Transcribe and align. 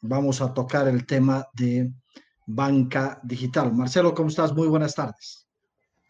vamos 0.00 0.40
a 0.40 0.52
tocar 0.52 0.88
el 0.88 1.06
tema 1.06 1.46
de 1.54 1.92
banca 2.46 3.20
digital. 3.22 3.72
Marcelo, 3.72 4.14
¿cómo 4.14 4.28
estás? 4.28 4.52
Muy 4.54 4.68
buenas 4.68 4.94
tardes. 4.94 5.46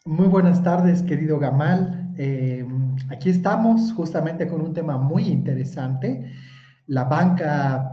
Muy 0.05 0.27
buenas 0.27 0.63
tardes, 0.63 1.03
querido 1.03 1.37
Gamal. 1.37 2.13
Eh, 2.17 2.65
aquí 3.09 3.29
estamos 3.29 3.93
justamente 3.93 4.47
con 4.47 4.61
un 4.61 4.73
tema 4.73 4.97
muy 4.97 5.27
interesante. 5.27 6.33
La 6.87 7.03
banca, 7.03 7.91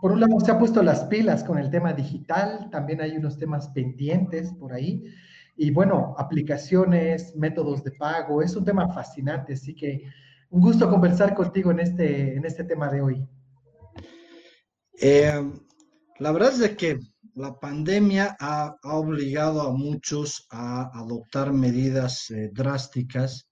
por 0.00 0.12
un 0.12 0.20
lado, 0.20 0.38
se 0.38 0.52
ha 0.52 0.58
puesto 0.58 0.82
las 0.82 1.04
pilas 1.04 1.42
con 1.42 1.58
el 1.58 1.70
tema 1.70 1.92
digital, 1.92 2.68
también 2.70 3.00
hay 3.00 3.16
unos 3.16 3.38
temas 3.38 3.68
pendientes 3.68 4.52
por 4.52 4.72
ahí. 4.72 5.04
Y 5.56 5.72
bueno, 5.72 6.14
aplicaciones, 6.16 7.34
métodos 7.34 7.82
de 7.82 7.90
pago, 7.90 8.40
es 8.40 8.54
un 8.54 8.64
tema 8.64 8.92
fascinante, 8.92 9.54
así 9.54 9.74
que 9.74 10.04
un 10.50 10.60
gusto 10.60 10.88
conversar 10.88 11.34
contigo 11.34 11.72
en 11.72 11.80
este, 11.80 12.36
en 12.36 12.44
este 12.44 12.62
tema 12.62 12.88
de 12.88 13.02
hoy. 13.02 13.26
Eh, 15.00 15.52
la 16.18 16.32
verdad 16.32 16.60
es 16.60 16.76
que 16.76 16.98
la 17.34 17.58
pandemia 17.58 18.36
ha, 18.40 18.76
obligado 18.82 19.62
a 19.62 19.72
muchos 19.72 20.46
a 20.50 20.90
adoptar 20.98 21.52
medidas 21.52 22.30
eh, 22.30 22.50
drásticas. 22.52 23.48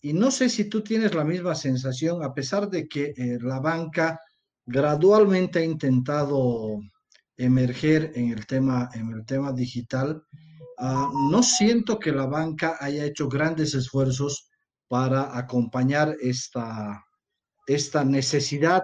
Y 0.00 0.12
no 0.12 0.30
sé 0.30 0.48
si 0.48 0.68
tú 0.68 0.82
tienes 0.82 1.14
la 1.14 1.24
misma 1.24 1.54
sensación, 1.54 2.24
a 2.24 2.34
pesar 2.34 2.68
de 2.68 2.88
que 2.88 3.14
eh, 3.16 3.38
la 3.40 3.60
banca 3.60 4.20
gradualmente 4.66 5.60
ha 5.60 5.64
intentado 5.64 6.80
emerger 7.36 8.12
en 8.16 8.32
el 8.32 8.46
tema, 8.46 8.90
en 8.94 9.12
el 9.12 9.24
tema 9.24 9.52
digital, 9.52 10.24
ah, 10.78 11.10
no 11.30 11.42
siento 11.42 11.98
que 11.98 12.12
la 12.12 12.26
banca 12.26 12.76
haya 12.80 13.04
hecho 13.04 13.28
grandes 13.28 13.74
esfuerzos 13.74 14.50
para 14.88 15.36
acompañar 15.36 16.16
esta, 16.20 17.04
esta 17.66 18.04
necesidad, 18.04 18.82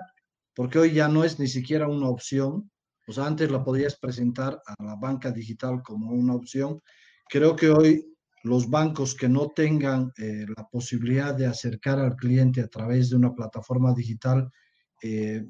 porque 0.55 0.79
hoy 0.79 0.93
ya 0.93 1.09
no 1.09 1.25
es 1.25 1.39
ni 1.39 1.47
siquiera 1.47 1.89
una 1.89 2.09
opción, 2.09 2.71
o 3.07 3.13
sea, 3.13 3.27
antes 3.27 3.51
la 3.51 3.65
podías 3.65 3.99
presentar 3.99 4.61
a 4.67 4.85
la 4.85 4.95
banca 4.97 5.31
digital 5.31 5.83
como 5.83 6.13
una 6.13 6.34
opción. 6.34 6.81
Creo 7.29 7.57
que 7.57 7.70
hoy 7.70 8.07
los 8.42 8.69
bancos 8.70 9.15
que 9.15 9.29
no 9.29 9.48
tengan 9.48 10.12
eh, 10.17 10.47
la 10.57 10.67
posibilidad 10.69 11.34
de 11.34 11.47
acercar 11.47 11.98
al 11.98 12.17
cliente 12.17 12.61
a 12.61 12.69
través 12.69 13.11
de 13.11 13.17
una 13.17 13.34
plataforma 13.34 13.92
digital, 13.95 14.51
eh, 15.03 15.45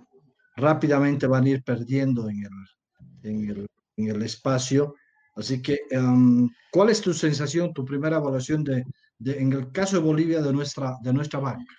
rápidamente 0.56 1.26
van 1.26 1.44
a 1.44 1.48
ir 1.50 1.62
perdiendo 1.62 2.28
en 2.28 2.44
el, 2.44 3.30
en 3.30 3.50
el, 3.50 3.66
en 3.96 4.08
el 4.08 4.22
espacio. 4.22 4.94
Así 5.36 5.62
que, 5.62 5.80
em, 5.90 6.48
¿cuál 6.72 6.90
es 6.90 7.00
tu 7.00 7.14
sensación, 7.14 7.72
tu 7.72 7.84
primera 7.84 8.16
evaluación 8.16 8.64
de, 8.64 8.84
de, 9.18 9.38
en 9.38 9.52
el 9.52 9.70
caso 9.70 9.96
de 9.96 10.02
Bolivia 10.02 10.42
de 10.42 10.52
nuestra, 10.52 10.96
de 11.02 11.12
nuestra 11.12 11.40
banca? 11.40 11.74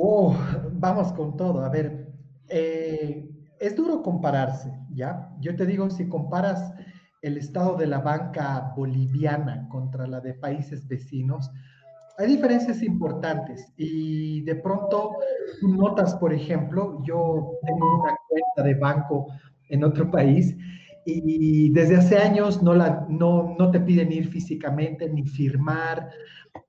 Oh, 0.00 0.36
vamos 0.74 1.12
con 1.12 1.36
todo. 1.36 1.64
A 1.64 1.68
ver, 1.70 2.06
eh, 2.48 3.28
es 3.58 3.74
duro 3.74 4.00
compararse, 4.02 4.72
¿ya? 4.94 5.28
Yo 5.40 5.56
te 5.56 5.66
digo, 5.66 5.90
si 5.90 6.08
comparas 6.08 6.72
el 7.20 7.36
estado 7.36 7.76
de 7.76 7.88
la 7.88 7.98
banca 7.98 8.72
boliviana 8.76 9.68
contra 9.68 10.06
la 10.06 10.20
de 10.20 10.34
países 10.34 10.86
vecinos, 10.86 11.50
hay 12.16 12.28
diferencias 12.28 12.80
importantes 12.82 13.72
y 13.76 14.42
de 14.42 14.54
pronto 14.54 15.16
notas, 15.62 16.14
por 16.14 16.32
ejemplo, 16.32 17.02
yo 17.04 17.58
tengo 17.66 18.02
una 18.02 18.16
cuenta 18.28 18.62
de 18.62 18.74
banco 18.74 19.26
en 19.68 19.82
otro 19.82 20.10
país 20.10 20.56
y 21.04 21.70
desde 21.70 21.96
hace 21.96 22.18
años 22.18 22.62
no, 22.62 22.74
la, 22.74 23.04
no, 23.08 23.56
no 23.58 23.70
te 23.72 23.80
piden 23.80 24.12
ir 24.12 24.28
físicamente 24.28 25.08
ni 25.08 25.24
firmar. 25.24 26.08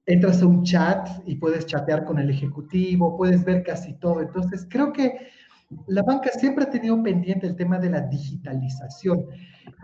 Entras 0.09 0.41
a 0.41 0.47
un 0.47 0.63
chat 0.63 1.07
y 1.27 1.35
puedes 1.35 1.67
chatear 1.67 2.03
con 2.03 2.17
el 2.17 2.31
ejecutivo, 2.31 3.15
puedes 3.15 3.45
ver 3.45 3.61
casi 3.61 3.93
todo. 3.93 4.21
Entonces, 4.21 4.65
creo 4.67 4.91
que 4.91 5.29
la 5.85 6.02
banca 6.02 6.31
siempre 6.31 6.63
ha 6.63 6.69
tenido 6.71 7.02
pendiente 7.03 7.45
el 7.45 7.55
tema 7.55 7.77
de 7.77 7.91
la 7.91 8.02
digitalización 8.02 9.27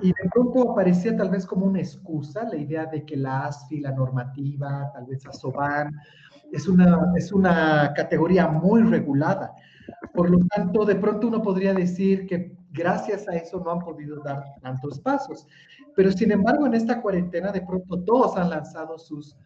y 0.01 0.07
de 0.07 0.29
pronto 0.33 0.71
aparecía 0.71 1.15
tal 1.15 1.29
vez 1.29 1.45
como 1.45 1.67
una 1.67 1.79
excusa 1.79 2.43
la 2.43 2.55
idea 2.55 2.87
de 2.87 3.05
que 3.05 3.15
la 3.15 3.45
ASFI, 3.45 3.81
la 3.81 3.91
normativa, 3.91 4.89
tal 4.91 5.05
vez 5.05 5.27
ASOBAN, 5.27 5.91
es 6.51 6.67
una, 6.67 7.13
es 7.15 7.31
una 7.31 7.93
categoría 7.95 8.47
muy 8.47 8.81
regulada. 8.81 9.53
Por 10.11 10.31
lo 10.31 10.39
tanto, 10.55 10.85
de 10.85 10.95
pronto 10.95 11.27
uno 11.27 11.43
podría 11.43 11.75
decir 11.75 12.25
que 12.25 12.57
gracias 12.71 13.27
a 13.27 13.35
eso 13.35 13.59
no 13.63 13.73
han 13.73 13.79
podido 13.79 14.23
dar 14.23 14.43
tantos 14.63 14.99
pasos. 15.01 15.47
Pero 15.95 16.11
sin 16.11 16.31
embargo, 16.31 16.65
en 16.65 16.73
esta 16.73 16.99
cuarentena, 16.99 17.51
de 17.51 17.61
pronto 17.61 18.03
todos 18.03 18.35
han 18.37 18.49
lanzado 18.49 18.97
sus 18.97 19.37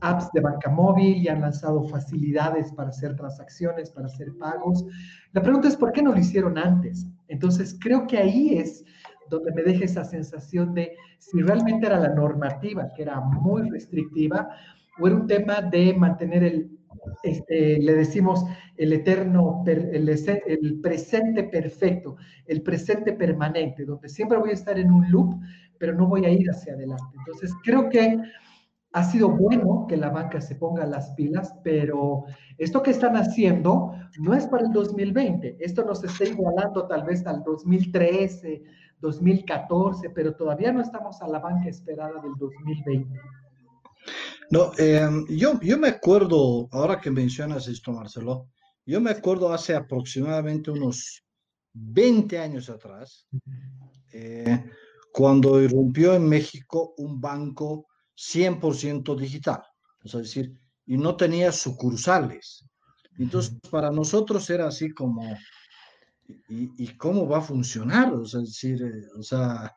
apps 0.00 0.30
de 0.32 0.40
banca 0.40 0.70
móvil 0.70 1.16
y 1.18 1.28
han 1.28 1.40
lanzado 1.40 1.84
facilidades 1.84 2.72
para 2.72 2.90
hacer 2.90 3.16
transacciones, 3.16 3.90
para 3.90 4.06
hacer 4.06 4.36
pagos. 4.38 4.84
La 5.32 5.42
pregunta 5.42 5.68
es, 5.68 5.76
¿por 5.76 5.92
qué 5.92 6.02
no 6.02 6.12
lo 6.12 6.18
hicieron 6.18 6.58
antes? 6.58 7.06
Entonces, 7.28 7.76
creo 7.80 8.06
que 8.06 8.18
ahí 8.18 8.58
es 8.58 8.84
donde 9.30 9.52
me 9.52 9.62
deja 9.62 9.84
esa 9.84 10.04
sensación 10.04 10.74
de 10.74 10.96
si 11.18 11.40
realmente 11.40 11.86
era 11.86 11.98
la 11.98 12.10
normativa, 12.10 12.88
que 12.94 13.02
era 13.02 13.20
muy 13.20 13.70
restrictiva, 13.70 14.48
o 15.00 15.06
era 15.06 15.16
un 15.16 15.26
tema 15.26 15.60
de 15.62 15.94
mantener 15.94 16.44
el, 16.44 16.70
este, 17.22 17.78
le 17.78 17.94
decimos, 17.94 18.44
el 18.76 18.92
eterno, 18.92 19.64
el, 19.66 20.08
el 20.08 20.80
presente 20.80 21.44
perfecto, 21.44 22.16
el 22.46 22.62
presente 22.62 23.12
permanente, 23.12 23.84
donde 23.84 24.08
siempre 24.08 24.38
voy 24.38 24.50
a 24.50 24.54
estar 24.54 24.78
en 24.78 24.92
un 24.92 25.10
loop, 25.10 25.40
pero 25.78 25.94
no 25.94 26.06
voy 26.06 26.24
a 26.24 26.30
ir 26.30 26.48
hacia 26.50 26.74
adelante. 26.74 27.16
Entonces, 27.18 27.52
creo 27.62 27.88
que 27.88 28.18
ha 28.94 29.02
sido 29.02 29.28
bueno 29.28 29.86
que 29.88 29.96
la 29.96 30.08
banca 30.08 30.40
se 30.40 30.54
ponga 30.54 30.86
las 30.86 31.10
pilas, 31.10 31.52
pero 31.64 32.26
esto 32.58 32.80
que 32.80 32.92
están 32.92 33.16
haciendo 33.16 33.92
no 34.20 34.34
es 34.34 34.46
para 34.46 34.66
el 34.66 34.72
2020. 34.72 35.56
Esto 35.58 35.84
nos 35.84 36.04
está 36.04 36.24
igualando 36.24 36.86
tal 36.86 37.02
vez 37.02 37.26
al 37.26 37.42
2013, 37.42 38.62
2014, 39.00 40.10
pero 40.10 40.36
todavía 40.36 40.72
no 40.72 40.80
estamos 40.80 41.20
a 41.20 41.26
la 41.26 41.40
banca 41.40 41.68
esperada 41.68 42.22
del 42.22 42.34
2020. 42.38 43.20
No, 44.52 44.70
em, 44.78 45.26
yo, 45.26 45.58
yo 45.60 45.76
me 45.76 45.88
acuerdo, 45.88 46.68
ahora 46.70 47.00
que 47.00 47.10
mencionas 47.10 47.66
esto, 47.66 47.90
Marcelo, 47.90 48.46
yo 48.86 49.00
me 49.00 49.10
acuerdo 49.10 49.52
hace 49.52 49.74
aproximadamente 49.74 50.70
unos 50.70 51.24
20 51.72 52.38
años 52.38 52.70
atrás, 52.70 53.26
eh, 54.12 54.64
cuando 55.12 55.60
irrumpió 55.60 56.14
en 56.14 56.28
México 56.28 56.94
un 56.98 57.20
banco 57.20 57.88
100% 58.16 59.16
digital, 59.16 59.62
es 60.02 60.12
decir, 60.12 60.52
y 60.86 60.96
no 60.96 61.16
tenía 61.16 61.52
sucursales. 61.52 62.66
Entonces, 63.18 63.56
para 63.70 63.90
nosotros 63.90 64.48
era 64.50 64.66
así 64.66 64.92
como, 64.92 65.36
¿y, 66.48 66.88
cómo 66.96 67.28
va 67.28 67.38
a 67.38 67.42
funcionar? 67.42 68.12
O 68.12 68.24
sea, 68.24 68.40
decir, 68.40 68.82
eh, 68.82 69.06
o 69.18 69.22
sea, 69.22 69.74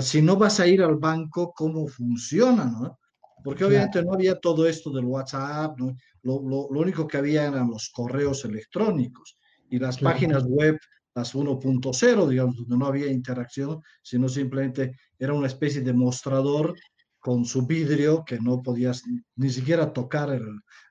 si 0.00 0.22
no 0.22 0.36
vas 0.36 0.58
a 0.60 0.66
ir 0.66 0.82
al 0.82 0.96
banco, 0.96 1.52
¿cómo 1.54 1.86
funciona? 1.86 2.64
¿no? 2.64 2.98
Porque 3.44 3.64
obviamente 3.64 4.02
no 4.02 4.14
había 4.14 4.40
todo 4.40 4.66
esto 4.66 4.90
del 4.90 5.04
WhatsApp, 5.04 5.78
¿no? 5.78 5.96
lo, 6.22 6.40
lo, 6.42 6.68
lo, 6.70 6.80
único 6.80 7.06
que 7.06 7.18
había 7.18 7.46
eran 7.46 7.70
los 7.70 7.90
correos 7.90 8.44
electrónicos 8.44 9.36
y 9.68 9.78
las 9.78 9.98
páginas 9.98 10.44
web, 10.44 10.78
las 11.14 11.34
1.0, 11.34 12.28
digamos, 12.28 12.56
donde 12.56 12.76
no 12.76 12.86
había 12.86 13.06
interacción, 13.08 13.82
sino 14.02 14.28
simplemente 14.28 14.96
era 15.18 15.34
una 15.34 15.46
especie 15.46 15.82
de 15.82 15.92
mostrador 15.92 16.74
con 17.22 17.44
su 17.44 17.64
vidrio 17.64 18.24
que 18.24 18.38
no 18.40 18.60
podías 18.62 19.04
ni 19.36 19.48
siquiera 19.48 19.92
tocar 19.92 20.30
el, 20.30 20.44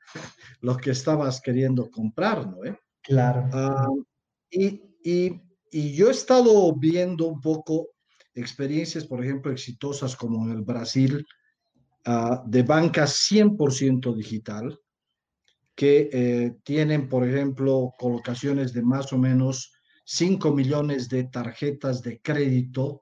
lo 0.61 0.77
que 0.77 0.91
estabas 0.91 1.41
queriendo 1.41 1.91
comprar, 1.91 2.47
¿no? 2.47 2.63
¿Eh? 2.63 2.79
Claro. 3.03 3.49
Ah, 3.51 3.89
y, 4.49 4.81
y, 5.03 5.41
y, 5.71 5.93
yo 5.93 6.07
he 6.07 6.11
estado 6.11 6.73
viendo 6.73 7.27
un 7.27 7.41
poco 7.41 7.89
experiencias, 8.33 9.05
por 9.05 9.23
ejemplo, 9.23 9.51
exitosas 9.51 10.15
como 10.15 10.45
en 10.45 10.57
el 10.57 10.61
Brasil, 10.61 11.25
uh, 12.05 12.49
de 12.49 12.63
bancas 12.63 13.29
100% 13.29 14.15
digital, 14.15 14.79
que 15.75 16.09
eh, 16.13 16.55
tienen, 16.63 17.09
por 17.09 17.27
ejemplo, 17.27 17.93
colocaciones 17.97 18.71
de 18.71 18.83
más 18.83 19.11
o 19.11 19.17
menos 19.17 19.73
5 20.05 20.53
millones 20.53 21.09
de 21.09 21.25
tarjetas 21.25 22.01
de 22.01 22.21
crédito 22.21 23.00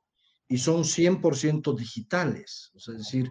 y 0.49 0.57
son 0.57 0.83
100% 0.83 1.75
digitales. 1.77 2.71
O 2.73 2.79
sea, 2.79 2.95
es 2.95 3.01
decir, 3.01 3.29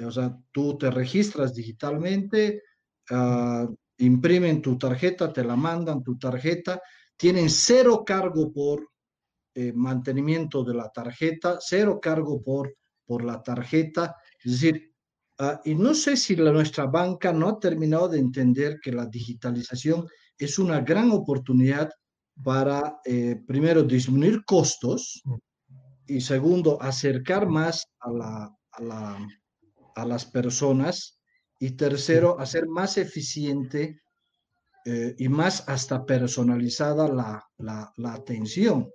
o 0.00 0.10
sea, 0.10 0.36
tú 0.50 0.76
te 0.76 0.90
registras 0.90 1.54
digitalmente, 1.54 2.62
uh, 3.10 3.72
imprimen 3.98 4.62
tu 4.62 4.76
tarjeta, 4.76 5.32
te 5.32 5.44
la 5.44 5.54
mandan 5.54 6.02
tu 6.02 6.18
tarjeta, 6.18 6.80
tienen 7.16 7.48
cero 7.50 8.02
cargo 8.04 8.52
por 8.52 8.88
eh, 9.54 9.72
mantenimiento 9.72 10.64
de 10.64 10.74
la 10.74 10.90
tarjeta, 10.90 11.58
cero 11.60 12.00
cargo 12.02 12.42
por, 12.42 12.74
por 13.04 13.22
la 13.22 13.42
tarjeta. 13.42 14.16
Es 14.42 14.52
decir, 14.52 14.92
uh, 15.38 15.58
y 15.64 15.74
no 15.74 15.94
sé 15.94 16.16
si 16.16 16.34
la, 16.34 16.50
nuestra 16.50 16.86
banca 16.86 17.32
no 17.32 17.50
ha 17.50 17.60
terminado 17.60 18.08
de 18.08 18.18
entender 18.18 18.80
que 18.82 18.90
la 18.90 19.06
digitalización 19.06 20.08
es 20.38 20.58
una 20.58 20.80
gran 20.80 21.10
oportunidad 21.12 21.90
para, 22.42 23.00
eh, 23.04 23.36
primero, 23.46 23.84
disminuir 23.84 24.44
costos, 24.44 25.22
y 26.06 26.20
segundo, 26.20 26.80
acercar 26.82 27.46
más 27.48 27.86
a, 28.00 28.10
la, 28.10 28.56
a, 28.72 28.82
la, 28.82 29.28
a 29.94 30.04
las 30.04 30.24
personas 30.24 31.20
y 31.58 31.72
tercero, 31.72 32.38
hacer 32.38 32.66
más 32.66 32.98
eficiente 32.98 34.00
eh, 34.84 35.14
y 35.18 35.28
más 35.28 35.66
hasta 35.68 36.04
personalizada 36.04 37.08
la, 37.08 37.42
la, 37.58 37.92
la, 37.96 38.12
atención. 38.12 38.90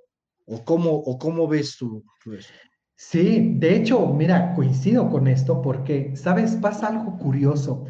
¿O 0.45 0.63
cómo, 0.63 0.91
o 0.91 1.17
cómo 1.17 1.47
ves 1.47 1.77
tú, 1.77 2.03
eso? 2.37 2.53
Sí, 2.95 3.53
de 3.57 3.77
hecho, 3.77 4.07
mira, 4.07 4.53
coincido 4.55 5.09
con 5.09 5.27
esto 5.27 5.61
porque, 5.61 6.15
¿sabes? 6.15 6.55
Pasa 6.55 6.87
algo 6.87 7.17
curioso. 7.17 7.85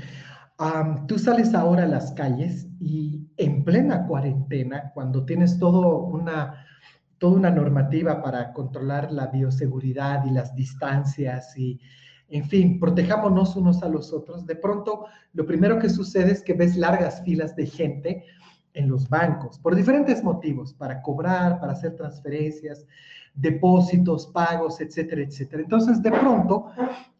tú 1.07 1.17
sales 1.17 1.53
ahora 1.53 1.83
a 1.83 1.87
las 1.87 2.11
calles 2.11 2.67
y 2.79 3.27
en 3.37 3.63
plena 3.63 4.05
cuarentena, 4.05 4.91
cuando 4.93 5.25
tienes 5.25 5.57
todo 5.57 6.03
una, 6.03 6.65
toda 7.19 7.37
una 7.37 7.51
normativa 7.51 8.21
para 8.21 8.53
controlar 8.53 9.11
la 9.11 9.27
bioseguridad 9.27 10.25
y 10.25 10.31
las 10.31 10.55
distancias 10.55 11.55
y, 11.57 11.79
en 12.29 12.45
fin, 12.45 12.79
protejámonos 12.79 13.55
unos 13.55 13.83
a 13.83 13.89
los 13.89 14.13
otros, 14.13 14.45
de 14.45 14.55
pronto 14.55 15.05
lo 15.33 15.45
primero 15.45 15.79
que 15.79 15.89
sucede 15.89 16.31
es 16.31 16.41
que 16.41 16.53
ves 16.53 16.75
largas 16.75 17.21
filas 17.23 17.55
de 17.55 17.65
gente 17.65 18.23
en 18.73 18.87
los 18.87 19.09
bancos, 19.09 19.59
por 19.59 19.75
diferentes 19.75 20.23
motivos, 20.23 20.73
para 20.73 21.01
cobrar, 21.01 21.59
para 21.59 21.73
hacer 21.73 21.95
transferencias, 21.95 22.85
depósitos, 23.33 24.27
pagos, 24.27 24.79
etcétera, 24.79 25.23
etcétera. 25.23 25.63
Entonces, 25.63 26.01
de 26.01 26.11
pronto, 26.11 26.67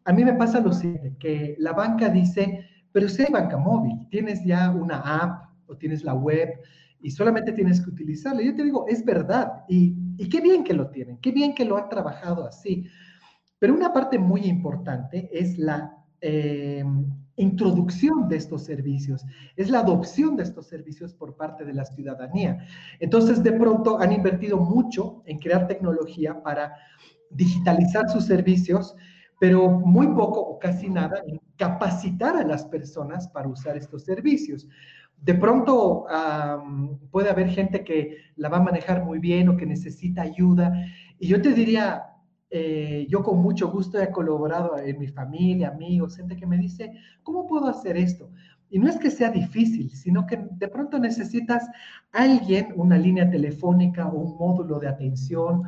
a 0.06 0.14
mí 0.14 0.24
me 0.24 0.34
pasa 0.34 0.60
lo 0.60 0.72
siguiente, 0.72 1.16
que 1.20 1.56
la 1.60 1.74
banca 1.74 2.10
dice, 2.10 2.66
pero 2.92 3.10
si 3.10 3.24
hay 3.24 3.32
banca 3.32 3.58
móvil, 3.58 4.08
tienes 4.10 4.44
ya 4.44 4.70
una 4.70 5.00
app 5.00 5.50
o 5.68 5.76
tienes 5.76 6.04
la 6.04 6.14
web 6.14 6.50
y 7.02 7.12
solamente 7.12 7.52
tienes 7.52 7.82
que 7.82 7.90
utilizarla. 7.90 8.42
Yo 8.42 8.56
te 8.56 8.64
digo, 8.64 8.86
es 8.88 9.04
verdad, 9.06 9.64
y, 9.68 9.96
y 10.18 10.30
qué 10.30 10.42
bien 10.42 10.64
que 10.64 10.74
lo 10.74 10.90
tienen, 10.90 11.18
qué 11.18 11.32
bien 11.32 11.54
que 11.54 11.66
lo 11.66 11.78
han 11.78 11.90
trabajado 11.90 12.46
así. 12.46 12.88
Pero 13.60 13.74
una 13.74 13.94
parte 13.94 14.18
muy 14.18 14.42
importante 14.42 15.30
es 15.32 15.58
la 15.58 15.98
eh, 16.22 16.84
introducción 17.36 18.28
de 18.28 18.36
estos 18.36 18.66
servicios, 18.66 19.26
es 19.56 19.70
la 19.70 19.80
adopción 19.80 20.36
de 20.36 20.44
estos 20.44 20.68
servicios 20.68 21.14
por 21.14 21.38
parte 21.38 21.64
de 21.64 21.74
la 21.74 21.86
ciudadanía. 21.86 22.66
Entonces, 23.00 23.42
de 23.44 23.54
pronto 23.54 24.00
han 24.00 24.12
invertido 24.12 24.58
mucho 24.58 25.24
en 25.26 25.40
crear 25.40 25.68
tecnología 25.68 26.44
para 26.44 26.74
digitalizar 27.30 28.10
sus 28.10 28.26
servicios, 28.26 28.96
pero 29.40 29.70
muy 29.70 30.08
poco 30.08 30.42
o 30.42 30.60
casi 30.60 30.90
nada 30.90 31.22
capacitar 31.60 32.38
a 32.38 32.46
las 32.46 32.64
personas 32.66 33.28
para 33.28 33.50
usar 33.50 33.76
estos 33.76 34.06
servicios. 34.06 34.68
De 35.22 35.34
pronto 35.36 36.06
puede 37.12 37.30
haber 37.30 37.50
gente 37.50 37.84
que 37.84 38.18
la 38.38 38.48
va 38.48 38.58
a 38.58 38.64
manejar 38.64 39.04
muy 39.04 39.20
bien 39.20 39.50
o 39.50 39.58
que 39.58 39.66
necesita 39.66 40.22
ayuda. 40.22 40.72
Y 41.20 41.28
yo 41.28 41.42
te 41.42 41.52
diría, 41.52 42.06
eh, 42.50 43.06
yo 43.10 43.22
con 43.22 43.40
mucho 43.40 43.70
gusto 43.70 44.02
he 44.02 44.10
colaborado 44.10 44.78
en 44.78 44.98
mi 44.98 45.08
familia, 45.08 45.68
amigos, 45.68 46.16
gente 46.16 46.38
que 46.38 46.48
me 46.48 46.58
dice, 46.58 46.94
¿cómo 47.24 47.46
puedo 47.46 47.68
hacer 47.68 47.98
esto? 47.98 48.32
Y 48.70 48.80
no 48.80 48.88
es 48.88 48.98
que 48.98 49.12
sea 49.12 49.30
difícil, 49.30 49.90
sino 49.90 50.26
que 50.26 50.40
de 50.52 50.68
pronto 50.70 50.98
necesitas 50.98 51.68
alguien, 52.14 52.70
una 52.78 52.98
línea 52.98 53.30
telefónica 53.30 54.08
o 54.08 54.18
un 54.18 54.38
módulo 54.38 54.80
de 54.80 54.88
atención 54.88 55.64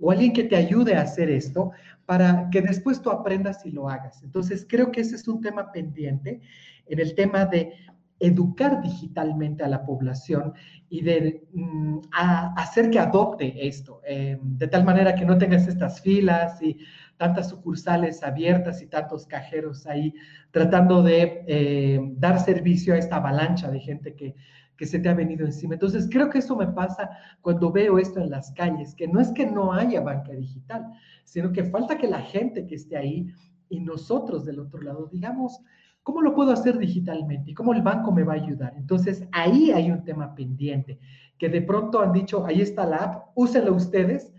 o 0.00 0.10
alguien 0.10 0.32
que 0.32 0.44
te 0.44 0.56
ayude 0.56 0.96
a 0.96 1.02
hacer 1.02 1.30
esto 1.30 1.72
para 2.06 2.48
que 2.50 2.62
después 2.62 3.00
tú 3.00 3.10
aprendas 3.10 3.64
y 3.64 3.70
lo 3.70 3.88
hagas. 3.88 4.22
Entonces, 4.22 4.66
creo 4.68 4.90
que 4.90 5.02
ese 5.02 5.16
es 5.16 5.28
un 5.28 5.40
tema 5.40 5.70
pendiente 5.70 6.40
en 6.86 6.98
el 6.98 7.14
tema 7.14 7.46
de 7.46 7.72
educar 8.20 8.82
digitalmente 8.82 9.64
a 9.64 9.68
la 9.68 9.84
población 9.84 10.52
y 10.90 11.02
de 11.02 11.46
mm, 11.52 12.00
hacer 12.12 12.90
que 12.90 12.98
adopte 12.98 13.66
esto, 13.66 14.02
eh, 14.06 14.38
de 14.42 14.68
tal 14.68 14.84
manera 14.84 15.14
que 15.14 15.24
no 15.24 15.38
tengas 15.38 15.66
estas 15.66 16.00
filas 16.02 16.62
y 16.62 16.78
tantas 17.16 17.48
sucursales 17.48 18.22
abiertas 18.22 18.82
y 18.82 18.86
tantos 18.86 19.26
cajeros 19.26 19.86
ahí 19.86 20.14
tratando 20.50 21.02
de 21.02 21.44
eh, 21.46 22.00
dar 22.16 22.40
servicio 22.40 22.94
a 22.94 22.98
esta 22.98 23.16
avalancha 23.16 23.70
de 23.70 23.80
gente 23.80 24.14
que, 24.14 24.34
que 24.80 24.86
se 24.86 24.98
te 24.98 25.10
ha 25.10 25.14
venido 25.14 25.44
encima. 25.44 25.74
Entonces, 25.74 26.08
creo 26.10 26.30
que 26.30 26.38
eso 26.38 26.56
me 26.56 26.66
pasa 26.66 27.10
cuando 27.42 27.70
veo 27.70 27.98
esto 27.98 28.18
en 28.18 28.30
las 28.30 28.50
calles, 28.52 28.94
que 28.94 29.06
no 29.06 29.20
es 29.20 29.30
que 29.32 29.44
no 29.44 29.74
haya 29.74 30.00
banca 30.00 30.32
digital, 30.32 30.86
sino 31.24 31.52
que 31.52 31.64
falta 31.64 31.98
que 31.98 32.08
la 32.08 32.22
gente 32.22 32.66
que 32.66 32.76
esté 32.76 32.96
ahí 32.96 33.30
y 33.68 33.80
nosotros 33.80 34.46
del 34.46 34.58
otro 34.58 34.80
lado 34.80 35.06
digamos, 35.12 35.60
¿Cómo 36.02 36.22
lo 36.22 36.34
puedo 36.34 36.50
hacer 36.50 36.78
digitalmente? 36.78 37.50
¿Y 37.50 37.54
cómo 37.54 37.74
el 37.74 37.82
banco 37.82 38.10
me 38.10 38.24
va 38.24 38.32
a 38.32 38.36
ayudar? 38.36 38.72
Entonces, 38.74 39.22
ahí 39.32 39.70
hay 39.70 39.90
un 39.90 40.02
tema 40.02 40.34
pendiente, 40.34 40.98
que 41.36 41.50
de 41.50 41.60
pronto 41.60 42.00
han 42.00 42.14
dicho, 42.14 42.46
ahí 42.46 42.62
está 42.62 42.86
la 42.86 42.96
app, 42.96 43.32
úsenlo 43.34 43.74
ustedes, 43.74 44.32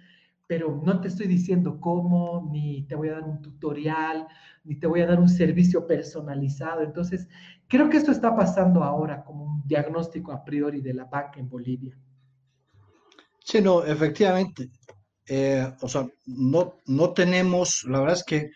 pero 0.47 0.81
no 0.83 0.99
te 1.01 1.07
estoy 1.07 1.27
diciendo 1.27 1.79
cómo, 1.79 2.49
ni 2.51 2.81
te 2.88 2.95
voy 2.95 3.09
a 3.09 3.13
dar 3.13 3.23
un 3.23 3.43
tutorial, 3.43 4.27
ni 4.63 4.75
te 4.75 4.88
voy 4.88 5.01
a 5.01 5.05
dar 5.05 5.19
un 5.19 5.29
servicio 5.29 5.85
personalizado. 5.85 6.81
Entonces, 6.81 7.29
creo 7.71 7.89
que 7.89 7.97
esto 7.97 8.12
está 8.12 8.35
pasando 8.35 8.83
ahora 8.83 9.23
como 9.23 9.45
un 9.45 9.63
diagnóstico 9.65 10.33
a 10.33 10.44
priori 10.44 10.81
de 10.81 10.94
la 10.94 11.06
banca 11.06 11.39
en 11.39 11.47
Bolivia. 11.47 11.97
Sí, 13.39 13.62
no, 13.62 13.83
efectivamente. 13.85 14.69
Eh, 15.25 15.73
o 15.81 15.88
sea, 15.88 16.06
no, 16.25 16.75
no 16.85 17.13
tenemos, 17.13 17.85
la 17.85 18.01
verdad 18.01 18.18
es 18.18 18.25
que 18.25 18.51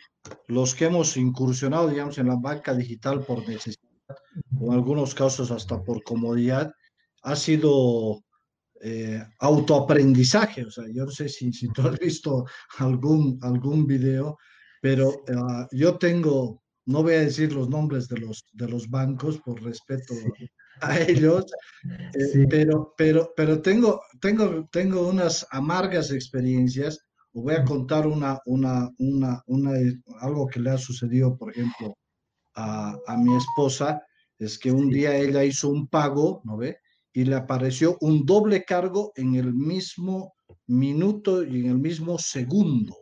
los 0.47 0.75
que 0.75 0.85
hemos 0.85 1.15
incursionado, 1.15 1.87
digamos, 1.87 2.17
en 2.17 2.27
la 2.27 2.35
banca 2.35 2.73
digital 2.73 3.23
por 3.23 3.47
necesidad, 3.47 3.79
o 4.59 4.67
en 4.67 4.73
algunos 4.73 5.15
casos 5.15 5.49
hasta 5.49 5.81
por 5.81 6.03
comodidad, 6.03 6.73
ha 7.23 7.35
sido 7.37 8.21
eh, 8.81 9.23
autoaprendizaje. 9.39 10.65
O 10.65 10.71
sea, 10.71 10.83
yo 10.91 11.05
no 11.05 11.11
sé 11.11 11.29
si, 11.29 11.53
si 11.53 11.69
tú 11.69 11.87
has 11.87 11.97
visto 11.97 12.45
algún, 12.79 13.39
algún 13.41 13.87
video, 13.87 14.37
pero 14.81 15.09
eh, 15.27 15.67
yo 15.71 15.97
tengo, 15.97 16.64
no 16.85 17.03
voy 17.03 17.13
a 17.13 17.21
decir 17.21 17.53
los 17.53 17.69
nombres 17.69 18.07
de 18.07 18.17
los, 18.17 18.45
de 18.53 18.67
los 18.67 18.89
bancos 18.89 19.39
por 19.39 19.61
respeto 19.63 20.13
a 20.81 20.99
ellos, 20.99 21.45
eh, 21.83 22.47
pero, 22.49 22.93
pero, 22.97 23.33
pero 23.35 23.61
tengo, 23.61 24.01
tengo, 24.19 24.67
tengo 24.71 25.07
unas 25.07 25.47
amargas 25.51 26.11
experiencias 26.11 26.99
voy 27.41 27.55
a 27.55 27.65
contar 27.65 28.07
una, 28.07 28.39
una, 28.45 28.89
una, 28.97 29.43
una, 29.47 29.71
algo 30.21 30.47
que 30.47 30.59
le 30.59 30.71
ha 30.71 30.77
sucedido, 30.77 31.37
por 31.37 31.51
ejemplo, 31.51 31.97
a, 32.55 32.97
a, 33.07 33.17
mi 33.17 33.35
esposa, 33.35 34.01
es 34.39 34.57
que 34.57 34.71
un 34.71 34.89
día 34.89 35.15
ella 35.15 35.43
hizo 35.43 35.69
un 35.69 35.87
pago, 35.87 36.41
¿no 36.45 36.57
ve? 36.57 36.77
Y 37.13 37.25
le 37.25 37.35
apareció 37.35 37.97
un 38.01 38.25
doble 38.25 38.63
cargo 38.63 39.11
en 39.15 39.35
el 39.35 39.53
mismo 39.53 40.33
minuto 40.67 41.43
y 41.43 41.65
en 41.65 41.71
el 41.71 41.79
mismo 41.79 42.17
segundo. 42.17 42.95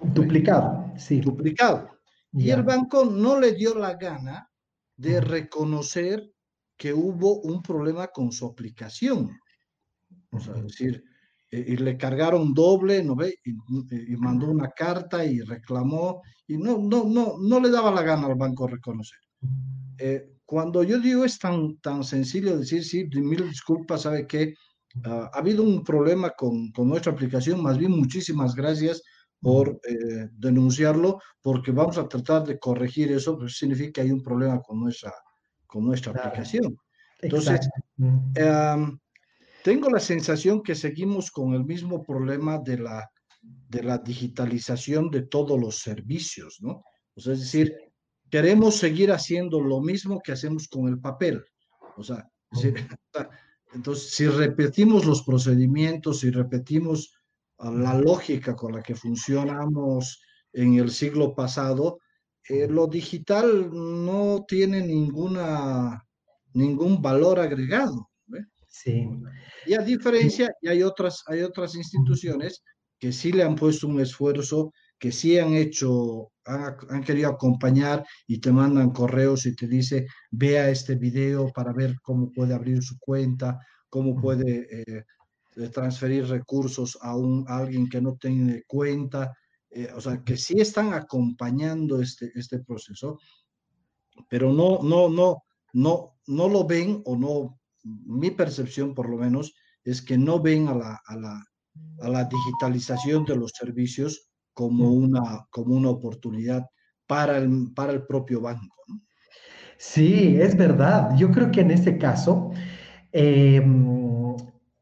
Duplicado, 0.00 0.92
sí. 0.96 1.20
Duplicado. 1.20 1.88
Y 2.32 2.50
el 2.50 2.62
banco 2.62 3.04
no 3.04 3.40
le 3.40 3.52
dio 3.52 3.74
la 3.74 3.94
gana 3.94 4.48
de 4.96 5.20
reconocer 5.20 6.32
que 6.76 6.92
hubo 6.92 7.40
un 7.40 7.62
problema 7.62 8.08
con 8.08 8.32
su 8.32 8.46
aplicación. 8.46 9.38
O 10.30 10.40
sea, 10.40 10.56
es 10.56 10.62
decir, 10.62 11.04
y 11.50 11.76
le 11.76 11.96
cargaron 11.96 12.54
doble, 12.54 13.02
¿no 13.02 13.16
ve? 13.16 13.34
Y, 13.44 14.16
mandó 14.16 14.50
una 14.50 14.70
carta 14.70 15.24
y 15.24 15.40
reclamó, 15.40 16.22
y 16.46 16.56
no, 16.56 16.78
no, 16.78 17.04
no, 17.04 17.34
no 17.40 17.60
le 17.60 17.70
daba 17.70 17.90
la 17.90 18.02
gana 18.02 18.26
al 18.26 18.36
banco 18.36 18.68
reconocer. 18.68 19.18
Eh, 19.98 20.30
cuando 20.44 20.82
yo 20.82 20.98
digo 21.00 21.24
es 21.24 21.38
tan, 21.38 21.78
tan 21.78 22.04
sencillo 22.04 22.58
decir, 22.58 22.84
sí, 22.84 23.08
mil 23.14 23.48
disculpas, 23.48 24.02
¿sabe 24.02 24.26
qué? 24.26 24.54
Ah, 25.04 25.30
ha 25.32 25.38
habido 25.38 25.62
un 25.62 25.82
problema 25.84 26.30
con, 26.30 26.70
con, 26.72 26.88
nuestra 26.88 27.12
aplicación, 27.12 27.62
más 27.62 27.78
bien 27.78 27.92
muchísimas 27.92 28.54
gracias 28.54 29.02
por 29.40 29.80
eh, 29.88 30.28
denunciarlo, 30.32 31.18
porque 31.40 31.72
vamos 31.72 31.98
a 31.98 32.08
tratar 32.08 32.44
de 32.44 32.58
corregir 32.58 33.10
eso, 33.12 33.38
pues 33.38 33.56
significa 33.56 33.92
que 33.92 34.00
hay 34.02 34.10
un 34.10 34.22
problema 34.22 34.60
con 34.60 34.80
nuestra, 34.80 35.12
con 35.66 35.86
nuestra 35.86 36.12
aplicación. 36.12 36.76
Entonces, 37.22 37.68
tengo 39.62 39.90
la 39.90 40.00
sensación 40.00 40.62
que 40.62 40.74
seguimos 40.74 41.30
con 41.30 41.54
el 41.54 41.64
mismo 41.64 42.02
problema 42.02 42.58
de 42.58 42.78
la, 42.78 43.10
de 43.42 43.82
la 43.82 43.98
digitalización 43.98 45.10
de 45.10 45.22
todos 45.22 45.58
los 45.58 45.78
servicios, 45.78 46.58
¿no? 46.60 46.82
O 47.14 47.20
sea, 47.20 47.34
es 47.34 47.40
decir, 47.40 47.74
queremos 48.30 48.76
seguir 48.76 49.12
haciendo 49.12 49.60
lo 49.60 49.80
mismo 49.80 50.20
que 50.20 50.32
hacemos 50.32 50.68
con 50.68 50.88
el 50.88 50.98
papel. 50.98 51.44
O 51.96 52.02
sea, 52.02 52.26
entonces, 53.74 54.10
si 54.10 54.26
repetimos 54.26 55.04
los 55.04 55.22
procedimientos, 55.22 56.20
si 56.20 56.30
repetimos 56.30 57.14
la 57.62 57.94
lógica 57.94 58.56
con 58.56 58.72
la 58.72 58.82
que 58.82 58.94
funcionamos 58.94 60.22
en 60.52 60.74
el 60.74 60.90
siglo 60.90 61.34
pasado, 61.34 61.98
eh, 62.48 62.66
lo 62.68 62.86
digital 62.86 63.70
no 63.72 64.44
tiene 64.48 64.80
ninguna, 64.82 66.04
ningún 66.54 67.00
valor 67.00 67.38
agregado. 67.38 68.08
Sí. 68.66 69.08
Y 69.66 69.74
a 69.74 69.82
diferencia, 69.82 70.50
y 70.62 70.68
hay 70.68 70.82
otras, 70.82 71.22
hay 71.26 71.42
otras 71.42 71.74
instituciones 71.74 72.62
que 72.98 73.12
sí 73.12 73.32
le 73.32 73.42
han 73.42 73.56
puesto 73.56 73.88
un 73.88 74.00
esfuerzo, 74.00 74.72
que 74.98 75.10
sí 75.10 75.38
han 75.38 75.54
hecho, 75.54 76.30
han, 76.44 77.02
querido 77.02 77.30
acompañar 77.30 78.04
y 78.26 78.38
te 78.38 78.52
mandan 78.52 78.90
correos 78.90 79.46
y 79.46 79.56
te 79.56 79.66
dice, 79.66 80.06
vea 80.30 80.70
este 80.70 80.94
video 80.94 81.50
para 81.52 81.72
ver 81.72 81.96
cómo 82.02 82.30
puede 82.30 82.54
abrir 82.54 82.82
su 82.82 82.98
cuenta, 82.98 83.58
cómo 83.88 84.14
puede 84.20 84.66
eh, 84.70 85.04
eh, 85.56 85.68
transferir 85.68 86.26
recursos 86.26 86.98
a, 87.00 87.16
un, 87.16 87.44
alguien 87.48 87.88
que 87.88 88.00
no 88.00 88.16
tiene 88.16 88.62
cuenta. 88.66 89.34
Eh, 89.70 89.90
o 89.94 90.00
sea, 90.00 90.22
que 90.24 90.36
sí 90.36 90.60
están 90.60 90.92
acompañando 90.94 92.00
este, 92.00 92.32
este 92.34 92.60
proceso, 92.60 93.18
pero 94.28 94.52
no, 94.52 94.80
no, 94.82 95.08
no, 95.08 95.44
no, 95.72 96.16
no 96.26 96.48
lo 96.48 96.64
ven 96.64 97.02
o 97.04 97.16
no 97.16 97.60
mi 97.84 98.30
percepción 98.30 98.94
por 98.94 99.08
lo 99.08 99.16
menos 99.16 99.54
es 99.84 100.02
que 100.02 100.18
no 100.18 100.40
ven 100.40 100.68
a 100.68 100.74
la, 100.74 101.00
a 101.06 101.16
la, 101.16 101.44
a 102.00 102.08
la 102.08 102.24
digitalización 102.24 103.24
de 103.24 103.36
los 103.36 103.52
servicios 103.52 104.28
como 104.52 104.92
una, 104.92 105.46
como 105.50 105.74
una 105.74 105.90
oportunidad 105.90 106.66
para 107.06 107.38
el, 107.38 107.72
para 107.74 107.92
el 107.92 108.06
propio 108.06 108.40
banco. 108.40 108.76
Sí, 109.78 110.36
es 110.38 110.56
verdad. 110.56 111.16
Yo 111.16 111.30
creo 111.30 111.50
que 111.50 111.62
en 111.62 111.70
ese 111.70 111.96
caso 111.96 112.50
em, 113.12 114.36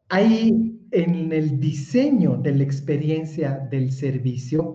hay 0.09 0.79
en 0.91 1.33
el 1.33 1.61
diseño 1.61 2.37
de 2.37 2.53
la 2.53 2.65
experiencia 2.65 3.59
del 3.71 3.93
servicio, 3.93 4.75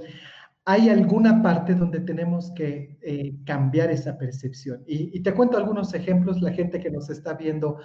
hay 0.66 0.90
alguna 0.90 1.42
parte 1.42 1.76
donde 1.76 2.00
tenemos 2.00 2.52
que 2.52 2.98
eh, 3.02 3.36
cambiar 3.46 3.92
esa 3.92 4.18
percepción. 4.18 4.84
Y, 4.88 5.20
te 5.22 5.34
cuento 5.34 5.58
algunos 5.58 5.94
ejemplos, 5.94 6.42
la 6.42 6.54
gente 6.54 6.80
que 6.80 6.92
nos 6.92 7.10
está 7.10 7.34
viendo 7.34 7.80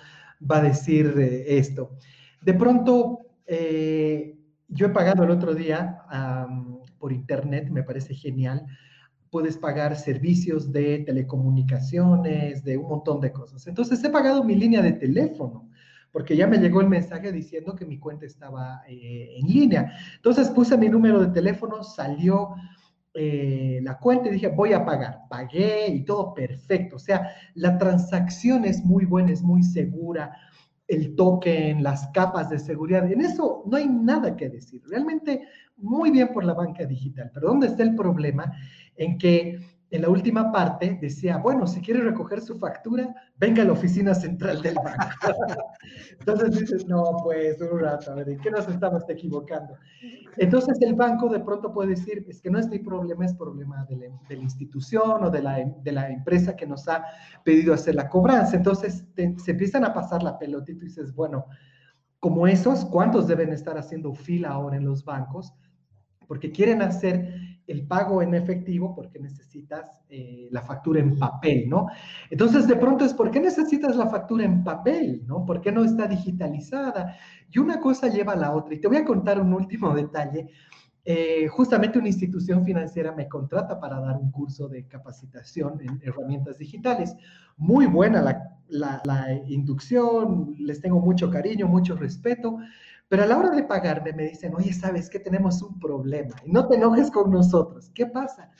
va 0.48 0.58
a 0.58 0.62
decir 0.62 1.14
eh, 1.18 1.58
esto. 1.58 1.96
De 2.42 2.54
pronto, 2.54 3.20
eh, 3.46 4.36
yo 4.68 4.86
he 4.86 4.90
pagado 4.90 5.24
el 5.24 5.30
otro 5.30 5.54
día 5.54 5.98
por 6.98 7.12
internet, 7.12 7.68
me 7.70 7.82
parece 7.82 8.14
genial. 8.14 8.64
Puedes 9.30 9.56
pagar 9.56 9.96
servicios 9.96 10.70
de 10.70 11.00
telecomunicaciones, 11.00 12.62
de 12.62 12.76
un 12.76 12.88
montón 12.88 13.20
de 13.20 13.32
cosas. 13.32 13.66
Entonces 13.66 14.02
he 14.04 14.10
pagado 14.10 14.44
mi 14.44 14.54
línea 14.54 14.82
de 14.82 14.92
teléfono 14.92 15.68
porque 16.18 16.36
ya 16.36 16.48
me 16.48 16.58
llegó 16.58 16.80
el 16.80 16.88
mensaje 16.88 17.30
diciendo 17.30 17.76
que 17.76 17.86
mi 17.86 17.96
cuenta 17.96 18.26
estaba 18.26 18.82
eh, 18.88 19.36
en 19.38 19.46
línea. 19.46 19.92
Entonces 20.16 20.50
puse 20.50 20.76
mi 20.76 20.88
número 20.88 21.20
de 21.20 21.28
teléfono, 21.28 21.84
salió 21.84 22.56
eh, 23.14 23.78
la 23.84 24.00
cuenta 24.00 24.28
y 24.28 24.32
dije, 24.32 24.48
voy 24.48 24.72
a 24.72 24.84
pagar. 24.84 25.20
Pagué 25.30 25.86
y 25.86 26.04
todo 26.04 26.34
perfecto. 26.34 26.96
O 26.96 26.98
sea, 26.98 27.30
la 27.54 27.78
transacción 27.78 28.64
es 28.64 28.84
muy 28.84 29.04
buena, 29.04 29.30
es 29.30 29.42
muy 29.42 29.62
segura 29.62 30.36
el 30.88 31.14
token, 31.14 31.84
las 31.84 32.08
capas 32.08 32.50
de 32.50 32.58
seguridad. 32.58 33.08
En 33.08 33.20
eso 33.20 33.62
no 33.66 33.76
hay 33.76 33.86
nada 33.86 34.34
que 34.36 34.48
decir. 34.48 34.82
Realmente 34.88 35.46
muy 35.76 36.10
bien 36.10 36.32
por 36.32 36.44
la 36.44 36.54
banca 36.54 36.84
digital. 36.84 37.30
Pero 37.32 37.46
¿dónde 37.46 37.68
está 37.68 37.84
el 37.84 37.94
problema? 37.94 38.52
En 38.96 39.18
que 39.18 39.60
en 39.90 40.02
la 40.02 40.10
última 40.10 40.52
parte 40.52 40.98
decía, 41.00 41.38
bueno, 41.38 41.66
si 41.66 41.80
quiere 41.80 42.02
recoger 42.02 42.42
su 42.42 42.58
factura, 42.58 43.14
venga 43.36 43.62
a 43.62 43.64
la 43.64 43.72
oficina 43.72 44.14
central 44.14 44.60
del 44.60 44.74
banco. 44.74 45.06
Entonces 46.20 46.58
dices, 46.58 46.86
no, 46.86 47.16
pues 47.22 47.58
un 47.60 47.80
rato, 47.80 48.12
a 48.12 48.16
ver, 48.16 48.28
¿en 48.28 48.38
qué 48.38 48.50
nos 48.50 48.68
estamos 48.68 49.02
equivocando? 49.08 49.74
Entonces 50.36 50.78
el 50.82 50.94
banco 50.94 51.28
de 51.30 51.40
pronto 51.40 51.72
puede 51.72 51.90
decir, 51.90 52.24
es 52.28 52.42
que 52.42 52.50
no 52.50 52.58
es 52.58 52.68
mi 52.68 52.80
problema, 52.80 53.24
es 53.24 53.34
problema 53.34 53.86
de 53.88 54.12
la, 54.36 54.42
institución 54.42 55.24
o 55.24 55.30
de 55.30 55.40
la, 55.40 55.64
de 55.82 55.92
la, 55.92 56.10
empresa 56.10 56.54
que 56.54 56.66
nos 56.66 56.86
ha 56.86 57.04
pedido 57.42 57.72
hacer 57.72 57.94
la 57.94 58.08
cobranza. 58.10 58.56
Entonces 58.56 59.06
se 59.14 59.50
empiezan 59.50 59.84
a 59.84 59.94
pasar 59.94 60.22
la 60.22 60.38
pelotita 60.38 60.84
y 60.84 60.88
dices, 60.88 61.14
bueno, 61.14 61.46
como 62.20 62.46
esos, 62.46 62.84
¿cuántos 62.84 63.26
deben 63.26 63.52
estar 63.52 63.78
haciendo 63.78 64.12
fila 64.12 64.50
ahora 64.50 64.76
en 64.76 64.84
los 64.84 65.04
bancos? 65.04 65.54
Porque 66.26 66.52
quieren 66.52 66.82
hacer 66.82 67.47
el 67.68 67.86
pago 67.86 68.22
en 68.22 68.34
efectivo 68.34 68.94
porque 68.94 69.20
necesitas 69.20 69.92
eh, 70.08 70.48
la 70.50 70.62
factura 70.62 71.00
en 71.00 71.18
papel, 71.18 71.68
¿no? 71.68 71.86
Entonces, 72.30 72.66
de 72.66 72.76
pronto 72.76 73.04
es, 73.04 73.12
¿por 73.12 73.30
qué 73.30 73.40
necesitas 73.40 73.94
la 73.94 74.08
factura 74.08 74.44
en 74.44 74.64
papel, 74.64 75.22
¿no? 75.26 75.44
¿Por 75.44 75.60
qué 75.60 75.70
no 75.70 75.84
está 75.84 76.08
digitalizada? 76.08 77.14
Y 77.50 77.58
una 77.58 77.78
cosa 77.78 78.08
lleva 78.08 78.32
a 78.32 78.36
la 78.36 78.52
otra. 78.52 78.74
Y 78.74 78.80
te 78.80 78.88
voy 78.88 78.96
a 78.96 79.04
contar 79.04 79.38
un 79.38 79.52
último 79.52 79.94
detalle. 79.94 80.48
Eh, 81.04 81.46
justamente 81.48 81.98
una 81.98 82.08
institución 82.08 82.64
financiera 82.64 83.12
me 83.12 83.28
contrata 83.28 83.78
para 83.78 84.00
dar 84.00 84.16
un 84.16 84.30
curso 84.30 84.66
de 84.68 84.86
capacitación 84.86 85.78
en 85.82 86.00
herramientas 86.02 86.58
digitales. 86.58 87.14
Muy 87.58 87.84
buena 87.84 88.22
la, 88.22 89.02
la 89.04 89.32
inducción, 89.46 90.54
les 90.58 90.80
tengo 90.80 91.00
mucho 91.00 91.30
cariño, 91.30 91.66
mucho 91.66 91.96
respeto, 91.96 92.58
pero 93.08 93.22
a 93.22 93.26
la 93.26 93.38
hora 93.38 93.50
de 93.50 93.62
pagarme 93.62 94.12
me 94.12 94.24
dicen, 94.24 94.54
oye, 94.54 94.72
¿sabes 94.72 95.08
que 95.08 95.18
tenemos 95.18 95.62
un 95.62 95.78
problema? 95.78 96.36
Y 96.44 96.50
no 96.50 96.68
te 96.68 96.76
enojes 96.76 97.10
con 97.10 97.30
nosotros. 97.30 97.90
¿Qué 97.94 98.06
pasa? 98.06 98.50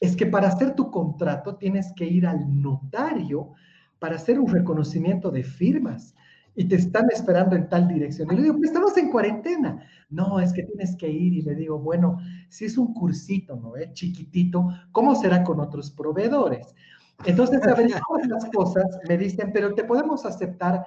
Es 0.00 0.14
que 0.14 0.26
para 0.26 0.48
hacer 0.48 0.74
tu 0.74 0.90
contrato 0.90 1.56
tienes 1.56 1.92
que 1.94 2.04
ir 2.04 2.26
al 2.26 2.60
notario 2.60 3.52
para 3.98 4.16
hacer 4.16 4.38
un 4.38 4.48
reconocimiento 4.48 5.30
de 5.30 5.42
firmas 5.42 6.14
y 6.54 6.64
te 6.64 6.76
están 6.76 7.06
esperando 7.12 7.56
en 7.56 7.68
tal 7.68 7.88
dirección. 7.88 8.28
Y 8.32 8.36
le 8.36 8.42
digo, 8.42 8.56
pues 8.56 8.70
estamos 8.70 8.96
en 8.96 9.10
cuarentena. 9.10 9.80
No, 10.10 10.40
es 10.40 10.52
que 10.52 10.64
tienes 10.64 10.96
que 10.96 11.08
ir. 11.08 11.32
Y 11.32 11.42
le 11.42 11.54
digo, 11.54 11.78
bueno, 11.78 12.18
si 12.48 12.64
es 12.64 12.76
un 12.76 12.92
cursito, 12.94 13.56
¿no? 13.56 13.76
¿Eh? 13.76 13.90
Chiquitito, 13.92 14.68
¿cómo 14.92 15.14
será 15.14 15.44
con 15.44 15.60
otros 15.60 15.90
proveedores? 15.90 16.74
Entonces, 17.24 17.62
a 17.62 17.74
ver, 17.74 17.90
todas 18.08 18.26
las 18.26 18.44
cosas 18.46 18.84
me 19.08 19.16
dicen, 19.16 19.50
pero 19.52 19.72
te 19.74 19.84
podemos 19.84 20.26
aceptar 20.26 20.84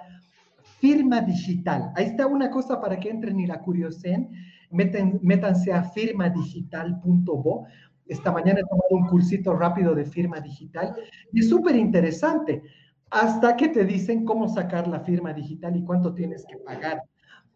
firma 0.81 1.21
digital. 1.21 1.93
Ahí 1.95 2.07
está 2.07 2.25
una 2.25 2.49
cosa 2.49 2.81
para 2.81 2.99
que 2.99 3.09
entren 3.09 3.39
y 3.39 3.45
la 3.45 3.61
curiosen. 3.61 4.31
métanse 4.71 5.71
a 5.71 5.83
firmadigital.bo. 5.83 7.67
Esta 8.07 8.31
mañana 8.31 8.59
he 8.59 8.63
tomado 8.63 8.89
un 8.89 9.07
cursito 9.07 9.53
rápido 9.53 9.95
de 9.95 10.05
firma 10.05 10.41
digital 10.41 10.93
y 11.31 11.39
es 11.39 11.49
súper 11.49 11.75
interesante. 11.75 12.63
Hasta 13.11 13.55
que 13.55 13.69
te 13.69 13.85
dicen 13.85 14.25
cómo 14.25 14.49
sacar 14.49 14.87
la 14.87 15.01
firma 15.01 15.33
digital 15.33 15.75
y 15.75 15.83
cuánto 15.83 16.13
tienes 16.13 16.45
que 16.45 16.57
pagar. 16.57 17.03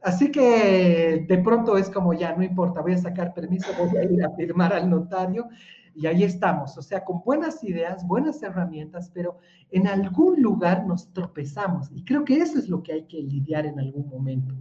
Así 0.01 0.31
que 0.31 1.25
de 1.27 1.37
pronto 1.39 1.77
es 1.77 1.89
como 1.89 2.13
ya, 2.13 2.35
no 2.35 2.43
importa, 2.43 2.81
voy 2.81 2.93
a 2.93 2.97
sacar 2.97 3.33
permiso, 3.33 3.67
voy 3.79 3.97
a 3.97 4.03
ir 4.03 4.23
a 4.23 4.29
firmar 4.35 4.71
al 4.71 4.87
notario 4.87 5.49
y 5.95 6.07
ahí 6.07 6.23
estamos, 6.23 6.77
o 6.77 6.81
sea, 6.81 7.03
con 7.03 7.21
buenas 7.23 7.63
ideas, 7.63 8.05
buenas 8.05 8.43
herramientas, 8.43 9.09
pero 9.13 9.39
en 9.71 9.87
algún 9.87 10.41
lugar 10.41 10.85
nos 10.85 11.11
tropezamos 11.13 11.89
y 11.93 12.03
creo 12.03 12.25
que 12.25 12.37
eso 12.37 12.59
es 12.59 12.67
lo 12.67 12.83
que 12.83 12.93
hay 12.93 13.07
que 13.07 13.21
lidiar 13.21 13.65
en 13.65 13.79
algún 13.79 14.09
momento. 14.09 14.53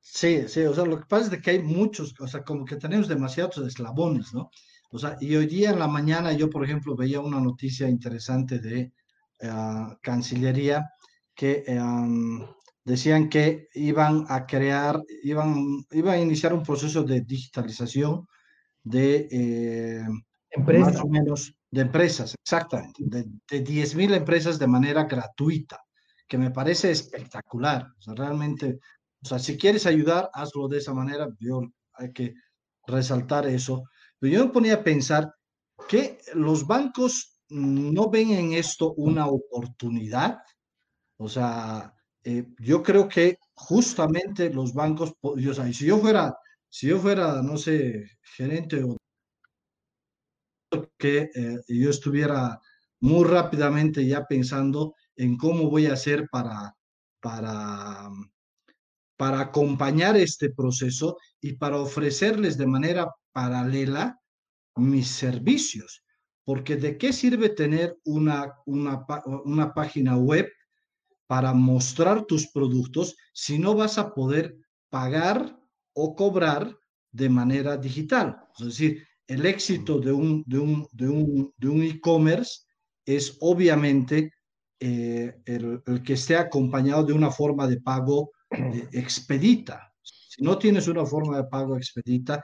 Sí, 0.00 0.48
sí, 0.48 0.62
o 0.62 0.74
sea, 0.74 0.84
lo 0.84 0.98
que 0.98 1.06
pasa 1.06 1.34
es 1.34 1.42
que 1.42 1.50
hay 1.50 1.62
muchos, 1.62 2.14
o 2.18 2.26
sea, 2.26 2.42
como 2.42 2.64
que 2.64 2.76
tenemos 2.76 3.08
demasiados 3.08 3.58
eslabones, 3.58 4.34
¿no? 4.34 4.50
O 4.90 4.98
sea, 4.98 5.16
y 5.20 5.36
hoy 5.36 5.46
día 5.46 5.70
en 5.70 5.78
la 5.78 5.86
mañana 5.86 6.32
yo, 6.32 6.48
por 6.48 6.64
ejemplo, 6.64 6.96
veía 6.96 7.20
una 7.20 7.40
noticia 7.40 7.88
interesante 7.88 8.58
de 8.58 8.92
eh, 9.40 9.50
Cancillería 10.02 10.90
que 11.34 11.62
eh, 11.66 11.78
decían 12.84 13.28
que 13.28 13.68
iban 13.74 14.24
a 14.28 14.46
crear, 14.46 15.00
iban, 15.22 15.84
iban 15.90 16.14
a 16.14 16.20
iniciar 16.20 16.54
un 16.54 16.62
proceso 16.62 17.04
de 17.04 17.20
digitalización 17.20 18.26
de 18.82 19.28
eh, 19.30 20.06
empresas. 20.50 20.94
más 20.94 21.04
o 21.04 21.08
menos 21.08 21.54
de 21.70 21.82
empresas, 21.82 22.34
exactamente, 22.42 23.02
de, 23.04 23.24
de 23.50 23.64
10.000 23.64 24.14
empresas 24.14 24.58
de 24.58 24.66
manera 24.66 25.04
gratuita, 25.04 25.78
que 26.26 26.38
me 26.38 26.50
parece 26.50 26.90
espectacular. 26.90 27.86
O 27.98 28.02
sea, 28.02 28.14
realmente, 28.14 28.78
o 29.22 29.26
sea, 29.26 29.38
si 29.38 29.58
quieres 29.58 29.86
ayudar, 29.86 30.30
hazlo 30.32 30.68
de 30.68 30.78
esa 30.78 30.94
manera. 30.94 31.28
Yo 31.40 31.62
hay 31.94 32.12
que 32.12 32.34
resaltar 32.86 33.46
eso. 33.46 33.84
Pero 34.18 34.32
yo 34.32 34.46
me 34.46 34.52
ponía 34.52 34.74
a 34.74 34.84
pensar 34.84 35.32
que 35.88 36.18
los 36.34 36.66
bancos 36.66 37.38
no 37.50 38.10
ven 38.10 38.30
en 38.30 38.52
esto 38.52 38.94
una 38.94 39.26
oportunidad. 39.26 40.38
O 41.16 41.28
sea, 41.28 41.94
eh, 42.24 42.46
yo 42.58 42.82
creo 42.82 43.08
que 43.08 43.38
justamente 43.54 44.52
los 44.52 44.74
bancos, 44.74 45.14
o 45.20 45.54
sea, 45.54 45.72
si 45.72 45.86
yo 45.86 45.98
fuera 45.98 46.36
si 46.68 46.88
yo 46.88 46.98
fuera, 46.98 47.42
no 47.42 47.56
sé, 47.56 48.10
gerente 48.36 48.82
o 48.84 48.96
que 50.98 51.30
eh, 51.34 51.58
yo 51.68 51.90
estuviera 51.90 52.60
muy 53.00 53.24
rápidamente 53.24 54.06
ya 54.06 54.26
pensando 54.26 54.94
en 55.16 55.36
cómo 55.36 55.70
voy 55.70 55.86
a 55.86 55.94
hacer 55.94 56.28
para, 56.30 56.74
para, 57.20 58.10
para 59.16 59.40
acompañar 59.40 60.16
este 60.16 60.50
proceso 60.50 61.16
y 61.40 61.54
para 61.54 61.78
ofrecerles 61.78 62.58
de 62.58 62.66
manera 62.66 63.08
paralela 63.32 64.20
mis 64.76 65.08
servicios. 65.08 66.04
Porque 66.44 66.76
de 66.76 66.96
qué 66.98 67.12
sirve 67.12 67.50
tener 67.50 67.96
una, 68.04 68.54
una, 68.66 69.04
una 69.44 69.74
página 69.74 70.16
web 70.16 70.50
para 71.26 71.52
mostrar 71.52 72.24
tus 72.24 72.48
productos 72.48 73.16
si 73.32 73.58
no 73.58 73.74
vas 73.74 73.98
a 73.98 74.14
poder 74.14 74.56
pagar 74.88 75.57
o 76.00 76.14
cobrar 76.14 76.78
de 77.10 77.28
manera 77.28 77.76
digital. 77.76 78.36
Es 78.58 78.66
decir, 78.66 79.04
el 79.26 79.44
éxito 79.46 79.98
de 79.98 80.12
un, 80.12 80.44
de 80.46 80.58
un, 80.58 80.86
de 80.92 81.08
un, 81.08 81.52
de 81.56 81.68
un 81.68 81.82
e-commerce 81.82 82.52
es 83.04 83.36
obviamente 83.40 84.32
eh, 84.78 85.34
el, 85.44 85.82
el, 85.84 86.02
que 86.04 86.12
esté 86.12 86.36
acompañado 86.36 87.02
de 87.02 87.12
una 87.12 87.32
forma 87.32 87.66
de 87.66 87.80
pago 87.80 88.30
eh, 88.50 88.88
expedita. 88.92 89.92
Si 90.00 90.42
no 90.42 90.56
tienes 90.56 90.86
una 90.86 91.04
forma 91.04 91.36
de 91.38 91.48
pago 91.48 91.76
expedita 91.76 92.40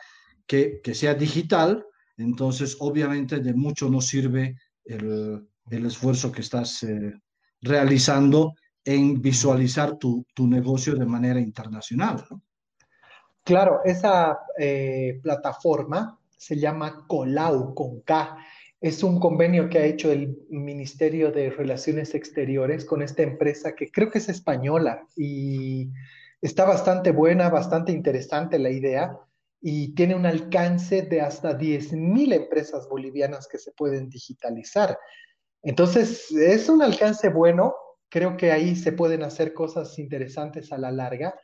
que, 0.46 0.80
que 0.82 0.94
sea 0.94 1.14
digital, 1.14 1.84
entonces 2.16 2.76
obviamente 2.80 3.38
de 3.38 3.54
mucho 3.54 3.88
no 3.88 4.00
sirve 4.00 4.56
el, 4.84 5.46
el 5.70 5.87
esfuerzo 5.87 6.32
que 6.32 6.40
estás 6.40 6.82
eh, 6.82 7.12
realizando 7.61 8.54
en 8.84 9.23
visualizar 9.23 9.96
tu, 9.96 10.26
tu, 10.34 10.46
negocio 10.49 10.96
de 10.96 11.06
manera 11.06 11.40
internacional. 11.40 12.26
¿no? 12.30 12.42
Claro, 13.44 13.82
esa 13.84 14.40
eh, 14.58 15.20
plataforma 15.22 16.18
se 16.36 16.56
llama 16.56 17.04
Colau 17.06 17.74
con 17.74 18.00
K. 18.00 18.38
Es 18.80 19.02
un 19.02 19.20
convenio 19.20 19.68
que 19.68 19.78
ha 19.78 19.84
hecho 19.84 20.10
el 20.10 20.38
Ministerio 20.48 21.30
de 21.30 21.50
Relaciones 21.50 22.14
Exteriores 22.14 22.86
con 22.86 23.02
esta 23.02 23.22
empresa 23.22 23.74
que 23.74 23.90
creo 23.90 24.10
que 24.10 24.18
es 24.18 24.30
española 24.30 25.06
y 25.14 25.90
está 26.40 26.64
bastante 26.64 27.10
buena, 27.10 27.50
bastante 27.50 27.92
interesante 27.92 28.58
la 28.58 28.70
idea 28.70 29.18
y 29.60 29.94
tiene 29.94 30.14
un 30.14 30.24
alcance 30.24 31.02
de 31.02 31.20
hasta 31.20 31.58
10.000 31.58 32.32
empresas 32.32 32.88
bolivianas 32.88 33.46
que 33.46 33.58
se 33.58 33.72
pueden 33.72 34.08
digitalizar. 34.08 34.98
Entonces, 35.62 36.30
es 36.32 36.68
un 36.70 36.82
alcance 36.82 37.28
bueno, 37.28 37.74
creo 38.10 38.36
que 38.36 38.52
ahí 38.52 38.76
se 38.76 38.92
pueden 38.92 39.22
hacer 39.22 39.52
cosas 39.54 39.98
interesantes 39.98 40.72
a 40.72 40.78
la 40.78 40.90
larga, 40.90 41.34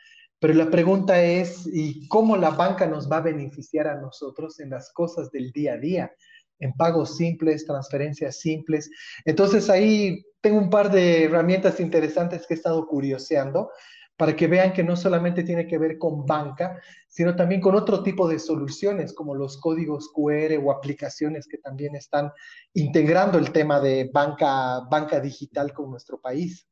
pero 0.41 0.55
la 0.55 0.71
pregunta 0.71 1.23
es, 1.23 1.69
¿y 1.71 2.09
cómo 2.09 2.37
la 2.37 2.51
banca 2.51 2.87
nos 2.87 3.11
va 3.11 3.19
a 3.19 3.23
beneficiar 3.23 3.87
a 3.87 4.01
nosotros 4.01 4.59
en 4.59 4.71
las 4.71 4.91
cosas 4.91 5.31
del 5.31 5.53
día 5.53 5.75
a 5.75 5.77
día? 5.79 6.13
En 6.59 6.73
pagos 6.73 7.17
simples, 7.17 7.67
transferencias 7.67 8.41
simples. 8.41 8.91
Entonces 9.27 9.69
ahí 9.69 10.25
tengo 10.41 10.59
un 10.59 10.71
par 10.71 10.91
de 10.91 11.25
herramientas 11.25 11.79
interesantes 11.79 12.47
que 12.47 12.55
he 12.55 12.57
estado 12.57 12.87
curioseando 12.87 13.71
para 14.17 14.35
que 14.35 14.47
vean 14.47 14.73
que 14.73 14.83
no 14.83 14.97
solamente 14.97 15.43
tiene 15.43 15.67
que 15.67 15.79
ver 15.79 15.99
con 15.99 16.25
banca, 16.27 16.81
sino 17.09 17.37
también 17.37 17.61
con 17.61 17.75
otro 17.75 18.03
tipo 18.03 18.27
de 18.29 18.39
soluciones 18.39 19.13
como 19.13 19.35
los 19.35 19.59
códigos 19.59 20.11
QR 20.13 20.59
o 20.63 20.73
aplicaciones 20.73 21.47
que 21.49 21.59
también 21.59 21.97
están 21.97 22.31
integrando 22.75 23.39
el 23.39 23.53
tema 23.53 23.81
de 23.81 24.11
banca, 24.13 24.81
banca 24.91 25.21
digital 25.21 25.73
con 25.73 25.91
nuestro 25.91 26.19
país. 26.21 26.67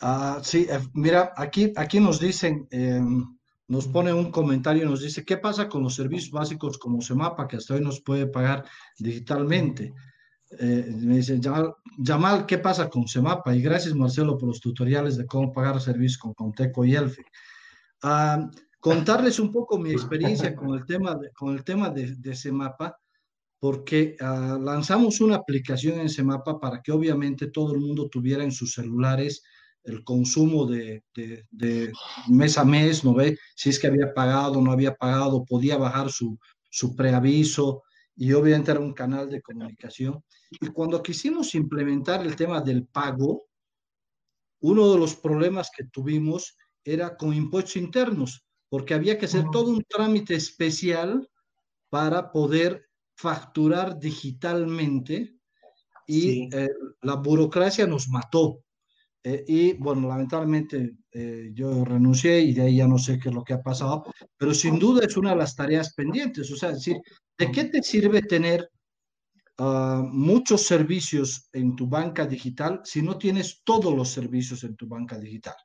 Ah, 0.00 0.40
sí, 0.42 0.66
eh, 0.70 0.78
mira, 0.94 1.32
aquí, 1.36 1.72
aquí 1.76 1.98
nos 1.98 2.20
dicen, 2.20 2.68
em, 2.70 3.36
nos 3.66 3.86
pone 3.88 4.12
un 4.12 4.30
comentario, 4.30 4.88
nos 4.88 5.02
dice, 5.02 5.24
¿qué 5.24 5.36
pasa 5.36 5.68
con 5.68 5.82
los 5.82 5.94
servicios 5.94 6.30
básicos 6.30 6.78
como 6.78 7.02
Semapa, 7.02 7.48
que 7.48 7.56
hasta 7.56 7.74
hoy 7.74 7.80
nos 7.80 8.00
puede 8.00 8.26
pagar 8.26 8.64
digitalmente? 8.98 9.92
Eh, 10.58 10.94
me 10.96 11.16
dice, 11.16 11.40
Yamal, 11.98 12.46
¿qué 12.46 12.58
pasa 12.58 12.88
con 12.88 13.06
Semapa? 13.08 13.54
Y 13.54 13.60
gracias, 13.60 13.94
Marcelo, 13.94 14.38
por 14.38 14.48
los 14.48 14.60
tutoriales 14.60 15.16
de 15.16 15.26
cómo 15.26 15.52
pagar 15.52 15.80
servicios 15.80 16.18
con 16.18 16.32
Conteco 16.32 16.84
y 16.84 16.94
Elfe. 16.94 17.24
Ah, 18.02 18.48
contarles 18.80 19.40
un 19.40 19.52
poco 19.52 19.78
mi 19.78 19.90
experiencia 19.90 20.54
con 20.54 20.74
el 20.74 20.86
tema 20.86 21.16
de, 21.16 21.30
con 21.32 21.54
el 21.54 21.64
tema 21.64 21.90
de, 21.90 22.14
de 22.16 22.34
Semapa, 22.36 22.96
porque 23.58 24.16
ah, 24.20 24.58
lanzamos 24.60 25.20
una 25.20 25.36
aplicación 25.36 25.98
en 26.00 26.08
Semapa 26.08 26.60
para 26.60 26.80
que 26.80 26.92
obviamente 26.92 27.48
todo 27.48 27.74
el 27.74 27.80
mundo 27.80 28.08
tuviera 28.08 28.44
en 28.44 28.52
sus 28.52 28.74
celulares 28.74 29.42
el 29.88 30.04
consumo 30.04 30.66
de, 30.66 31.02
de, 31.14 31.46
de, 31.50 31.92
mes 32.28 32.58
a 32.58 32.64
mes, 32.64 33.04
¿no 33.04 33.14
ve? 33.14 33.38
Si 33.56 33.70
es 33.70 33.78
que 33.78 33.86
había 33.86 34.12
pagado, 34.14 34.60
no 34.60 34.72
había 34.72 34.94
pagado, 34.94 35.44
podía 35.44 35.76
bajar 35.76 36.10
su, 36.10 36.38
su 36.70 36.94
preaviso 36.94 37.82
y 38.16 38.32
obviamente 38.32 38.70
era 38.70 38.80
un 38.80 38.92
canal 38.92 39.28
de 39.30 39.40
comunicación. 39.40 40.22
Y 40.50 40.66
cuando 40.68 41.02
quisimos 41.02 41.54
implementar 41.54 42.24
el 42.26 42.36
tema 42.36 42.60
del 42.60 42.86
pago, 42.86 43.46
uno 44.60 44.92
de 44.92 44.98
los 44.98 45.14
problemas 45.14 45.70
que 45.74 45.84
tuvimos 45.84 46.56
era 46.84 47.16
con 47.16 47.32
impuestos 47.32 47.76
internos, 47.76 48.44
porque 48.68 48.94
había 48.94 49.18
que 49.18 49.26
hacer 49.26 49.44
todo 49.52 49.70
un 49.70 49.84
trámite 49.84 50.34
especial 50.34 51.28
para 51.90 52.32
poder 52.32 52.88
facturar 53.14 53.98
digitalmente 53.98 55.36
y 56.06 56.54
eh, 56.54 56.68
la 57.02 57.16
burocracia 57.16 57.86
nos 57.86 58.08
mató. 58.08 58.64
Eh, 59.28 59.44
y 59.46 59.72
bueno, 59.74 60.08
lamentablemente 60.08 60.96
eh, 61.12 61.50
yo 61.52 61.84
renuncié 61.84 62.40
y 62.40 62.54
de 62.54 62.62
ahí 62.62 62.76
ya 62.76 62.88
no 62.88 62.96
sé 62.96 63.18
qué 63.18 63.28
es 63.28 63.34
lo 63.34 63.44
que 63.44 63.52
ha 63.52 63.62
pasado, 63.62 64.04
pero 64.38 64.54
sin 64.54 64.78
duda 64.78 65.04
es 65.04 65.18
una 65.18 65.30
de 65.30 65.36
las 65.36 65.54
tareas 65.54 65.92
pendientes. 65.92 66.50
O 66.50 66.56
sea, 66.56 66.72
decir, 66.72 66.96
¿de 67.36 67.52
qué 67.52 67.64
te 67.64 67.82
sirve 67.82 68.22
tener 68.22 68.70
uh, 69.58 70.02
muchos 70.02 70.62
servicios 70.62 71.50
en 71.52 71.76
tu 71.76 71.86
banca 71.86 72.26
digital 72.26 72.80
si 72.84 73.02
no 73.02 73.18
tienes 73.18 73.60
todos 73.64 73.94
los 73.94 74.08
servicios 74.08 74.64
en 74.64 74.76
tu 74.76 74.86
banca 74.86 75.18
digital. 75.18 75.56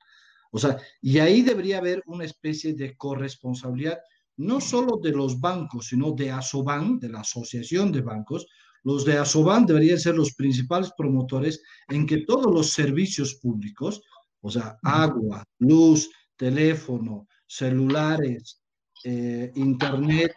O 0.51 0.59
sea, 0.59 0.77
y 1.01 1.19
ahí 1.19 1.41
debería 1.41 1.77
haber 1.77 2.03
una 2.05 2.25
especie 2.25 2.73
de 2.73 2.97
corresponsabilidad, 2.97 3.99
no 4.37 4.59
solo 4.59 4.97
de 5.01 5.11
los 5.11 5.39
bancos, 5.39 5.87
sino 5.87 6.11
de 6.11 6.31
ASOBAN, 6.31 6.99
de 6.99 7.09
la 7.09 7.21
Asociación 7.21 7.93
de 7.93 8.01
Bancos. 8.01 8.45
Los 8.83 9.05
de 9.05 9.17
ASOBAN 9.17 9.65
deberían 9.65 9.99
ser 9.99 10.15
los 10.15 10.33
principales 10.33 10.91
promotores 10.97 11.61
en 11.87 12.05
que 12.05 12.25
todos 12.25 12.53
los 12.53 12.71
servicios 12.71 13.35
públicos, 13.35 14.01
o 14.41 14.51
sea, 14.51 14.77
agua, 14.83 15.43
luz, 15.59 16.09
teléfono, 16.35 17.27
celulares, 17.47 18.61
eh, 19.03 19.51
internet, 19.55 20.33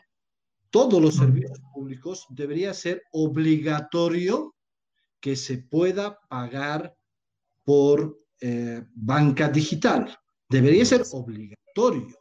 todos 0.70 1.00
los 1.02 1.16
servicios 1.16 1.58
públicos, 1.72 2.26
debería 2.30 2.72
ser 2.74 3.02
obligatorio 3.12 4.54
que 5.20 5.34
se 5.34 5.58
pueda 5.58 6.18
pagar 6.28 6.96
por 7.64 8.20
eh, 8.40 8.84
banca 8.94 9.48
digital. 9.48 10.16
Debería 10.48 10.84
ser 10.84 11.02
obligatorio. 11.12 12.16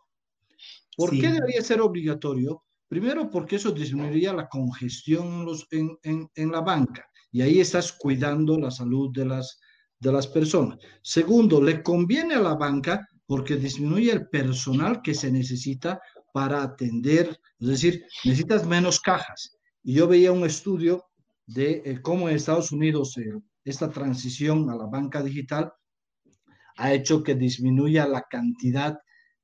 ¿Por 0.96 1.12
qué 1.12 1.30
debería 1.30 1.62
ser 1.62 1.82
obligatorio? 1.82 2.64
Primero, 2.88 3.30
porque 3.30 3.56
eso 3.56 3.72
disminuiría 3.72 4.34
la 4.34 4.48
congestión 4.48 5.48
en, 5.72 6.52
la 6.52 6.62
banca 6.62 7.06
y 7.32 7.42
ahí 7.42 7.60
estás 7.60 7.92
cuidando 7.92 8.60
la 8.60 8.70
salud 8.70 9.12
de 9.12 9.26
las, 9.26 9.60
de 10.00 10.12
las 10.12 10.28
personas. 10.28 10.78
Segundo, 11.02 11.62
le 11.62 11.82
conviene 11.82 12.36
a 12.36 12.42
la 12.42 12.56
banca 12.56 13.08
porque 13.26 13.56
disminuye 13.56 14.12
el 14.12 14.30
personal 14.30 15.02
que 15.02 15.16
se 15.16 15.32
necesita 15.32 16.00
para 16.32 16.62
atender, 16.62 17.40
es 17.60 17.68
decir, 17.68 18.06
necesitas 18.24 18.68
menos 18.68 19.00
cajas. 19.00 19.58
Y 19.84 19.94
yo 19.94 20.08
veía 20.08 20.32
un 20.32 20.46
estudio 20.46 21.04
de 21.48 21.82
eh, 21.86 22.02
cómo 22.02 22.30
en 22.30 22.36
Estados 22.36 22.72
Unidos 22.72 23.18
eh, 23.18 23.32
esta 23.64 23.90
transición 23.90 24.70
a 24.70 24.76
la 24.76 24.86
banca 24.86 25.24
digital 25.24 25.72
ha 26.78 26.94
hecho 26.94 27.24
que 27.24 27.36
disminuya 27.36 28.08
la 28.08 28.24
cantidad 28.30 28.98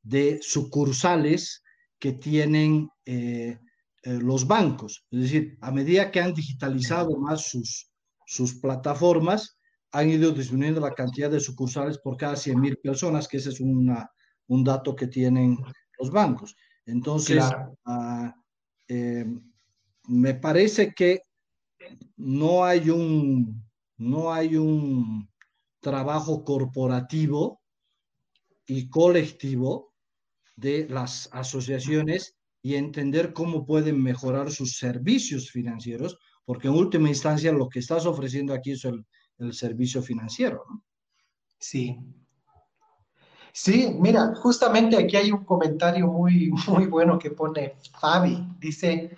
de 0.04 0.40
sucursales 0.42 1.61
que 2.02 2.14
tienen 2.14 2.90
eh, 3.06 3.60
los 4.04 4.48
bancos. 4.48 5.06
Es 5.12 5.22
decir, 5.22 5.58
a 5.62 5.72
medida 5.72 6.10
que 6.10 6.20
han 6.20 6.34
digitalizado 6.34 7.16
más 7.20 7.48
sus, 7.48 7.92
sus 8.26 8.56
plataformas, 8.56 9.60
han 9.92 10.10
ido 10.10 10.32
disminuyendo 10.32 10.82
la 10.82 10.96
cantidad 10.96 11.30
de 11.30 11.40
sucursales 11.40 12.00
por 12.00 12.18
cada 12.18 12.34
100.000 12.34 12.82
personas, 12.82 13.28
que 13.28 13.38
ese 13.38 13.50
es 13.50 13.60
una, 13.60 14.10
un 14.48 14.64
dato 14.64 14.96
que 14.96 15.08
tienen 15.08 15.60
los 16.00 16.10
bancos. 16.10 16.56
Entonces, 16.88 17.44
ah, 17.86 18.34
eh, 18.88 19.26
me 20.08 20.34
parece 20.34 20.94
que 20.96 21.22
no 22.18 22.64
hay 22.64 22.90
un, 22.90 23.64
no 23.98 24.34
hay 24.34 24.56
un 24.56 25.30
trabajo 25.80 26.44
corporativo 26.44 27.62
y 28.66 28.90
colectivo 28.90 29.91
de 30.56 30.88
las 30.90 31.30
asociaciones 31.32 32.36
y 32.62 32.76
entender 32.76 33.34
cómo 33.34 33.66
pueden 33.66 34.02
mejorar 34.02 34.52
sus 34.52 34.78
servicios 34.78 35.50
financieros, 35.50 36.18
porque 36.46 36.68
en 36.68 36.76
última 36.76 37.10
instancia 37.10 37.52
lo 37.52 37.70
que 37.70 37.80
estás 37.80 38.06
ofreciendo 38.06 38.54
aquí 38.54 38.72
es 38.72 38.86
el, 38.86 39.06
el 39.40 39.54
servicio 39.54 40.02
financiero. 40.02 40.64
¿no? 40.70 40.84
Sí, 41.60 41.98
Sí, 43.54 43.94
mira, 44.00 44.34
justamente 44.36 44.98
aquí 44.98 45.18
hay 45.18 45.32
un 45.32 45.44
comentario 45.44 46.08
muy, 46.08 46.52
muy 46.68 46.86
bueno 46.86 47.20
que 47.20 47.32
pone 47.32 47.76
Fabi. 48.00 48.48
Dice, 48.60 49.18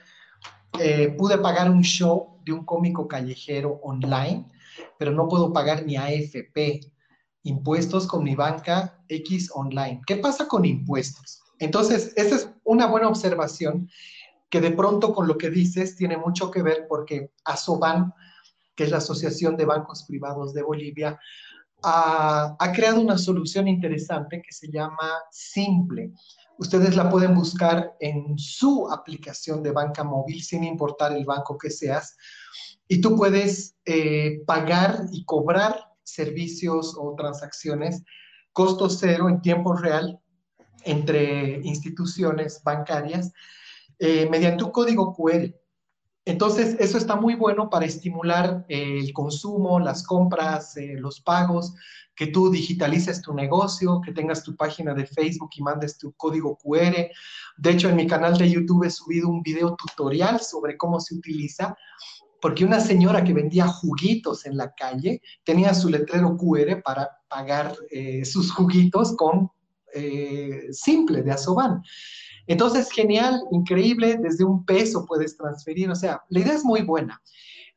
eh, 0.79 1.09
pude 1.17 1.37
pagar 1.37 1.69
un 1.69 1.83
show 1.83 2.39
de 2.43 2.51
un 2.51 2.65
cómico 2.65 3.07
callejero 3.07 3.79
online, 3.83 4.49
pero 4.97 5.11
no 5.11 5.27
puedo 5.27 5.53
pagar 5.53 5.85
ni 5.85 5.97
AFP, 5.97 6.79
impuestos 7.43 8.07
con 8.07 8.23
mi 8.23 8.35
banca 8.35 8.99
X 9.07 9.51
online. 9.53 10.01
¿Qué 10.07 10.17
pasa 10.17 10.47
con 10.47 10.65
impuestos? 10.65 11.41
Entonces, 11.59 12.13
esa 12.15 12.35
es 12.35 12.49
una 12.63 12.87
buena 12.87 13.07
observación 13.07 13.89
que 14.49 14.61
de 14.61 14.71
pronto 14.71 15.13
con 15.13 15.27
lo 15.27 15.37
que 15.37 15.49
dices 15.49 15.95
tiene 15.95 16.17
mucho 16.17 16.51
que 16.51 16.61
ver 16.61 16.85
porque 16.87 17.31
ASOBAN, 17.45 18.13
que 18.75 18.85
es 18.85 18.91
la 18.91 18.97
Asociación 18.97 19.57
de 19.57 19.65
Bancos 19.65 20.03
Privados 20.03 20.53
de 20.53 20.63
Bolivia, 20.63 21.19
ha, 21.83 22.71
creado 22.73 23.01
una 23.01 23.17
solución 23.17 23.67
interesante 23.67 24.41
que 24.41 24.53
se 24.53 24.69
llama 24.71 25.11
Simple. 25.31 26.11
Ustedes 26.57 26.95
la 26.95 27.09
pueden 27.09 27.35
buscar 27.35 27.93
en 27.99 28.37
su 28.37 28.89
aplicación 28.89 29.63
de 29.63 29.71
banca 29.71 30.03
móvil, 30.03 30.41
sin 30.41 30.63
importar 30.63 31.11
el 31.11 31.25
banco 31.25 31.57
que 31.57 31.69
seas, 31.69 32.15
y 32.87 33.01
tú 33.01 33.15
puedes 33.15 33.75
eh, 33.85 34.43
pagar 34.45 35.07
y 35.11 35.25
cobrar 35.25 35.92
servicios 36.03 36.95
o 36.97 37.15
transacciones 37.15 38.03
costo 38.53 38.89
cero 38.89 39.27
en 39.27 39.41
tiempo 39.41 39.75
real 39.75 40.19
entre 40.85 41.59
instituciones 41.63 42.61
bancarias 42.63 43.31
eh, 43.99 44.27
mediante 44.29 44.63
un 44.63 44.71
código 44.71 45.13
QR. 45.13 45.53
Entonces, 46.25 46.77
eso 46.79 46.97
está 46.97 47.15
muy 47.15 47.35
bueno 47.35 47.69
para 47.69 47.85
estimular 47.85 48.65
eh, 48.69 48.99
el 48.99 49.11
consumo, 49.11 49.79
las 49.79 50.03
compras, 50.03 50.77
eh, 50.77 50.95
los 50.97 51.19
pagos, 51.19 51.73
que 52.15 52.27
tú 52.27 52.49
digitalices 52.49 53.21
tu 53.21 53.33
negocio, 53.33 53.99
que 54.05 54.13
tengas 54.13 54.43
tu 54.43 54.55
página 54.55 54.93
de 54.93 55.05
Facebook 55.05 55.49
y 55.55 55.63
mandes 55.63 55.97
tu 55.97 56.13
código 56.13 56.57
QR. 56.57 57.09
De 57.57 57.71
hecho, 57.71 57.89
en 57.89 57.95
mi 57.95 58.07
canal 58.07 58.37
de 58.37 58.49
YouTube 58.49 58.85
he 58.85 58.89
subido 58.89 59.27
un 59.27 59.41
video 59.41 59.75
tutorial 59.75 60.39
sobre 60.39 60.77
cómo 60.77 60.99
se 60.99 61.15
utiliza 61.15 61.75
porque 62.43 62.65
una 62.65 62.81
señora 62.81 63.23
que 63.23 63.31
vendía 63.31 63.65
juguitos 63.69 64.45
en 64.45 64.57
la 64.57 64.73
calle 64.73 65.21
tenía 65.45 65.73
su 65.73 65.87
letrero 65.87 66.35
QR 66.35 66.81
para 66.83 67.09
pagar 67.29 67.73
eh, 67.89 68.25
sus 68.25 68.51
juguitos 68.51 69.15
con 69.15 69.49
eh, 69.93 70.67
simple 70.71 71.23
de 71.23 71.31
Asoban. 71.31 71.81
Entonces, 72.45 72.91
genial, 72.91 73.39
increíble, 73.51 74.17
desde 74.21 74.43
un 74.43 74.65
peso 74.65 75.05
puedes 75.05 75.37
transferir, 75.37 75.89
o 75.89 75.95
sea, 75.95 76.21
la 76.27 76.41
idea 76.41 76.55
es 76.55 76.65
muy 76.65 76.81
buena, 76.81 77.21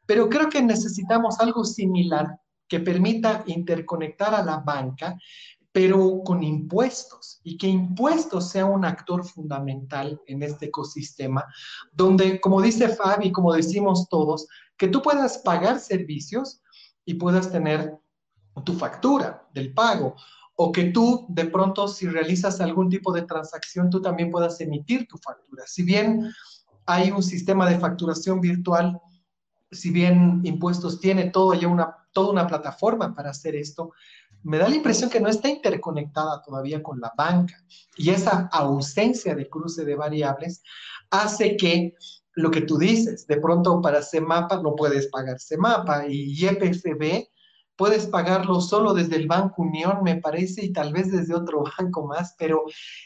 pero 0.05 0.29
creo 0.29 0.48
que 0.48 0.61
necesitamos 0.61 1.38
algo 1.38 1.64
similar 1.64 2.26
que 2.66 2.81
permita 2.81 3.44
interconectar 3.46 4.35
a 4.35 4.42
la 4.42 4.57
banca, 4.57 5.16
pero 5.77 6.23
con 6.25 6.43
impuestos, 6.43 7.39
y 7.45 7.59
que 7.59 7.67
impuestos 7.67 8.49
sea 8.49 8.65
un 8.65 8.87
actor 8.87 9.27
fundamental 9.27 10.19
en 10.27 10.43
este 10.43 10.67
ecosistema, 10.67 11.45
donde, 11.93 12.41
como 12.41 12.62
dice 12.62 12.89
Fabi, 12.89 13.31
como 13.31 13.53
decimos 13.53 14.09
todos, 14.09 14.49
que 14.79 14.89
tú 14.89 15.03
puedas 15.03 15.37
pagar 15.37 15.79
servicios 15.79 16.62
y 17.05 17.12
puedas 17.12 17.53
tener 17.53 17.95
tu 18.65 18.73
factura 18.73 19.47
del 19.53 19.75
pago, 19.75 20.17
o 20.55 20.73
que 20.73 20.85
tú 20.85 21.27
de 21.29 21.45
pronto 21.45 21.89
si 21.89 22.09
realizas 22.09 22.62
algún 22.62 22.89
tipo 22.89 23.12
de 23.12 23.27
transacción, 23.27 23.91
tú 23.91 24.01
también 24.01 24.31
puedas 24.31 24.59
emitir 24.62 25.07
tu 25.07 25.19
factura. 25.19 25.65
Si 25.67 25.83
bien 25.83 26.33
hay 26.87 27.11
un 27.11 27.23
sistema 27.23 27.69
de 27.69 27.79
facturación 27.79 28.41
virtual, 28.41 28.99
si 29.71 29.91
bien 29.91 30.41
impuestos 30.43 31.01
tiene 31.01 31.29
todo 31.29 31.53
ya 31.53 31.69
una, 31.69 31.95
toda 32.12 32.31
una 32.31 32.47
plataforma 32.47 33.15
para 33.15 33.29
hacer 33.29 33.57
esto, 33.57 33.93
me 34.46 34.59
da 34.59 34.68
la 34.68 34.76
impresión 34.76 35.11
que 35.11 35.20
no 35.20 35.28
está 35.28 35.48
interconectada 35.48 36.40
todavía 36.40 36.80
con 36.80 37.00
la 37.00 37.12
banca. 37.16 37.54
Y 37.96 38.11
esa 38.11 38.48
ausencia 38.52 39.35
de 39.35 39.48
cruce 39.48 39.85
de 39.85 39.96
variables 39.96 40.62
hace 41.11 41.56
que 41.56 41.94
lo 42.35 42.50
que 42.50 42.61
tú 42.61 42.78
dices, 42.78 43.26
de 43.26 43.38
pronto 43.38 43.80
para 43.80 44.02
CEMAPA 44.02 44.62
no 44.62 44.76
puedes 44.76 45.09
pagar 45.09 45.40
CEMAPA 45.40 46.06
y 46.09 46.37
YPFB 46.37 47.26
puedes 47.74 48.06
pagarlo 48.06 48.61
solo 48.61 48.94
desde 48.94 49.16
el 49.16 49.26
Banco 49.26 49.62
Unión, 49.62 49.98
me 50.02 50.16
parece, 50.16 50.64
y 50.64 50.72
tal 50.72 50.92
vez 50.92 51.11
desde 51.11 51.35
otro 51.35 51.64
banco 51.78 52.06
más, 52.06 52.35
pero 52.38 52.62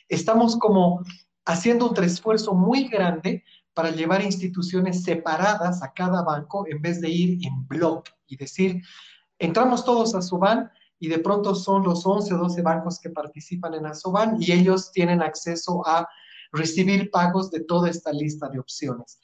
estamos 0.09 0.57
como 0.59 1.03
haciendo 1.47 1.89
un 1.89 2.05
esfuerzo 2.05 2.55
muy 2.55 2.87
grande 2.87 3.45
para 3.73 3.91
llevar 3.91 4.23
instituciones 4.23 5.05
separadas 5.05 5.83
a 5.83 5.93
cada 5.93 6.23
banco 6.23 6.67
en 6.69 6.83
vez 6.83 7.01
de 7.01 7.09
ir 7.09 7.47
en 7.47 7.67
bloque 7.67 8.11
y 8.27 8.37
decir, 8.37 8.83
entramos 9.39 9.85
todos 9.85 10.15
a 10.15 10.21
Suban 10.21 10.71
y 11.01 11.09
de 11.09 11.19
pronto 11.19 11.55
son 11.55 11.83
los 11.83 12.07
11 12.07 12.35
o 12.35 12.39
12 12.39 12.63
bancos 12.63 13.01
que 13.01 13.11
participan 13.11 13.75
en 13.75 13.87
Asoban 13.87 14.37
y 14.39 14.53
ellos 14.53 14.93
tienen 14.93 15.23
acceso 15.23 15.83
a 15.87 16.07
recibir 16.53 17.11
pagos 17.11 17.51
de 17.51 17.65
toda 17.65 17.89
esta 17.89 18.13
lista 18.13 18.49
de 18.49 18.61
opciones. 18.61 19.19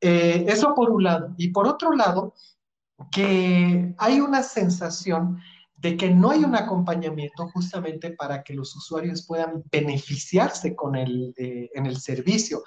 Eh, 0.00 0.46
eso 0.48 0.74
por 0.74 0.90
un 0.90 1.04
lado. 1.04 1.34
Y 1.36 1.48
por 1.48 1.68
otro 1.68 1.92
lado, 1.92 2.34
que 3.12 3.94
hay 3.98 4.20
una 4.20 4.42
sensación 4.42 5.38
de 5.76 5.96
que 5.96 6.10
no 6.10 6.30
hay 6.30 6.42
un 6.44 6.54
acompañamiento 6.54 7.48
justamente 7.48 8.12
para 8.12 8.42
que 8.42 8.54
los 8.54 8.74
usuarios 8.74 9.26
puedan 9.26 9.62
beneficiarse 9.70 10.74
con 10.74 10.96
el, 10.96 11.34
eh, 11.36 11.70
en 11.74 11.84
el 11.84 11.98
servicio. 11.98 12.62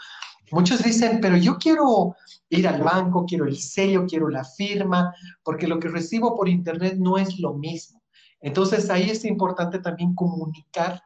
Muchos 0.52 0.84
dicen, 0.84 1.20
pero 1.22 1.38
yo 1.38 1.58
quiero 1.58 2.16
ir 2.50 2.68
al 2.68 2.84
banco, 2.84 3.26
quiero 3.26 3.46
el 3.46 3.58
sello, 3.58 4.06
quiero 4.08 4.30
la 4.30 4.44
firma, 4.44 5.12
porque 5.44 5.68
lo 5.68 5.80
que 5.80 5.88
recibo 5.88 6.36
por 6.36 6.50
internet 6.50 6.98
no 7.00 7.18
es 7.18 7.40
lo 7.40 7.56
mismo. 7.56 8.03
Entonces 8.44 8.90
ahí 8.90 9.10
es 9.10 9.26
importante 9.26 9.80
también 9.80 10.14
comunicar 10.14 11.02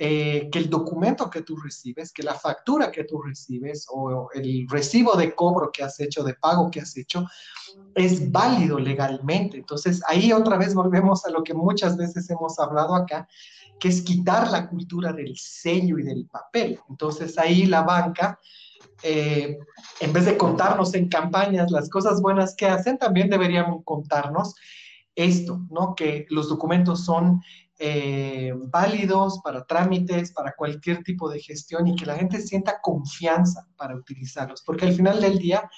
eh, 0.00 0.48
que 0.52 0.60
el 0.60 0.70
documento 0.70 1.28
que 1.28 1.42
tú 1.42 1.56
recibes, 1.56 2.12
que 2.12 2.22
la 2.22 2.34
factura 2.34 2.92
que 2.92 3.02
tú 3.02 3.20
recibes 3.20 3.84
o 3.90 4.30
el 4.32 4.64
recibo 4.70 5.16
de 5.16 5.34
cobro 5.34 5.72
que 5.72 5.82
has 5.82 5.98
hecho, 5.98 6.22
de 6.22 6.34
pago 6.34 6.70
que 6.70 6.80
has 6.80 6.96
hecho, 6.96 7.26
es 7.96 8.30
válido 8.30 8.78
legalmente. 8.78 9.56
Entonces, 9.56 10.00
ahí 10.06 10.32
otra 10.32 10.56
vez 10.56 10.72
volvemos 10.72 11.26
a 11.26 11.30
lo 11.30 11.42
que 11.42 11.52
muchas 11.52 11.96
veces 11.96 12.30
hemos 12.30 12.60
hablado 12.60 12.94
acá, 12.94 13.26
que 13.80 13.88
es 13.88 14.00
quitar 14.02 14.48
la 14.52 14.68
cultura 14.68 15.12
del 15.12 15.36
sello 15.36 15.98
y 15.98 16.04
del 16.04 16.26
papel. 16.26 16.78
Entonces, 16.88 17.36
ahí 17.36 17.66
la 17.66 17.82
banca, 17.82 18.38
eh, 19.02 19.58
en 19.98 20.12
vez 20.12 20.26
de 20.26 20.38
contarnos 20.38 20.94
en 20.94 21.08
campañas 21.08 21.72
las 21.72 21.90
cosas 21.90 22.22
buenas 22.22 22.54
que 22.54 22.66
hacen, 22.66 22.98
también 22.98 23.28
deberían 23.28 23.82
contarnos 23.82 24.54
esto, 25.18 25.66
¿no? 25.68 25.96
Que 25.96 26.26
los 26.30 26.48
documentos 26.48 27.04
son 27.04 27.42
eh, 27.80 28.52
válidos 28.56 29.40
para 29.42 29.64
trámites, 29.64 30.32
para 30.32 30.54
cualquier 30.56 31.02
tipo 31.02 31.28
de 31.28 31.40
gestión 31.40 31.88
y 31.88 31.96
que 31.96 32.06
la 32.06 32.14
gente 32.14 32.40
sienta 32.40 32.80
confianza 32.80 33.66
para 33.76 33.96
utilizarlos, 33.96 34.62
porque 34.62 34.86
al 34.86 34.92
final 34.92 35.20
del 35.20 35.38
día, 35.38 35.68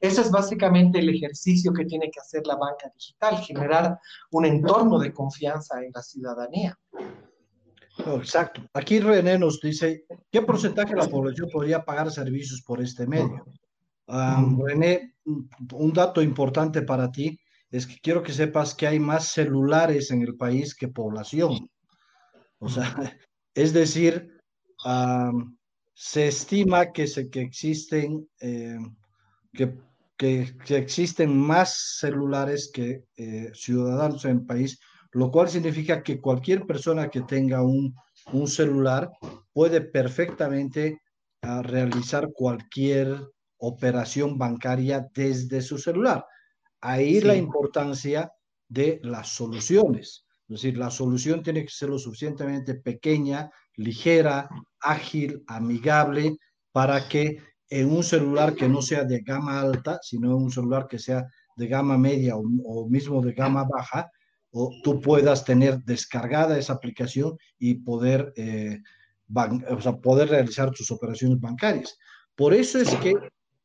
eso 0.00 0.20
es 0.20 0.30
básicamente 0.30 0.98
el 0.98 1.08
ejercicio 1.08 1.72
que 1.72 1.86
tiene 1.86 2.10
que 2.10 2.20
hacer 2.20 2.46
la 2.46 2.56
banca 2.56 2.92
digital, 2.94 3.38
generar 3.38 3.98
un 4.32 4.44
entorno 4.44 4.98
de 4.98 5.14
confianza 5.14 5.82
en 5.82 5.92
la 5.94 6.02
ciudadanía. 6.02 6.78
exacto. 8.06 8.60
Aquí 8.74 9.00
René 9.00 9.38
nos 9.38 9.60
dice, 9.62 10.04
¿qué 10.30 10.42
porcentaje 10.42 10.94
de 10.94 11.00
la 11.00 11.08
población 11.08 11.48
podría 11.50 11.82
pagar 11.82 12.10
servicios 12.10 12.60
por 12.62 12.82
este 12.82 13.06
medio? 13.06 13.46
René, 14.06 15.14
un 15.24 15.92
dato 15.94 16.20
importante 16.20 16.82
para 16.82 17.10
ti 17.10 17.39
es 17.70 17.86
que 17.86 17.98
quiero 18.00 18.22
que 18.22 18.32
sepas 18.32 18.74
que 18.74 18.86
hay 18.86 18.98
más 18.98 19.28
celulares 19.28 20.10
en 20.10 20.22
el 20.22 20.36
país 20.36 20.74
que 20.74 20.88
población. 20.88 21.70
O 22.58 22.68
sea, 22.68 22.84
es 23.54 23.72
decir, 23.72 24.40
se 25.94 26.28
estima 26.28 26.92
que, 26.92 27.06
se, 27.06 27.28
que 27.30 27.40
existen 27.40 28.28
eh, 28.40 28.78
que, 29.52 29.74
que, 30.16 30.76
existen 30.76 31.36
más 31.36 31.98
celulares 31.98 32.70
que 32.72 33.04
eh, 33.16 33.50
ciudadanos 33.54 34.24
en 34.24 34.30
el 34.38 34.46
país, 34.46 34.78
lo 35.12 35.30
cual 35.30 35.48
significa 35.48 36.02
que 36.02 36.20
cualquier 36.20 36.66
persona 36.66 37.08
que 37.08 37.22
tenga 37.22 37.62
un, 37.62 37.94
un 38.32 38.48
celular 38.48 39.10
puede 39.52 39.80
perfectamente 39.80 41.00
ah, 41.42 41.62
realizar 41.62 42.28
cualquier 42.32 43.20
operación 43.58 44.38
bancaria 44.38 45.06
desde 45.14 45.62
su 45.62 45.78
celular. 45.78 46.24
Ahí 46.80 47.20
la 47.20 47.36
importancia 47.36 48.32
de 48.68 49.00
las 49.02 49.28
soluciones. 49.28 50.24
Es 50.48 50.62
decir, 50.62 50.78
la 50.78 50.90
solución 50.90 51.42
tiene 51.42 51.62
que 51.62 51.70
ser 51.70 51.90
lo 51.90 51.98
suficientemente 51.98 52.74
pequeña, 52.74 53.50
ligera, 53.76 54.48
ágil, 54.80 55.44
amigable, 55.46 56.36
para 56.72 57.08
que 57.08 57.38
en 57.68 57.90
un 57.90 58.02
celular 58.02 58.54
que 58.54 58.68
no 58.68 58.82
sea 58.82 59.04
de 59.04 59.20
gama 59.20 59.60
alta, 59.60 60.00
sino 60.02 60.28
en 60.28 60.44
un 60.44 60.50
celular 60.50 60.88
que 60.88 60.98
sea 60.98 61.24
de 61.56 61.66
gama 61.68 61.96
media 61.96 62.34
o, 62.36 62.88
mismo 62.88 63.22
de 63.22 63.32
gama 63.32 63.64
baja, 63.64 64.10
o 64.50 64.72
tú 64.82 65.00
puedas 65.00 65.44
tener 65.44 65.78
descargada 65.84 66.58
esa 66.58 66.72
aplicación 66.72 67.36
y 67.58 67.74
poder, 67.74 68.32
eh, 68.36 68.80
poder 70.02 70.28
realizar 70.28 70.72
tus 70.72 70.90
operaciones 70.90 71.38
bancarias. 71.38 71.96
Por 72.34 72.54
eso 72.54 72.80
es 72.80 72.92
que 72.96 73.14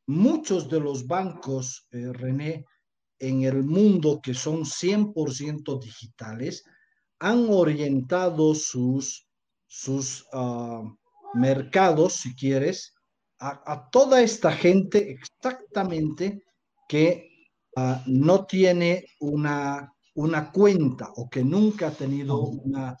muchos 0.06 0.68
de 0.68 0.78
los 0.78 1.06
bancos, 1.06 1.88
eh, 1.90 2.12
René, 2.12 2.64
en 3.18 3.42
el 3.42 3.62
mundo 3.64 4.20
que 4.22 4.34
son 4.34 4.64
100% 4.64 5.80
digitales 5.80 6.64
han 7.18 7.46
orientado 7.50 8.54
sus, 8.54 9.26
sus 9.66 10.26
ah, 10.32 10.82
mercados, 11.34 12.14
si 12.14 12.34
quieres, 12.34 12.94
a, 13.38 13.88
toda 13.90 14.22
esta 14.22 14.50
gente 14.52 15.10
exactamente 15.10 16.42
que 16.88 17.30
ah, 17.76 18.02
no 18.06 18.46
tiene 18.46 19.06
una, 19.20 19.92
una 20.14 20.50
cuenta 20.50 21.12
o 21.16 21.28
que 21.28 21.44
nunca 21.44 21.88
ha 21.88 21.90
tenido 21.90 22.40
una, 22.40 22.96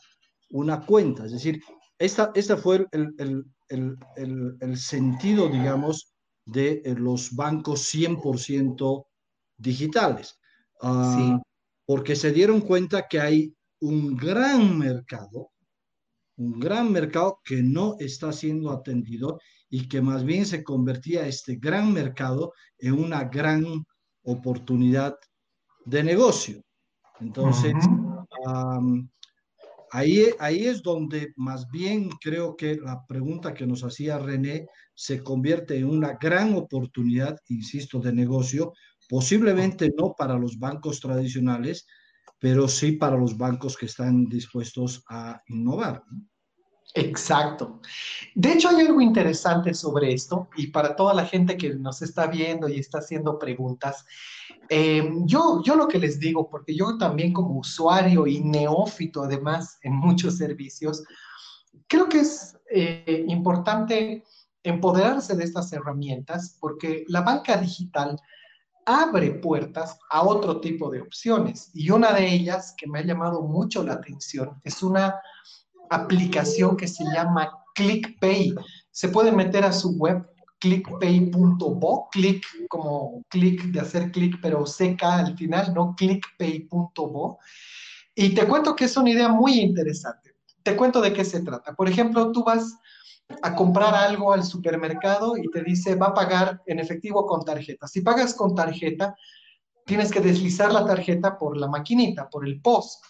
una 0.50 0.84
cuenta. 0.84 1.24
Es 1.24 1.32
decir, 1.32 1.62
esta, 1.98 2.32
esta 2.34 2.56
fue 2.56 2.86
el, 2.92 3.14
el, 3.18 3.44
el, 3.68 4.56
el, 4.60 4.76
sentido, 4.76 5.48
digamos, 5.48 6.12
de 6.44 6.82
los 6.98 7.34
bancos 7.34 7.92
100% 7.94 9.06
digitales. 9.56 10.38
Ah, 10.82 11.40
porque 11.86 12.16
se 12.16 12.32
dieron 12.32 12.60
cuenta 12.60 13.06
que 13.08 13.20
hay 13.20 13.54
un 13.80 14.16
gran 14.16 14.78
mercado, 14.78 15.50
un 16.36 16.58
gran 16.58 16.90
mercado 16.92 17.40
que 17.44 17.62
no 17.62 17.96
está 17.98 18.32
siendo 18.32 18.70
atendido 18.70 19.38
y 19.70 19.88
que 19.88 20.00
más 20.00 20.24
bien 20.24 20.46
se 20.46 20.62
convertía 20.62 21.26
este 21.26 21.56
gran 21.56 21.92
mercado 21.92 22.52
en 22.78 22.94
una 22.94 23.24
gran 23.24 23.84
oportunidad 24.22 25.16
de 25.84 26.02
negocio. 26.02 26.62
Entonces, 27.20 27.74
ahí, 29.92 30.26
ahí 30.38 30.66
es 30.66 30.82
donde 30.82 31.32
más 31.36 31.68
bien 31.70 32.10
creo 32.20 32.56
que 32.56 32.76
la 32.76 33.04
pregunta 33.06 33.54
que 33.54 33.66
nos 33.66 33.82
hacía 33.84 34.18
René 34.18 34.66
se 34.94 35.22
convierte 35.22 35.76
en 35.78 35.86
una 35.86 36.18
gran 36.20 36.54
oportunidad, 36.54 37.38
insisto, 37.48 38.00
de 38.00 38.12
negocio, 38.12 38.72
Posiblemente 39.08 39.92
no 39.96 40.14
para 40.16 40.38
los 40.38 40.58
bancos 40.58 41.00
tradicionales, 41.00 41.86
pero 42.38 42.68
sí 42.68 42.92
para 42.92 43.16
los 43.16 43.36
bancos 43.36 43.76
que 43.76 43.86
están 43.86 44.24
dispuestos 44.26 45.04
a 45.08 45.42
innovar. 45.48 46.02
Exacto. 46.94 47.80
De 48.34 48.52
hecho, 48.52 48.68
hay 48.68 48.86
algo 48.86 49.00
interesante 49.00 49.74
sobre 49.74 50.12
esto 50.14 50.48
y 50.56 50.68
para 50.68 50.96
toda 50.96 51.12
la 51.12 51.26
gente 51.26 51.56
que 51.56 51.74
nos 51.74 52.00
está 52.00 52.26
viendo 52.26 52.68
y 52.68 52.78
está 52.78 52.98
haciendo 52.98 53.38
preguntas, 53.38 54.04
Eh, 54.68 55.08
yo, 55.26 55.62
yo 55.64 55.76
lo 55.76 55.86
que 55.86 55.98
les 55.98 56.18
digo, 56.18 56.48
porque 56.50 56.74
yo 56.74 56.98
también 56.98 57.32
como 57.32 57.60
usuario 57.60 58.26
y 58.26 58.40
neófito 58.40 59.22
además 59.22 59.78
en 59.82 59.94
muchos 59.94 60.38
servicios, 60.38 61.04
creo 61.86 62.08
que 62.08 62.20
es 62.20 62.58
eh, 62.70 63.24
importante 63.28 64.24
empoderarse 64.64 65.36
de 65.36 65.44
estas 65.44 65.72
herramientas 65.72 66.56
porque 66.60 67.04
la 67.06 67.20
banca 67.20 67.56
digital 67.56 68.18
abre 68.86 69.32
puertas 69.32 69.98
a 70.08 70.22
otro 70.22 70.60
tipo 70.60 70.90
de 70.90 71.02
opciones. 71.02 71.70
Y 71.74 71.90
una 71.90 72.12
de 72.12 72.32
ellas 72.32 72.74
que 72.78 72.86
me 72.86 73.00
ha 73.00 73.04
llamado 73.04 73.42
mucho 73.42 73.82
la 73.82 73.94
atención 73.94 74.60
es 74.64 74.82
una 74.82 75.20
aplicación 75.90 76.76
que 76.76 76.88
se 76.88 77.04
llama 77.04 77.50
ClickPay. 77.74 78.54
Se 78.90 79.08
puede 79.08 79.32
meter 79.32 79.64
a 79.64 79.72
su 79.72 79.90
web 79.96 80.26
clickpay.bo, 80.58 82.08
click 82.10 82.44
como 82.68 83.22
click 83.28 83.64
de 83.64 83.80
hacer 83.80 84.10
clic, 84.10 84.38
pero 84.40 84.64
CK 84.64 85.02
al 85.02 85.36
final, 85.36 85.74
no 85.74 85.94
clickpay.bo. 85.96 87.38
Y 88.14 88.34
te 88.34 88.46
cuento 88.46 88.74
que 88.74 88.86
es 88.86 88.96
una 88.96 89.10
idea 89.10 89.28
muy 89.28 89.60
interesante. 89.60 90.34
Te 90.62 90.74
cuento 90.74 91.00
de 91.00 91.12
qué 91.12 91.24
se 91.24 91.42
trata. 91.42 91.74
Por 91.74 91.88
ejemplo, 91.88 92.32
tú 92.32 92.42
vas 92.42 92.76
a 93.42 93.54
comprar 93.54 93.94
algo 93.94 94.32
al 94.32 94.44
supermercado 94.44 95.36
y 95.36 95.50
te 95.50 95.62
dice 95.62 95.94
va 95.94 96.08
a 96.08 96.14
pagar 96.14 96.62
en 96.66 96.78
efectivo 96.78 97.26
con 97.26 97.44
tarjeta. 97.44 97.86
Si 97.86 98.00
pagas 98.00 98.34
con 98.34 98.54
tarjeta, 98.54 99.16
tienes 99.84 100.10
que 100.10 100.20
deslizar 100.20 100.72
la 100.72 100.84
tarjeta 100.84 101.38
por 101.38 101.56
la 101.56 101.68
maquinita, 101.68 102.28
por 102.28 102.46
el 102.46 102.60
POS 102.60 103.00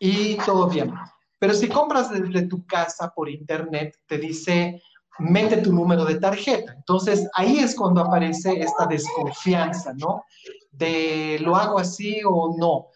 y 0.00 0.36
todo 0.38 0.68
bien. 0.68 0.92
Pero 1.38 1.54
si 1.54 1.68
compras 1.68 2.10
desde 2.10 2.46
tu 2.46 2.64
casa 2.66 3.12
por 3.14 3.28
internet, 3.28 3.96
te 4.06 4.18
dice 4.18 4.80
mete 5.18 5.58
tu 5.58 5.72
número 5.72 6.04
de 6.04 6.16
tarjeta. 6.16 6.72
Entonces 6.72 7.28
ahí 7.34 7.58
es 7.58 7.74
cuando 7.74 8.00
aparece 8.00 8.60
esta 8.60 8.86
desconfianza, 8.86 9.92
¿no? 9.94 10.24
De 10.70 11.38
lo 11.40 11.54
hago 11.56 11.78
así 11.78 12.20
o 12.26 12.56
no. 12.58 12.88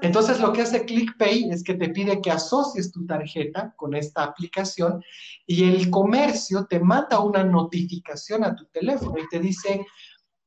Entonces 0.00 0.40
lo 0.40 0.52
que 0.52 0.62
hace 0.62 0.84
ClickPay 0.84 1.50
es 1.50 1.62
que 1.62 1.74
te 1.74 1.90
pide 1.90 2.20
que 2.20 2.30
asocies 2.30 2.92
tu 2.92 3.04
tarjeta 3.06 3.74
con 3.76 3.94
esta 3.94 4.24
aplicación 4.24 5.02
y 5.46 5.64
el 5.64 5.90
comercio 5.90 6.66
te 6.66 6.80
manda 6.80 7.20
una 7.20 7.42
notificación 7.42 8.44
a 8.44 8.54
tu 8.54 8.64
teléfono 8.66 9.18
y 9.18 9.28
te 9.28 9.40
dice, 9.40 9.84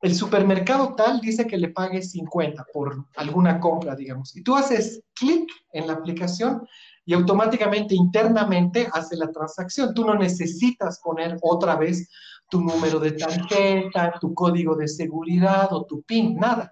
el 0.02 0.16
supermercado 0.16 0.96
tal 0.96 1.22
dice 1.22 1.46
que 1.46 1.58
le 1.58 1.70
pagues 1.70 2.12
50 2.12 2.66
por 2.74 3.06
alguna 3.18 3.60
compra, 3.60 3.96
digamos. 3.96 4.36
Y 4.36 4.42
tú 4.42 4.56
haces 4.56 5.04
clic 5.14 5.50
en 5.74 5.88
la 5.88 5.94
aplicación 5.94 6.68
y 7.06 7.14
automáticamente 7.14 7.94
internamente 7.94 8.88
hace 8.94 9.16
la 9.18 9.32
transacción. 9.32 9.94
Tú 9.94 10.06
no 10.06 10.16
necesitas 10.16 11.00
poner 11.04 11.38
otra 11.42 11.76
vez 11.76 12.10
tu 12.50 12.62
número 12.62 13.00
de 13.00 13.12
tarjeta, 13.12 14.14
tu 14.20 14.34
código 14.34 14.76
de 14.76 14.88
seguridad 14.88 15.72
o 15.72 15.86
tu 15.86 16.02
PIN, 16.02 16.36
nada 16.36 16.72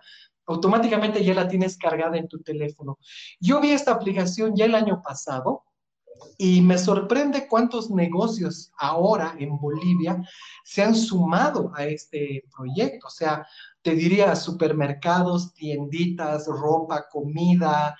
automáticamente 0.49 1.23
ya 1.23 1.33
la 1.33 1.47
tienes 1.47 1.77
cargada 1.77 2.17
en 2.17 2.27
tu 2.27 2.39
teléfono. 2.39 2.97
Yo 3.39 3.61
vi 3.61 3.71
esta 3.71 3.91
aplicación 3.91 4.55
ya 4.55 4.65
el 4.65 4.75
año 4.75 5.01
pasado 5.01 5.63
y 6.37 6.61
me 6.61 6.77
sorprende 6.77 7.47
cuántos 7.47 7.89
negocios 7.89 8.71
ahora 8.77 9.35
en 9.39 9.57
Bolivia 9.57 10.21
se 10.63 10.81
han 10.83 10.95
sumado 10.95 11.71
a 11.75 11.85
este 11.85 12.43
proyecto. 12.55 13.07
O 13.07 13.11
sea, 13.11 13.45
te 13.81 13.91
diría 13.95 14.35
supermercados, 14.35 15.53
tienditas, 15.53 16.47
ropa, 16.47 17.07
comida, 17.09 17.95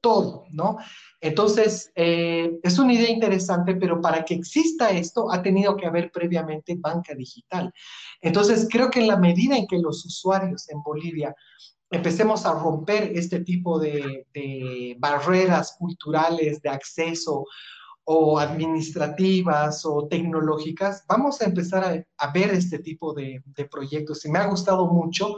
todo, 0.00 0.46
¿no? 0.50 0.78
Entonces, 1.20 1.92
eh, 1.94 2.58
es 2.62 2.78
una 2.78 2.92
idea 2.92 3.08
interesante, 3.08 3.76
pero 3.76 4.00
para 4.00 4.24
que 4.24 4.34
exista 4.34 4.90
esto 4.90 5.32
ha 5.32 5.40
tenido 5.42 5.76
que 5.76 5.86
haber 5.86 6.10
previamente 6.10 6.74
banca 6.76 7.14
digital. 7.14 7.72
Entonces, 8.20 8.68
creo 8.70 8.90
que 8.90 9.00
en 9.00 9.06
la 9.06 9.16
medida 9.16 9.56
en 9.56 9.66
que 9.66 9.78
los 9.78 10.04
usuarios 10.04 10.68
en 10.68 10.82
Bolivia 10.82 11.34
empecemos 11.92 12.46
a 12.46 12.54
romper 12.54 13.12
este 13.14 13.40
tipo 13.40 13.78
de, 13.78 14.26
barreras 14.98 15.76
culturales 15.78 16.60
de 16.62 16.70
acceso 16.70 17.44
o 18.04 18.38
administrativas 18.38 19.84
o 19.84 20.08
tecnológicas, 20.08 21.04
vamos 21.06 21.40
a 21.40 21.44
empezar 21.44 22.04
a, 22.18 22.32
ver 22.32 22.50
este 22.50 22.78
tipo 22.78 23.12
de, 23.12 23.42
proyectos. 23.70 24.24
Y 24.24 24.30
me 24.30 24.38
ha 24.40 24.46
gustado 24.46 24.86
mucho 24.88 25.36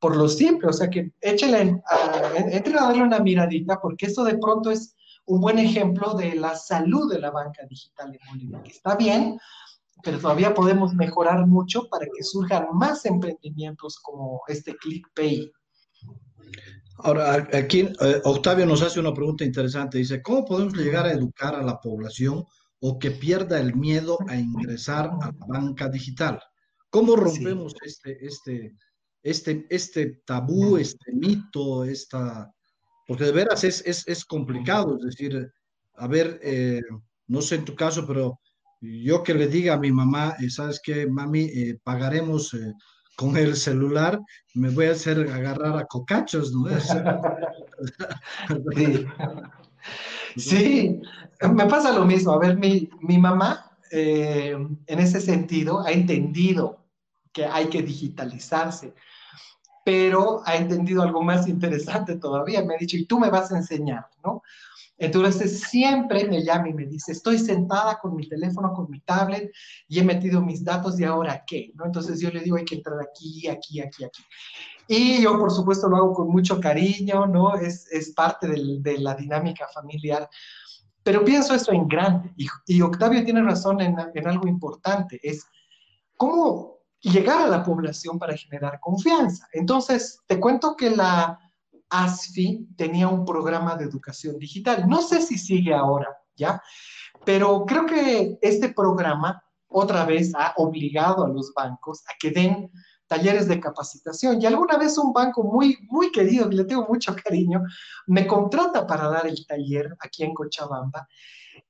por 0.00 0.16
lo 0.16 0.28
simple, 0.28 0.68
o 0.68 0.72
sea 0.72 0.88
que 0.88 1.12
échale, 1.20 1.82
a, 1.90 2.32
entre 2.36 2.78
a 2.78 2.84
darle 2.84 3.02
una 3.02 3.20
miradita, 3.20 3.78
porque 3.80 4.06
esto 4.06 4.24
de 4.24 4.38
pronto 4.38 4.70
es 4.70 4.96
un 5.26 5.40
buen 5.40 5.58
ejemplo 5.58 6.14
de 6.14 6.34
la 6.34 6.56
salud 6.56 7.12
de 7.12 7.20
la 7.20 7.30
banca 7.30 7.66
digital 7.68 8.12
en 8.14 8.20
Bolivia, 8.30 8.62
que 8.62 8.70
está 8.70 8.96
bien, 8.96 9.38
pero 10.02 10.18
todavía 10.18 10.54
podemos 10.54 10.94
mejorar 10.94 11.46
mucho 11.46 11.86
para 11.90 12.06
que 12.06 12.24
surjan 12.24 12.68
más 12.72 13.04
emprendimientos 13.04 13.98
como 14.00 14.40
este 14.48 14.74
ClickPay. 14.76 15.52
Ahora, 17.02 17.48
aquí 17.54 17.80
eh, 17.80 18.20
Octavio 18.24 18.66
nos 18.66 18.82
hace 18.82 19.00
una 19.00 19.14
pregunta 19.14 19.44
interesante. 19.44 19.98
Dice, 19.98 20.22
¿cómo 20.22 20.44
podemos 20.44 20.74
llegar 20.74 21.06
a 21.06 21.12
educar 21.12 21.54
a 21.54 21.62
la 21.62 21.80
población 21.80 22.44
o 22.80 22.98
que 22.98 23.10
pierda 23.10 23.58
el 23.58 23.74
miedo 23.74 24.18
a 24.28 24.36
ingresar 24.36 25.10
a 25.20 25.32
la 25.32 25.46
banca 25.46 25.88
digital? 25.88 26.40
¿Cómo 26.90 27.16
rompemos 27.16 27.74
este, 27.84 28.24
este, 28.24 28.74
este, 29.22 29.66
este 29.70 30.22
tabú, 30.26 30.76
este 30.76 31.12
mito, 31.12 31.84
esta... 31.84 32.52
Porque 33.06 33.24
de 33.24 33.32
veras 33.32 33.64
es, 33.64 33.82
es, 33.86 34.06
es 34.06 34.24
complicado, 34.24 34.96
es 34.96 35.04
decir, 35.04 35.50
a 35.94 36.06
ver, 36.06 36.38
eh, 36.42 36.80
no 37.26 37.40
sé 37.40 37.56
en 37.56 37.64
tu 37.64 37.74
caso, 37.74 38.06
pero 38.06 38.40
yo 38.80 39.22
que 39.22 39.34
le 39.34 39.48
diga 39.48 39.74
a 39.74 39.80
mi 39.80 39.90
mamá, 39.90 40.36
eh, 40.38 40.50
¿sabes 40.50 40.80
qué, 40.82 41.06
mami? 41.06 41.50
pagaremos 41.82 42.54
con 43.20 43.36
el 43.36 43.54
celular 43.54 44.18
me 44.54 44.70
voy 44.70 44.86
a 44.86 44.92
hacer 44.92 45.30
agarrar 45.30 45.76
a 45.76 45.84
cocachos, 45.84 46.54
¿no? 46.54 46.70
sí. 50.38 50.98
me 51.52 51.66
pasa 51.66 51.92
lo 51.92 52.06
mismo. 52.06 52.32
A 52.32 52.38
ver, 52.38 52.56
mi, 52.56 52.88
mamá 53.18 53.72
eh, 53.90 54.56
en 54.86 54.98
ese 54.98 55.20
sentido 55.20 55.84
ha 55.84 55.90
entendido 55.90 56.78
que 57.30 57.44
hay 57.44 57.66
que 57.66 57.82
digitalizarse, 57.82 58.94
pero 59.84 60.40
ha 60.46 60.56
entendido 60.56 61.02
algo 61.02 61.22
más 61.22 61.46
interesante 61.46 62.16
todavía. 62.16 62.64
Me 62.64 62.76
ha 62.76 62.78
dicho, 62.78 62.96
y 62.96 63.04
tú 63.04 63.20
me 63.20 63.28
vas 63.28 63.52
a 63.52 63.58
enseñar, 63.58 64.08
¿no? 64.24 64.42
Entonces 65.00 65.62
siempre 65.62 66.26
me 66.26 66.44
llama 66.44 66.68
y 66.68 66.74
me 66.74 66.84
dice, 66.84 67.12
estoy 67.12 67.38
sentada 67.38 67.98
con 67.98 68.14
mi 68.14 68.28
teléfono, 68.28 68.74
con 68.74 68.90
mi 68.90 69.00
tablet 69.00 69.50
y 69.88 69.98
he 69.98 70.04
metido 70.04 70.42
mis 70.42 70.62
datos 70.62 71.00
y 71.00 71.04
ahora 71.04 71.42
qué, 71.46 71.72
¿no? 71.74 71.86
Entonces 71.86 72.20
yo 72.20 72.30
le 72.30 72.40
digo, 72.40 72.58
hay 72.58 72.66
que 72.66 72.74
entrar 72.74 73.00
aquí, 73.00 73.48
aquí, 73.48 73.80
aquí, 73.80 74.04
aquí. 74.04 74.22
Y 74.86 75.22
yo, 75.22 75.38
por 75.38 75.50
supuesto, 75.50 75.88
lo 75.88 75.96
hago 75.96 76.12
con 76.12 76.28
mucho 76.28 76.60
cariño, 76.60 77.26
¿no? 77.26 77.54
Es, 77.54 77.90
es 77.90 78.12
parte 78.12 78.46
del, 78.46 78.82
de 78.82 78.98
la 78.98 79.14
dinámica 79.14 79.66
familiar. 79.72 80.28
Pero 81.02 81.24
pienso 81.24 81.54
esto 81.54 81.72
en 81.72 81.88
grande 81.88 82.34
y, 82.36 82.46
y 82.66 82.82
Octavio 82.82 83.24
tiene 83.24 83.42
razón 83.42 83.80
en, 83.80 83.96
en 84.14 84.28
algo 84.28 84.46
importante, 84.46 85.18
es 85.22 85.46
cómo 86.18 86.76
llegar 87.00 87.40
a 87.40 87.48
la 87.48 87.64
población 87.64 88.18
para 88.18 88.36
generar 88.36 88.78
confianza. 88.80 89.48
Entonces, 89.54 90.20
te 90.26 90.38
cuento 90.38 90.76
que 90.76 90.90
la 90.90 91.38
ASFI 91.90 92.68
tenía 92.76 93.08
un 93.08 93.24
programa 93.24 93.76
de 93.76 93.84
educación 93.84 94.38
digital. 94.38 94.88
No 94.88 95.02
sé 95.02 95.20
si 95.20 95.36
sigue 95.36 95.74
ahora, 95.74 96.08
¿ya? 96.36 96.62
Pero 97.24 97.66
creo 97.66 97.86
que 97.86 98.38
este 98.40 98.70
programa 98.70 99.42
otra 99.68 100.04
vez 100.04 100.32
ha 100.34 100.54
obligado 100.56 101.24
a 101.24 101.28
los 101.28 101.52
bancos 101.54 102.02
a 102.08 102.12
que 102.18 102.30
den 102.30 102.70
talleres 103.06 103.48
de 103.48 103.60
capacitación. 103.60 104.40
Y 104.40 104.46
alguna 104.46 104.78
vez 104.78 104.96
un 104.96 105.12
banco 105.12 105.42
muy, 105.42 105.76
muy 105.88 106.12
querido, 106.12 106.48
que 106.48 106.56
le 106.56 106.64
tengo 106.64 106.86
mucho 106.88 107.14
cariño, 107.22 107.62
me 108.06 108.26
contrata 108.26 108.86
para 108.86 109.08
dar 109.08 109.26
el 109.26 109.44
taller 109.46 109.96
aquí 110.00 110.22
en 110.22 110.32
Cochabamba. 110.32 111.08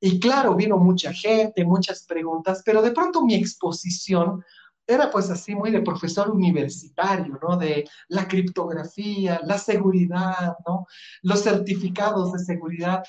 Y 0.00 0.20
claro, 0.20 0.54
vino 0.54 0.76
mucha 0.76 1.12
gente, 1.12 1.64
muchas 1.64 2.04
preguntas, 2.04 2.62
pero 2.64 2.82
de 2.82 2.92
pronto 2.92 3.22
mi 3.22 3.34
exposición 3.34 4.44
era 4.90 5.10
pues 5.10 5.30
así 5.30 5.54
muy 5.54 5.70
de 5.70 5.82
profesor 5.82 6.30
universitario, 6.30 7.38
¿no? 7.42 7.56
De 7.56 7.88
la 8.08 8.26
criptografía, 8.26 9.40
la 9.44 9.58
seguridad, 9.58 10.56
¿no? 10.66 10.86
Los 11.22 11.42
certificados 11.42 12.32
de 12.32 12.40
seguridad. 12.40 13.02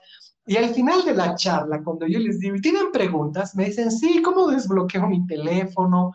Y 0.46 0.58
al 0.58 0.74
final 0.74 1.04
de 1.06 1.14
la 1.14 1.36
charla, 1.36 1.84
cuando 1.84 2.08
yo 2.08 2.20
les 2.20 2.40
digo, 2.40 2.58
¿tienen 2.62 2.92
preguntas? 2.92 3.56
Me 3.56 3.66
dicen, 3.66 3.92
sí, 3.92 4.22
¿cómo 4.22 4.48
desbloqueo 4.48 5.08
mi 5.08 5.26
teléfono? 5.26 6.14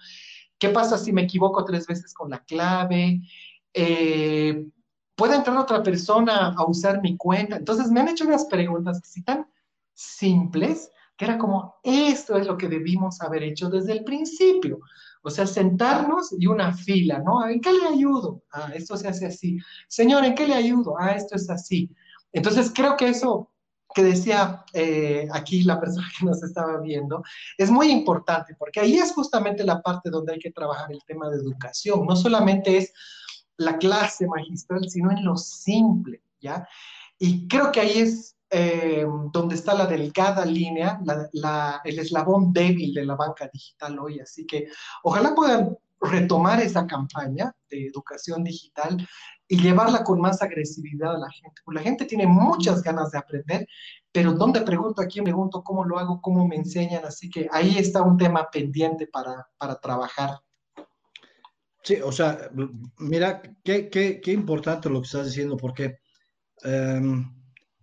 ¿Qué 0.59 0.71
pasa 0.71 0.99
si 0.99 1.13
me 1.13 1.23
equivoco 1.23 1.65
tres 1.65 1.87
veces 1.87 2.15
con 2.15 2.31
la 2.31 2.43
clave? 2.45 3.21
Eh, 3.73 4.67
¿Puede 5.15 5.37
entrar 5.37 5.57
otra 5.57 5.83
persona 5.83 6.55
a 6.57 6.67
usar 6.67 7.01
mi 7.01 7.17
cuenta? 7.17 7.57
Entonces 7.57 7.91
me 7.91 8.01
han 8.01 8.09
hecho 8.09 8.27
unas 8.27 8.45
preguntas 8.47 9.01
que 9.01 9.23
tan 9.23 9.47
simples, 9.95 10.91
que 11.17 11.25
era 11.25 11.39
como, 11.39 11.77
esto 11.83 12.37
es 12.37 12.47
lo 12.47 12.59
que 12.59 12.69
debimos 12.69 13.21
haber 13.23 13.43
hecho 13.43 13.71
desde 13.71 13.93
el 13.93 14.05
principio. 14.05 14.81
O 15.27 15.31
sea, 15.31 15.45
sentarnos 15.45 16.33
y 16.39 16.47
una 16.47 16.73
fila, 16.73 17.19
¿no? 17.19 17.49
¿En 17.49 17.61
qué 17.61 17.73
le 17.73 17.85
ayudo? 17.85 18.45
Ah, 18.53 18.71
esto 18.73 18.97
se 18.97 19.09
hace 19.09 19.27
así. 19.27 19.59
Señor, 19.89 20.25
¿en 20.25 20.37
qué 20.37 20.47
le 20.47 20.55
ayudo? 20.55 20.95
Ah, 21.01 21.17
esto 21.17 21.35
es 21.35 21.51
así. 21.51 21.91
Entonces, 22.33 22.71
creo 22.73 22.97
que 22.97 23.09
eso 23.09 23.51
que 23.93 24.05
decía 24.05 24.65
eh, 24.73 25.27
aquí 25.33 25.65
la 25.65 25.81
persona 25.81 26.07
que 26.17 26.27
nos 26.27 26.41
estaba 26.45 26.81
viendo 26.81 27.25
es 27.59 27.73
muy 27.73 27.91
importante, 27.91 28.55
porque 28.57 28.79
ahí 28.79 28.99
es 28.99 29.13
justamente 29.15 29.65
la 29.65 29.83
parte 29.83 30.11
donde 30.11 30.35
hay 30.35 30.39
que 30.39 30.53
trabajar 30.53 30.93
el 30.93 31.03
tema 31.05 31.29
de 31.29 31.39
educación. 31.39 32.07
No 32.07 32.15
solamente 32.15 32.77
es 32.77 32.93
la 33.57 33.79
clase 33.79 34.29
magistral, 34.29 34.89
sino 34.89 35.11
en 35.11 35.25
lo 35.25 35.37
simple, 35.37 36.23
¿ya? 36.41 36.69
Y 37.19 37.49
creo 37.49 37.73
que 37.73 37.81
ahí 37.81 37.99
es 37.99 38.36
eh, 38.59 39.05
donde 39.35 39.55
está 39.55 39.75
la 39.75 39.85
delgada 39.85 40.47
línea, 40.47 40.99
el 41.85 41.99
eslabón 41.99 42.55
débil 42.55 42.95
de 42.95 43.05
la 43.05 43.15
banca 43.15 43.51
digital 43.53 43.99
hoy. 43.99 44.19
Así 44.19 44.47
que 44.47 44.69
ojalá 45.03 45.35
puedan 45.35 45.77
retomar 46.01 46.63
esa 46.63 46.87
campaña 46.87 47.55
de 47.69 47.89
educación 47.89 48.45
digital 48.45 49.07
y 49.47 49.61
llevarla 49.61 50.03
con 50.03 50.23
más 50.23 50.41
agresividad 50.41 51.17
a 51.17 51.19
la 51.19 51.31
gente. 51.31 51.61
Porque 51.67 51.81
la 51.81 51.85
gente 51.85 52.07
tiene 52.07 52.27
muchas 52.27 52.83
ganas 52.83 53.11
de 53.11 53.19
aprender, 53.19 53.67
pero 54.11 54.33
¿dónde 54.33 54.63
pregunto? 54.63 55.03
¿A 55.03 55.07
quién 55.07 55.27
pregunto? 55.27 55.63
¿Cómo 55.63 55.85
lo 55.85 55.99
hago? 55.99 56.23
¿Cómo 56.23 56.49
me 56.49 56.57
enseñan? 56.57 57.05
Así 57.05 57.29
que 57.29 57.51
ahí 57.53 57.77
está 57.77 58.01
un 58.01 58.17
tema 58.17 58.49
pendiente 58.51 59.07
para, 59.07 59.47
para 59.59 59.79
trabajar. 59.79 60.31
Sí, 61.83 61.97
o 62.03 62.11
sea, 62.11 62.51
mira, 62.97 63.43
qué, 63.63 63.91
qué, 63.91 64.19
qué 64.23 64.33
importante 64.33 64.89
lo 64.89 65.03
que 65.03 65.07
estás 65.09 65.27
diciendo, 65.27 65.59
porque 65.59 65.99
em, 66.63 67.36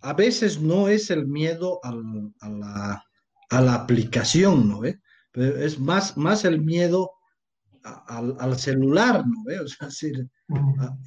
a 0.04 0.14
veces 0.14 0.60
no 0.60 0.90
es 0.90 1.10
el 1.10 1.26
miedo 1.28 1.80
al, 1.82 2.34
a, 2.42 2.50
la, 2.50 3.06
a, 3.50 3.62
la, 3.62 3.74
aplicación, 3.74 4.68
¿no? 4.68 4.82
ve? 4.82 5.00
Pero 5.32 5.58
es 5.58 5.80
más, 5.80 6.18
más 6.18 6.44
el 6.44 6.62
miedo 6.62 7.12
al, 7.84 8.36
al, 8.40 8.60
celular, 8.60 9.26
¿no? 9.26 9.44
ve? 9.46 9.62
O 9.62 9.68
sea, 9.68 9.88
decir, 9.88 10.30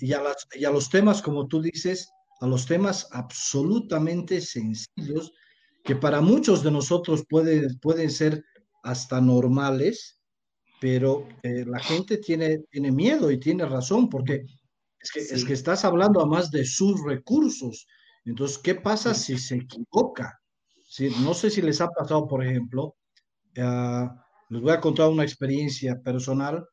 y, 0.01 0.13
a 0.15 0.23
las, 0.23 0.49
y 0.55 0.65
a 0.65 0.71
los 0.71 0.89
temas, 0.89 1.21
como 1.21 1.47
tú 1.47 1.61
dices, 1.61 2.09
a 2.41 2.47
los 2.47 2.65
temas 2.67 3.09
absolutamente 3.13 4.41
sencillos 4.41 5.33
que 5.85 5.95
para 5.95 6.21
muchos 6.23 6.63
de 6.63 6.71
nosotros 6.71 7.25
pueden, 7.29 7.79
pueden 7.81 8.11
ser 8.11 8.45
hasta 8.83 9.21
normales, 9.21 10.19
pero 10.81 11.29
eh, 11.43 11.65
la 11.67 11.79
gente 11.81 12.17
tiene, 12.17 12.61
tiene 12.71 12.91
miedo 12.91 13.31
y 13.31 13.39
tiene 13.39 13.67
razón, 13.67 14.09
porque 14.09 14.47
es 14.99 15.13
que, 15.13 15.21
sí. 15.21 15.35
es 15.35 15.45
que 15.45 15.53
estás 15.53 15.85
hablando 15.85 16.21
además 16.21 16.51
de 16.51 16.65
sus 16.65 17.03
recursos. 17.05 17.87
Entonces, 18.27 18.59
¿qué 18.59 18.75
pasa 18.75 19.15
si 19.15 19.39
se 19.39 19.57
equivoca? 19.57 20.39
Si, 20.87 21.09
no 21.23 21.33
sé 21.33 21.51
si 21.51 21.63
les 21.63 21.81
ha 21.81 21.89
pasado, 21.89 22.27
por 22.27 22.45
ejemplo, 22.45 22.97
uh, 23.57 24.09
les 24.51 24.61
voy 24.61 24.73
a 24.73 24.81
contar 24.81 25.09
una 25.09 25.23
experiencia 25.23 25.99
personal. 26.03 26.67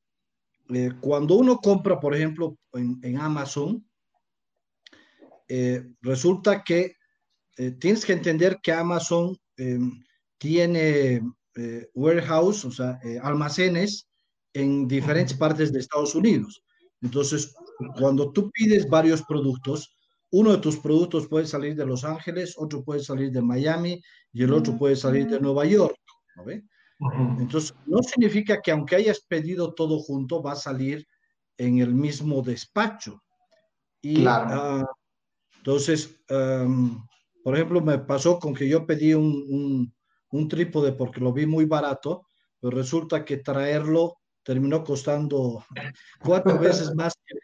Eh, 0.73 0.91
cuando 0.99 1.35
uno 1.35 1.57
compra, 1.57 1.99
por 1.99 2.13
ejemplo, 2.13 2.57
en, 2.73 2.99
en 3.01 3.17
Amazon, 3.17 3.85
eh, 5.47 5.85
resulta 6.01 6.63
que 6.63 6.95
eh, 7.57 7.71
tienes 7.71 8.05
que 8.05 8.13
entender 8.13 8.59
que 8.63 8.71
Amazon 8.71 9.37
eh, 9.57 9.77
tiene 10.37 11.21
warehouse, 11.93 12.65
o 12.65 12.71
sea, 12.71 12.99
almacenes 13.21 14.09
en 14.53 14.87
diferentes 14.87 15.37
partes 15.37 15.71
de 15.71 15.79
Estados 15.79 16.15
Unidos. 16.15 16.63
Entonces, 16.99 17.53
cuando 17.99 18.31
tú 18.31 18.49
pides 18.49 18.89
varios 18.89 19.21
productos, 19.21 19.95
uno 20.34 20.52
de 20.52 20.58
tus 20.58 20.78
productos 20.78 21.28
puede 21.28 21.46
salir 21.46 21.76
de 21.76 21.86
Los 21.86 22.04
Ángeles, 22.04 22.56
otro 22.58 22.84
puede 22.84 23.04
salir 23.04 23.32
de 23.32 23.41
Miami 23.41 24.02
y 24.32 24.41
el 24.41 24.52
otro 24.52 24.76
puede 24.80 24.96
salir 24.96 25.28
de 25.28 25.39
Nueva 25.39 25.63
York. 25.65 25.96
¿no 26.36 26.46
ve? 26.46 26.63
Entonces, 27.39 27.76
no 27.86 28.02
significa 28.02 28.60
que 28.60 28.72
aunque 28.72 28.96
hayas 28.96 29.22
pedido 29.28 29.76
todo 29.76 30.00
junto, 30.00 30.41
va 30.41 30.54
a 30.54 30.56
salir 30.56 31.06
en 31.58 31.78
el 31.78 31.93
mismo 31.93 32.41
despacho. 32.41 33.22
Y 34.02 34.22
claro. 34.22 34.82
uh, 34.82 34.86
entonces, 35.58 36.17
um, 36.32 37.06
por 37.43 37.54
ejemplo, 37.54 37.82
me 37.82 38.00
pasó 38.00 38.39
con 38.39 38.56
que 38.56 38.67
yo 38.67 38.88
pedí 38.88 39.13
un, 39.13 39.46
un, 39.50 39.93
un, 40.32 40.48
trípode 40.48 40.93
porque 40.93 41.22
lo 41.22 41.32
vi 41.32 41.46
muy 41.46 41.65
barato, 41.65 42.26
pero 42.60 42.76
resulta 42.76 43.24
que 43.24 43.38
traerlo 43.38 44.17
terminó 44.41 44.84
costando 44.84 45.63
cuatro 46.24 46.58
veces 46.58 46.91
más 46.96 47.13
que, 47.24 47.38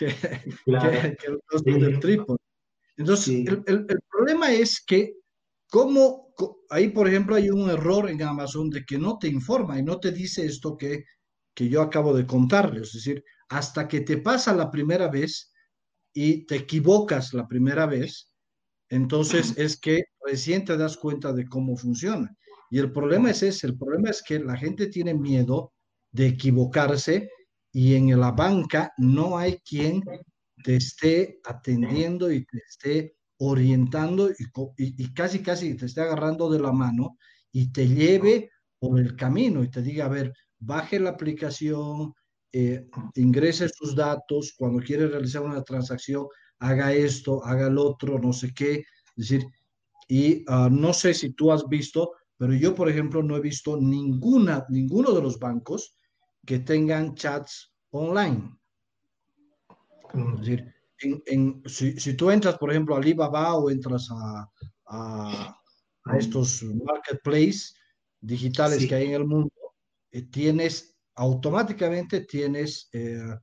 que, 0.00 0.06
claro. 0.64 0.90
que, 0.90 1.16
que 1.16 1.26
el 1.26 1.40
costo 1.46 1.72
sí. 1.72 1.80
del 1.80 2.00
trípode. 2.00 2.38
Entonces, 2.96 3.24
sí. 3.24 3.44
el, 3.46 3.62
el, 3.66 3.86
el, 3.88 4.00
problema 4.10 4.52
es 4.52 4.82
que, 4.84 5.14
como 5.70 6.34
ahí, 6.70 6.88
por 6.88 7.08
ejemplo, 7.08 7.36
hay 7.36 7.50
un 7.50 7.70
error 7.70 8.10
en 8.10 8.22
Amazon 8.22 8.70
de 8.70 8.84
que 8.84 8.98
no 8.98 9.18
te 9.18 9.28
informa 9.28 9.78
y 9.78 9.82
no 9.82 10.00
te 10.00 10.12
dice 10.12 10.44
esto 10.44 10.76
que, 10.76 11.04
que 11.54 11.68
yo 11.68 11.82
acabo 11.82 12.14
de 12.14 12.26
contarles. 12.26 12.88
Es 12.88 13.04
decir, 13.04 13.24
hasta 13.48 13.88
que 13.88 14.00
te 14.00 14.18
pasa 14.18 14.54
la 14.54 14.70
primera 14.70 15.08
vez, 15.08 15.50
y 16.12 16.46
te 16.46 16.56
equivocas 16.56 17.32
la 17.34 17.46
primera 17.46 17.86
vez, 17.86 18.30
entonces 18.88 19.54
es 19.56 19.78
que 19.78 20.04
recién 20.24 20.64
te 20.64 20.76
das 20.76 20.96
cuenta 20.96 21.32
de 21.32 21.46
cómo 21.46 21.76
funciona. 21.76 22.36
Y 22.70 22.78
el 22.78 22.92
problema 22.92 23.30
es 23.30 23.42
ese, 23.42 23.66
el 23.68 23.76
problema 23.76 24.10
es 24.10 24.22
que 24.22 24.38
la 24.38 24.56
gente 24.56 24.88
tiene 24.88 25.14
miedo 25.14 25.72
de 26.12 26.26
equivocarse 26.26 27.30
y 27.72 27.94
en 27.94 28.18
la 28.18 28.32
banca 28.32 28.92
no 28.98 29.38
hay 29.38 29.58
quien 29.58 30.02
te 30.64 30.76
esté 30.76 31.40
atendiendo 31.44 32.30
y 32.30 32.44
te 32.44 32.58
esté 32.58 33.16
orientando 33.38 34.30
y, 34.30 34.44
y, 34.76 35.04
y, 35.04 35.14
casi, 35.14 35.42
casi 35.42 35.74
te 35.76 35.86
esté 35.86 36.02
agarrando 36.02 36.50
de 36.50 36.60
la 36.60 36.72
mano 36.72 37.16
y 37.52 37.72
te 37.72 37.88
lleve 37.88 38.50
por 38.78 38.98
el 38.98 39.16
camino 39.16 39.62
y 39.62 39.70
te 39.70 39.82
diga, 39.82 40.06
a 40.06 40.08
ver, 40.08 40.32
baje 40.58 41.00
la 41.00 41.10
aplicación, 41.10 42.14
eh, 42.52 42.86
ingrese 43.14 43.68
sus 43.68 43.94
datos, 43.94 44.54
cuando 44.56 44.80
quiere 44.80 45.06
realizar 45.06 45.42
una 45.42 45.62
transacción, 45.62 46.26
haga 46.58 46.92
esto, 46.92 47.44
haga 47.44 47.68
el 47.68 47.78
otro, 47.78 48.18
no 48.18 48.32
sé 48.32 48.52
qué. 48.52 48.84
Es 49.16 49.28
decir, 49.28 49.46
y 50.08 50.44
uh, 50.50 50.68
no 50.70 50.92
sé 50.92 51.14
si 51.14 51.32
tú 51.32 51.52
has 51.52 51.68
visto, 51.68 52.12
pero 52.36 52.54
yo, 52.54 52.74
por 52.74 52.88
ejemplo, 52.88 53.22
no 53.22 53.36
he 53.36 53.40
visto 53.40 53.76
ninguna, 53.76 54.66
ninguno 54.68 55.12
de 55.12 55.22
los 55.22 55.38
bancos 55.38 55.94
que 56.46 56.58
tengan 56.60 57.14
chats 57.14 57.74
online. 57.90 58.56
Es 60.14 60.40
decir, 60.40 60.74
en, 60.98 61.22
en, 61.26 61.62
si, 61.66 61.98
si, 61.98 62.14
tú 62.14 62.30
entras, 62.30 62.58
por 62.58 62.70
ejemplo, 62.70 62.94
a 62.94 62.98
Alibaba 62.98 63.54
o 63.54 63.70
entras 63.70 64.08
a, 64.10 64.50
a, 64.86 65.60
a 66.04 66.16
estos 66.18 66.62
marketplaces 66.62 67.74
digitales 68.20 68.80
sí. 68.80 68.88
que 68.88 68.94
hay 68.94 69.06
en 69.06 69.14
el 69.14 69.26
mundo, 69.26 69.52
eh, 70.10 70.22
tienes 70.22 70.96
automáticamente 71.14 72.22
tienes 72.22 72.88
eh, 72.92 73.36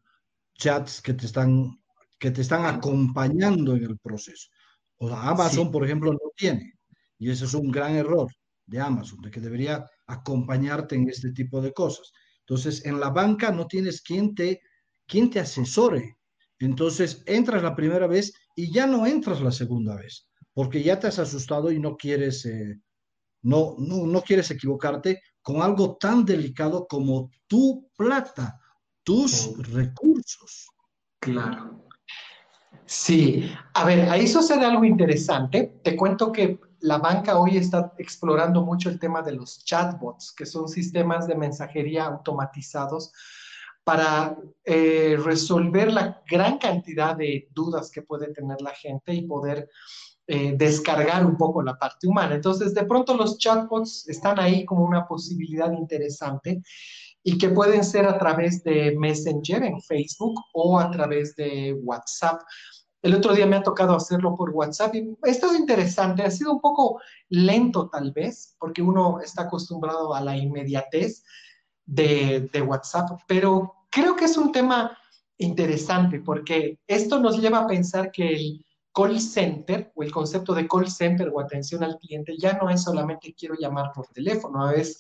chats 0.56 1.02
que 1.02 1.14
te 1.14 1.26
están 1.26 1.80
que 2.20 2.32
te 2.32 2.42
están 2.42 2.66
acompañando 2.66 3.76
en 3.76 3.84
el 3.84 4.00
proceso. 4.00 4.50
O 4.98 5.08
sea, 5.08 5.30
Amazon, 5.30 5.66
sí. 5.66 5.72
por 5.72 5.86
ejemplo, 5.86 6.12
no 6.12 6.32
tiene. 6.36 6.74
Y 7.20 7.30
ese 7.30 7.46
es 7.46 7.54
un 7.54 7.70
gran 7.70 7.96
error 7.96 8.28
de 8.66 8.80
Amazon, 8.80 9.22
de 9.22 9.30
que 9.30 9.40
debería 9.40 9.88
acompañarte 10.08 10.96
en 10.96 11.08
este 11.10 11.32
tipo 11.32 11.62
de 11.62 11.74
cosas. 11.74 12.12
Entonces, 12.48 12.86
en 12.86 13.00
la 13.02 13.10
banca 13.10 13.52
no 13.52 13.68
tienes 13.68 14.02
quien 14.02 14.34
te, 14.34 14.62
quien 15.06 15.30
te 15.30 15.42
asesore. 15.42 16.18
Entonces, 16.60 17.22
entras 17.26 17.62
la 17.62 17.76
primera 17.76 18.08
vez 18.08 18.34
y 18.56 18.72
ya 18.72 18.88
no 18.88 19.06
entras 19.06 19.42
la 19.42 19.52
segunda 19.52 19.98
vez, 19.98 20.30
porque 20.54 20.82
ya 20.82 20.98
te 20.98 21.08
has 21.08 21.20
asustado 21.20 21.72
y 21.72 21.80
no 21.80 21.98
quieres, 21.98 22.46
eh, 22.46 22.80
no, 23.42 23.76
no, 23.80 24.08
no 24.08 24.22
quieres 24.22 24.50
equivocarte 24.50 25.22
con 25.42 25.62
algo 25.62 25.98
tan 25.98 26.24
delicado 26.24 26.88
como 26.88 27.30
tu 27.48 27.90
plata, 27.98 28.60
tus 29.04 29.54
recursos. 29.70 30.70
Claro. 31.20 31.86
Sí, 32.86 33.52
a 33.74 33.86
ver, 33.86 34.10
ahí 34.10 34.26
sucede 34.26 34.66
algo 34.66 34.86
interesante. 34.86 35.82
Te 35.84 35.98
cuento 35.98 36.32
que 36.32 36.58
la 36.82 36.98
banca 36.98 37.40
hoy 37.40 37.58
está 37.58 37.94
explorando 37.98 38.64
mucho 38.64 38.90
el 38.90 39.00
tema 39.00 39.22
de 39.22 39.34
los 39.34 39.64
chatbots, 39.64 40.34
que 40.34 40.46
son 40.46 40.68
sistemas 40.68 41.28
de 41.28 41.36
mensajería 41.36 42.06
automatizados 42.06 43.12
para 43.84 44.38
eh, 44.66 45.18
resolver 45.24 45.94
la 45.94 46.22
gran 46.30 46.58
cantidad 46.58 47.16
de 47.16 47.48
dudas 47.52 47.90
que 47.90 48.02
puede 48.02 48.34
tener 48.34 48.62
la 48.62 48.72
gente 48.72 49.14
y 49.14 49.26
poder 49.26 49.70
eh, 50.28 50.56
descargar 50.58 51.26
un 51.26 51.38
poco 51.38 51.62
la 51.62 51.80
parte 51.80 52.06
humana. 52.06 52.36
Entonces, 52.36 52.74
de 52.74 52.84
pronto 52.84 53.16
los 53.16 53.38
chatbots 53.38 54.10
están 54.10 54.40
ahí 54.40 54.66
como 54.66 54.84
una 54.84 55.08
posibilidad 55.08 55.72
interesante 55.72 56.62
y 57.24 57.38
que 57.38 57.50
pueden 57.50 57.84
ser 57.84 58.06
a 58.06 58.18
través 58.18 58.62
de 58.64 58.94
Messenger 58.98 59.64
en 59.64 59.82
Facebook 59.82 60.36
o 60.54 60.78
a 60.78 60.92
través 60.92 61.34
de 61.38 61.74
WhatsApp. 61.82 62.42
El 63.02 63.14
otro 63.14 63.34
día 63.34 63.46
me 63.46 63.56
ha 63.56 63.64
tocado 63.64 63.96
hacerlo 63.96 64.36
por 64.36 64.50
WhatsApp 64.50 64.96
y 64.96 65.18
esto 65.24 65.52
es 65.52 65.60
interesante, 65.60 66.24
ha 66.24 66.32
sido 66.32 66.54
un 66.54 66.62
poco 66.62 67.00
lento 67.30 67.90
tal 67.90 68.12
vez, 68.12 68.56
porque 68.60 68.82
uno 68.82 69.20
está 69.22 69.44
acostumbrado 69.44 70.14
a 70.14 70.22
la 70.22 70.36
inmediatez 70.36 71.24
de, 71.86 72.50
WhatsApp, 72.68 73.22
pero 73.28 73.76
creo 73.90 74.16
que 74.16 74.26
es 74.26 74.38
un 74.38 74.52
tema 74.52 74.98
interesante 75.38 76.20
porque 76.20 76.80
esto 76.88 77.20
nos 77.20 77.40
lleva 77.40 77.60
a 77.60 77.68
pensar 77.68 78.12
que 78.12 78.34
el, 78.34 78.66
call 78.98 79.22
center 79.22 79.92
o 79.94 80.02
el 80.02 80.12
concepto 80.12 80.56
de 80.56 80.68
call 80.68 80.90
center 80.90 81.30
o 81.30 81.40
atención 81.40 81.84
al 81.84 82.00
cliente 82.00 82.36
ya 82.36 82.54
no 82.54 82.68
es 82.68 82.82
solamente 82.82 83.36
quiero 83.38 83.54
llamar 83.54 83.92
por 83.94 84.08
teléfono, 84.08 84.72
es 84.72 85.00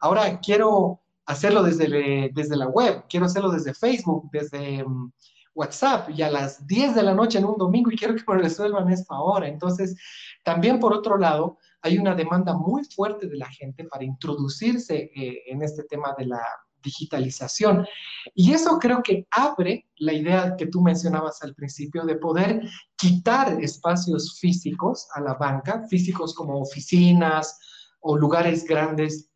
ahora 0.00 0.38
quiero 0.40 1.00
hacerlo 1.24 1.62
desde, 1.62 2.30
desde 2.34 2.56
la 2.56 2.68
web, 2.68 3.04
quiero 3.08 3.24
hacerlo 3.24 3.50
desde 3.50 3.72
Facebook, 3.72 4.28
desde 4.30 4.84
um, 4.84 5.10
WhatsApp 5.58 6.10
y 6.10 6.22
a 6.22 6.30
las 6.30 6.66
10 6.66 6.94
de 6.94 7.02
la 7.02 7.14
noche 7.14 7.38
en 7.38 7.44
un 7.44 7.56
domingo 7.56 7.90
y 7.90 7.96
quiero 7.96 8.14
que 8.14 8.22
me 8.26 8.38
resuelvan 8.38 8.90
esto 8.90 9.12
ahora. 9.14 9.48
Entonces, 9.48 9.96
también 10.44 10.78
por 10.78 10.92
otro 10.92 11.18
lado, 11.18 11.58
hay 11.82 11.98
una 11.98 12.14
demanda 12.14 12.54
muy 12.54 12.84
fuerte 12.84 13.26
de 13.26 13.36
la 13.36 13.48
gente 13.48 13.84
para 13.84 14.04
introducirse 14.04 15.10
eh, 15.14 15.42
en 15.46 15.62
este 15.62 15.84
tema 15.84 16.14
de 16.16 16.26
la, 16.26 16.40
digitalización. 16.82 17.86
Y 18.34 18.52
eso 18.52 18.78
creo 18.78 19.02
que 19.02 19.26
abre 19.30 19.86
la 19.96 20.12
idea 20.12 20.56
que 20.56 20.66
tú 20.66 20.80
mencionabas 20.80 21.42
al 21.42 21.54
principio 21.54 22.04
de 22.04 22.16
poder 22.16 22.62
quitar 22.96 23.62
espacios 23.62 24.38
físicos 24.40 25.08
a 25.14 25.20
la 25.20 25.34
banca, 25.34 25.84
físicos 25.88 26.34
como 26.34 26.60
oficinas 26.60 27.58
o 28.00 28.16
lugares 28.16 28.64
grandes 28.64 29.30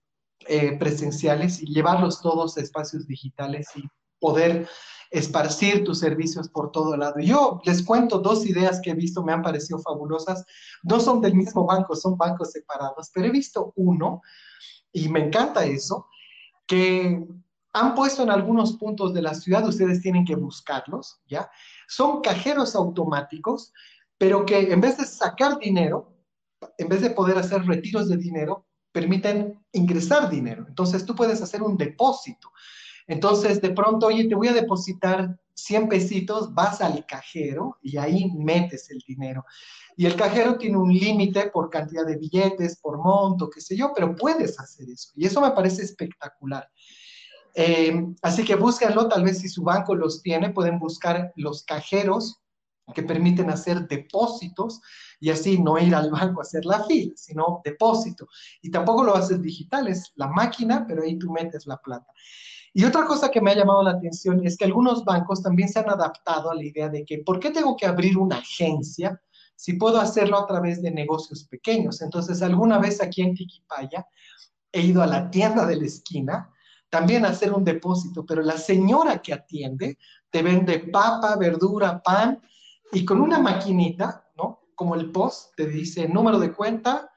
eh, 0.46 0.76
presenciales 0.78 1.62
y 1.62 1.66
llevarlos 1.66 2.20
todos 2.20 2.56
a 2.56 2.60
espacios 2.60 3.06
digitales 3.06 3.68
y 3.74 3.82
poder 4.18 4.68
esparcir 5.12 5.84
tus 5.84 5.98
servicios 5.98 6.48
por 6.48 6.72
todo 6.72 6.96
lado. 6.96 7.20
Yo 7.20 7.60
les 7.64 7.82
cuento 7.84 8.18
dos 8.18 8.46
ideas 8.46 8.80
que 8.82 8.90
he 8.90 8.94
visto, 8.94 9.22
me 9.22 9.32
han 9.32 9.42
parecido 9.42 9.78
fabulosas. 9.78 10.44
No 10.82 10.98
son 10.98 11.20
del 11.20 11.34
mismo 11.34 11.66
banco, 11.66 11.94
son 11.94 12.16
bancos 12.16 12.52
separados, 12.52 13.10
pero 13.12 13.26
he 13.26 13.30
visto 13.30 13.72
uno, 13.76 14.22
y 14.90 15.08
me 15.08 15.26
encanta 15.26 15.64
eso, 15.64 16.08
que 16.66 17.26
han 17.74 17.94
puesto 17.94 18.22
en 18.22 18.30
algunos 18.30 18.76
puntos 18.76 19.12
de 19.12 19.22
la 19.22 19.34
ciudad, 19.34 19.66
ustedes 19.66 20.00
tienen 20.00 20.24
que 20.24 20.34
buscarlos, 20.34 21.20
¿ya? 21.26 21.50
Son 21.88 22.20
cajeros 22.20 22.74
automáticos, 22.74 23.72
pero 24.16 24.44
que 24.44 24.72
en 24.72 24.80
vez 24.80 24.96
de 24.96 25.04
sacar 25.04 25.58
dinero, 25.58 26.14
en 26.78 26.88
vez 26.88 27.02
de 27.02 27.10
poder 27.10 27.38
hacer 27.38 27.64
retiros 27.66 28.08
de 28.08 28.16
dinero, 28.16 28.66
permiten 28.92 29.58
ingresar 29.72 30.30
dinero. 30.30 30.64
Entonces 30.68 31.04
tú 31.04 31.14
puedes 31.14 31.40
hacer 31.42 31.62
un 31.62 31.76
depósito. 31.76 32.50
Entonces, 33.06 33.60
de 33.60 33.70
pronto, 33.70 34.06
oye, 34.06 34.28
te 34.28 34.34
voy 34.34 34.48
a 34.48 34.52
depositar 34.52 35.38
100 35.54 35.88
pesitos, 35.88 36.54
vas 36.54 36.80
al 36.80 37.04
cajero 37.06 37.78
y 37.82 37.96
ahí 37.96 38.30
metes 38.32 38.90
el 38.90 38.98
dinero. 39.06 39.44
Y 39.96 40.06
el 40.06 40.16
cajero 40.16 40.56
tiene 40.56 40.78
un 40.78 40.92
límite 40.92 41.50
por 41.50 41.68
cantidad 41.68 42.06
de 42.06 42.16
billetes, 42.16 42.78
por 42.80 42.98
monto, 42.98 43.50
qué 43.50 43.60
sé 43.60 43.76
yo, 43.76 43.92
pero 43.94 44.16
puedes 44.16 44.58
hacer 44.58 44.88
eso. 44.88 45.10
Y 45.14 45.26
eso 45.26 45.40
me 45.40 45.50
parece 45.50 45.82
espectacular. 45.82 46.68
Eh, 47.54 48.06
así 48.22 48.44
que 48.44 48.54
búsquenlo, 48.54 49.08
tal 49.08 49.24
vez 49.24 49.40
si 49.40 49.48
su 49.48 49.62
banco 49.62 49.94
los 49.94 50.22
tiene, 50.22 50.50
pueden 50.50 50.78
buscar 50.78 51.32
los 51.36 51.64
cajeros 51.64 52.40
que 52.94 53.02
permiten 53.02 53.50
hacer 53.50 53.86
depósitos 53.86 54.80
y 55.20 55.30
así 55.30 55.58
no 55.58 55.78
ir 55.78 55.94
al 55.94 56.10
banco 56.10 56.40
a 56.40 56.42
hacer 56.42 56.64
la 56.64 56.84
fila, 56.84 57.12
sino 57.14 57.60
depósito. 57.64 58.26
Y 58.60 58.70
tampoco 58.70 59.04
lo 59.04 59.14
haces 59.14 59.40
digital, 59.40 59.88
es 59.88 60.12
la 60.16 60.28
máquina, 60.28 60.84
pero 60.86 61.02
ahí 61.02 61.18
tú 61.18 61.30
metes 61.30 61.66
la 61.66 61.76
plata. 61.76 62.12
Y 62.74 62.84
otra 62.84 63.04
cosa 63.04 63.30
que 63.30 63.40
me 63.40 63.50
ha 63.50 63.56
llamado 63.56 63.82
la 63.82 63.92
atención 63.92 64.46
es 64.46 64.56
que 64.56 64.64
algunos 64.64 65.04
bancos 65.04 65.42
también 65.42 65.68
se 65.68 65.78
han 65.78 65.90
adaptado 65.90 66.50
a 66.50 66.54
la 66.54 66.64
idea 66.64 66.88
de 66.88 67.04
que, 67.04 67.18
¿por 67.18 67.38
qué 67.38 67.50
tengo 67.50 67.76
que 67.76 67.86
abrir 67.86 68.16
una 68.16 68.36
agencia 68.36 69.20
si 69.56 69.74
puedo 69.74 70.00
hacerlo 70.00 70.38
a 70.38 70.46
través 70.46 70.82
de 70.82 70.90
negocios 70.90 71.44
pequeños? 71.44 72.00
Entonces, 72.00 72.40
alguna 72.40 72.78
vez 72.78 73.02
aquí 73.02 73.22
en 73.22 73.34
Tiquipaya 73.34 74.06
he 74.72 74.80
ido 74.80 75.02
a 75.02 75.06
la 75.06 75.30
tienda 75.30 75.66
de 75.66 75.76
la 75.76 75.86
esquina 75.86 76.48
también 76.88 77.24
a 77.24 77.30
hacer 77.30 77.54
un 77.54 77.64
depósito, 77.64 78.26
pero 78.26 78.42
la 78.42 78.58
señora 78.58 79.22
que 79.22 79.32
atiende 79.32 79.96
te 80.30 80.42
vende 80.42 80.78
papa, 80.78 81.36
verdura, 81.36 82.02
pan 82.02 82.38
y 82.92 83.02
con 83.04 83.20
una 83.20 83.38
maquinita, 83.38 84.30
¿no? 84.36 84.64
Como 84.74 84.94
el 84.94 85.10
post, 85.10 85.54
te 85.56 85.66
dice 85.66 86.06
número 86.06 86.38
de 86.38 86.52
cuenta, 86.52 87.10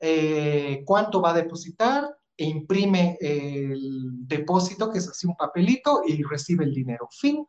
eh, 0.00 0.82
cuánto 0.84 1.22
va 1.22 1.30
a 1.30 1.34
depositar, 1.34 2.16
e 2.40 2.44
imprime 2.44 3.18
el 3.20 4.26
depósito, 4.26 4.90
que 4.90 4.98
es 4.98 5.06
así 5.06 5.26
un 5.26 5.36
papelito, 5.36 6.00
y 6.06 6.22
recibe 6.22 6.64
el 6.64 6.72
dinero. 6.72 7.06
Fin. 7.10 7.46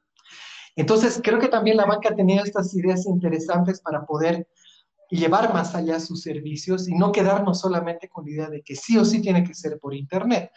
Entonces, 0.76 1.22
creo 1.24 1.40
que 1.40 1.48
también 1.48 1.78
la 1.78 1.86
banca 1.86 2.14
tenido 2.14 2.44
estas 2.44 2.74
ideas 2.76 3.06
interesantes 3.06 3.80
para 3.80 4.06
poder 4.06 4.50
llevar 5.10 5.54
más 5.54 5.76
allá 5.76 5.98
sus 6.02 6.22
servicios 6.22 6.90
y 6.90 6.94
no 6.94 7.14
quedarnos 7.14 7.62
solamente 7.62 8.10
con 8.10 8.26
la 8.26 8.32
idea 8.32 8.50
de 8.50 8.62
que 8.64 8.76
sí 8.76 8.98
o 8.98 9.06
sí 9.06 9.22
tiene 9.22 9.46
que 9.46 9.54
ser 9.54 9.80
por 9.80 9.94
Internet. 9.94 10.52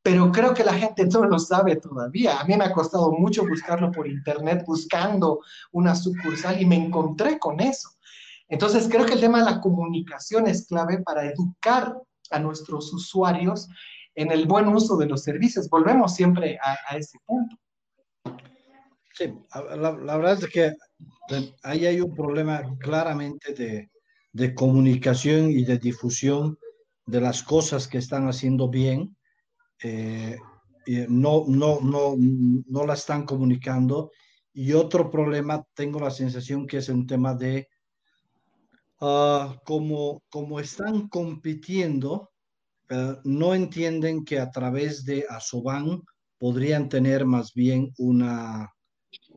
Pero 0.00 0.30
creo 0.30 0.54
que 0.54 0.62
la 0.62 0.74
gente 0.74 1.04
no 1.06 1.24
lo 1.24 1.40
sabe 1.40 1.74
todavía. 1.74 2.38
A 2.38 2.44
mí 2.44 2.56
me 2.56 2.66
ha 2.66 2.72
costado 2.72 3.10
mucho 3.10 3.44
buscarlo 3.44 3.90
por 3.90 4.06
Internet, 4.06 4.62
buscando 4.64 5.40
una 5.72 5.96
sucursal 5.96 6.62
y 6.62 6.66
me 6.66 6.76
encontré 6.76 7.40
con 7.40 7.58
eso. 7.58 7.88
Entonces, 8.46 8.86
creo 8.88 9.04
que 9.04 9.14
el 9.14 9.20
tema 9.20 9.40
de 9.40 9.50
la 9.50 9.60
comunicación 9.60 10.46
es 10.46 10.68
clave 10.68 11.02
para 11.02 11.26
educar 11.26 11.96
a 12.30 12.38
nuestros 12.38 12.92
usuarios 12.92 13.68
en 14.14 14.32
el 14.32 14.46
buen 14.46 14.68
uso 14.68 14.96
de 14.96 15.06
los 15.06 15.22
servicios. 15.22 15.68
Volvemos 15.68 16.14
siempre 16.14 16.58
a, 16.62 16.96
ese 16.96 17.18
punto. 17.24 17.56
Sí, 19.12 19.32
la, 19.52 19.92
verdad 19.92 20.38
es 20.42 20.48
que 20.48 20.72
ahí 21.62 21.86
hay 21.86 22.00
un 22.00 22.14
problema 22.14 22.62
claramente 22.78 23.54
de, 23.54 23.90
de, 24.32 24.54
comunicación 24.54 25.50
y 25.50 25.64
de 25.64 25.78
difusión 25.78 26.58
de 27.06 27.20
las 27.20 27.42
cosas 27.42 27.88
que 27.88 27.98
están 27.98 28.28
haciendo 28.28 28.68
bien. 28.68 29.16
Eh, 29.82 30.36
no, 31.08 31.44
no, 31.48 31.80
no, 31.80 32.14
no 32.16 32.86
la 32.86 32.94
están 32.94 33.24
comunicando. 33.24 34.10
Y 34.52 34.72
otro 34.72 35.10
problema, 35.10 35.64
tengo 35.74 36.00
la 36.00 36.10
sensación 36.10 36.66
que 36.66 36.78
es 36.78 36.88
un 36.88 37.06
tema 37.06 37.34
de 37.34 37.68
Ah, 39.00 39.60
como, 39.64 40.22
como 40.30 40.58
están 40.58 41.08
compitiendo, 41.08 42.30
eh, 42.88 43.16
no 43.24 43.54
entienden 43.54 44.24
que 44.24 44.38
a 44.38 44.50
través 44.50 45.04
de 45.04 45.26
Asoban 45.28 46.02
podrían 46.38 46.88
tener 46.88 47.26
más 47.26 47.52
bien 47.52 47.92
una, 47.98 48.72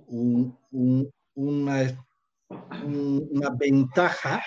una, 0.07 2.05
una 2.83 3.49
ventaja 3.57 4.41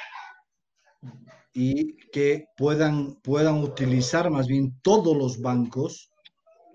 y 1.53 1.97
que 2.11 2.47
puedan, 2.57 3.17
puedan 3.17 3.59
utilizar 3.63 4.31
más 4.31 4.47
bien 4.47 4.81
todos 4.81 5.15
los 5.15 5.43
bancos, 5.43 6.11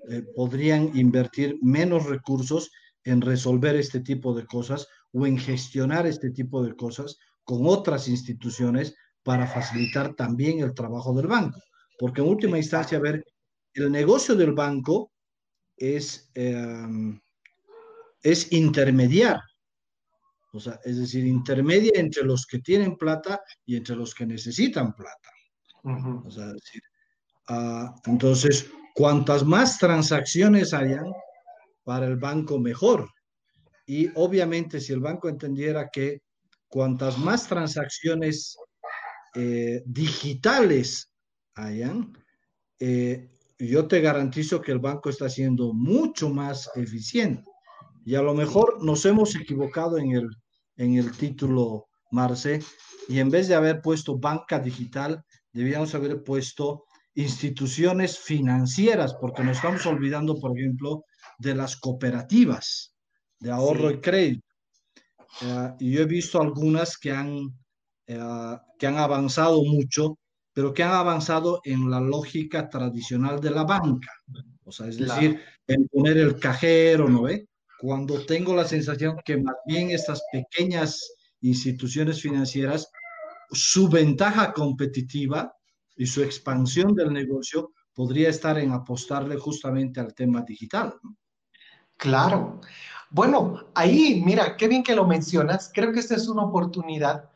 eh, 0.09 0.21
podrían 0.35 0.95
invertir 0.95 1.57
menos 1.63 2.05
recursos 2.05 2.69
en 3.03 3.21
resolver 3.21 3.75
este 3.75 3.99
tipo 4.01 4.35
de 4.35 4.45
cosas 4.45 4.87
o 5.11 5.25
en 5.25 5.39
gestionar 5.39 6.05
este 6.05 6.29
tipo 6.29 6.63
de 6.63 6.75
cosas 6.75 7.17
con 7.47 7.65
otras 7.65 8.09
instituciones 8.09 8.93
para 9.23 9.47
facilitar 9.47 10.13
también 10.15 10.59
el 10.59 10.73
trabajo 10.73 11.13
del 11.13 11.27
banco. 11.27 11.61
Porque 11.97 12.19
en 12.19 12.27
última 12.27 12.57
instancia, 12.57 12.97
a 12.97 13.01
ver, 13.01 13.23
el 13.73 13.89
negocio 13.89 14.35
del 14.35 14.51
banco 14.51 15.13
es, 15.77 16.29
em, 16.33 17.17
es 18.21 18.51
intermediar. 18.51 19.39
O 20.51 20.59
sea, 20.59 20.77
es 20.83 20.97
decir, 20.97 21.25
intermedia 21.25 21.93
entre 21.95 22.25
los 22.25 22.45
que 22.45 22.59
tienen 22.59 22.97
plata 22.97 23.39
y 23.65 23.77
entre 23.77 23.95
los 23.95 24.13
que 24.13 24.25
necesitan 24.25 24.93
plata. 24.93 25.29
o 26.25 26.29
sea, 26.29 26.47
decir, 26.47 26.81
ah, 27.47 27.95
entonces, 28.07 28.69
cuantas 28.93 29.45
más 29.45 29.77
transacciones 29.77 30.73
hayan 30.73 31.05
para 31.85 32.07
el 32.07 32.17
banco, 32.17 32.59
mejor. 32.59 33.09
Y 33.85 34.09
obviamente, 34.15 34.81
si 34.81 34.91
el 34.91 34.99
banco 34.99 35.29
entendiera 35.29 35.87
que 35.89 36.26
cuantas 36.67 37.17
más 37.17 37.47
transacciones 37.47 38.57
eh, 39.35 39.83
digitales 39.85 41.11
hayan, 41.55 42.13
eh, 42.79 43.29
yo 43.59 43.87
te 43.87 44.01
garantizo 44.01 44.61
que 44.61 44.71
el 44.71 44.79
banco 44.79 45.09
está 45.09 45.29
siendo 45.29 45.73
mucho 45.73 46.29
más 46.29 46.69
eficiente. 46.75 47.43
Y 48.05 48.15
a 48.15 48.21
lo 48.21 48.33
mejor 48.33 48.83
nos 48.83 49.05
hemos 49.05 49.35
equivocado 49.35 49.97
en 49.97 50.11
el, 50.11 50.29
en 50.77 50.95
el 50.95 51.11
título, 51.11 51.87
Marce, 52.11 52.61
y 53.09 53.19
en 53.19 53.29
vez 53.29 53.47
de 53.47 53.55
haber 53.55 53.81
puesto 53.81 54.17
banca 54.17 54.59
digital, 54.59 55.23
debíamos 55.51 55.93
haber 55.95 56.23
puesto 56.23 56.85
instituciones 57.15 58.19
financieras, 58.19 59.15
porque 59.19 59.43
nos 59.43 59.57
estamos 59.57 59.85
olvidando, 59.87 60.39
por 60.39 60.57
ejemplo, 60.57 61.03
de 61.39 61.55
las 61.55 61.75
cooperativas 61.75 62.93
de 63.39 63.51
ahorro 63.51 63.91
y 63.91 63.99
crédito. 63.99 64.46
Eh, 65.41 65.73
y 65.79 65.91
yo 65.91 66.01
he 66.01 66.05
visto 66.05 66.41
algunas 66.41 66.97
que 66.97 67.11
han, 67.11 67.53
eh, 68.07 68.57
que 68.77 68.87
han 68.87 68.97
avanzado 68.97 69.63
mucho, 69.63 70.17
pero 70.53 70.73
que 70.73 70.83
han 70.83 70.91
avanzado 70.91 71.61
en 71.63 71.89
la 71.89 71.99
lógica 71.99 72.69
tradicional 72.69 73.39
de 73.39 73.51
la 73.51 73.63
banca. 73.63 74.11
O 74.63 74.71
sea, 74.71 74.87
es 74.87 74.97
decir, 74.97 75.39
en 75.67 75.87
poner 75.87 76.17
el 76.17 76.39
cajero, 76.39 77.07
¿no 77.07 77.23
ve? 77.23 77.47
Cuando 77.79 78.25
tengo 78.25 78.55
la 78.55 78.65
sensación 78.65 79.17
que 79.23 79.37
más 79.37 79.55
bien 79.65 79.91
estas 79.91 80.23
pequeñas 80.31 80.99
instituciones 81.41 82.21
financieras, 82.21 82.89
su 83.51 83.87
ventaja 83.87 84.51
competitiva 84.51 85.53
y 85.95 86.07
su 86.07 86.23
expansión 86.23 86.95
del 86.95 87.13
negocio 87.13 87.71
podría 87.93 88.29
estar 88.29 88.57
en 88.57 88.71
apostarle 88.71 89.37
justamente 89.37 89.99
al 89.99 90.13
tema 90.13 90.41
digital. 90.41 90.93
Claro. 91.97 92.61
Bueno, 93.09 93.67
ahí, 93.73 94.21
mira, 94.25 94.57
qué 94.57 94.67
bien 94.67 94.83
que 94.83 94.95
lo 94.95 95.05
mencionas. 95.05 95.71
Creo 95.73 95.93
que 95.93 95.99
esta 95.99 96.15
es 96.15 96.27
una 96.27 96.43
oportunidad 96.43 97.29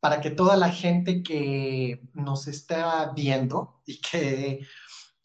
para 0.00 0.20
que 0.20 0.30
toda 0.30 0.56
la 0.56 0.70
gente 0.70 1.22
que 1.22 2.02
nos 2.12 2.46
está 2.48 3.12
viendo 3.14 3.80
y 3.86 4.00
que 4.00 4.60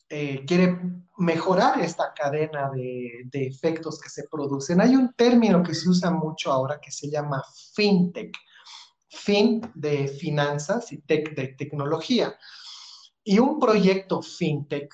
eh, 0.09 0.45
quiere 0.45 0.79
mejorar 1.17 1.81
esta 1.81 2.13
cadena 2.13 2.69
de, 2.71 3.23
de, 3.25 3.47
efectos 3.47 3.99
que 3.99 4.09
se 4.09 4.27
producen. 4.29 4.79
Hay 4.79 4.95
un 4.95 5.13
término 5.13 5.61
que 5.63 5.73
se 5.73 5.89
usa 5.89 6.11
mucho 6.11 6.51
ahora 6.51 6.79
que 6.79 6.91
se 6.91 7.09
llama 7.09 7.43
fintech. 7.73 8.35
Fin 9.09 9.61
de 9.73 10.07
finanzas 10.07 10.91
y 10.91 10.99
tech 10.99 11.35
de 11.35 11.49
tecnología. 11.49 12.37
Y 13.23 13.39
un 13.39 13.59
proyecto 13.59 14.21
fintech 14.21 14.93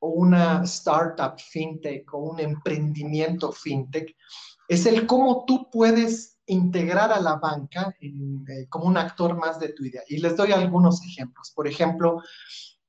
o 0.00 0.08
una 0.08 0.62
startup 0.64 1.38
fintech 1.38 2.12
o 2.12 2.18
un 2.18 2.40
emprendimiento 2.40 3.52
fintech, 3.52 4.14
es 4.68 4.86
el 4.86 5.06
cómo 5.06 5.44
tú 5.46 5.68
puedes 5.70 6.38
integrar 6.46 7.12
a 7.12 7.20
la 7.20 7.36
banca 7.36 7.94
eh, 8.00 8.66
como 8.68 8.86
un 8.86 8.96
actor 8.96 9.36
más 9.36 9.58
de 9.60 9.72
tu 9.72 9.84
idea. 9.84 10.02
Y 10.08 10.18
les 10.18 10.36
doy 10.36 10.52
algunos 10.52 11.04
ejemplos. 11.04 11.52
Por 11.54 11.68
ejemplo, 11.68 12.22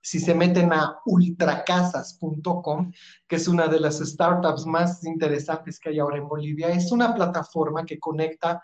si 0.01 0.20
se 0.20 0.34
meten 0.34 0.74
a 0.74 0.99
ultracasas.com, 1.05 2.91
que 3.28 3.36
es 3.36 3.47
una 3.47 3.68
de 3.68 3.80
las 3.80 3.99
startups 3.99 4.66
más 4.66 5.03
interesantes 5.05 5.80
que 5.80 5.89
hay 5.89 5.99
ahora 5.99 6.18
en 6.18 6.28
Bolivia, 6.28 6.70
es 6.70 6.91
una 6.91 7.14
plataforma 7.14 7.86
que 7.86 7.99
conecta 7.99 8.64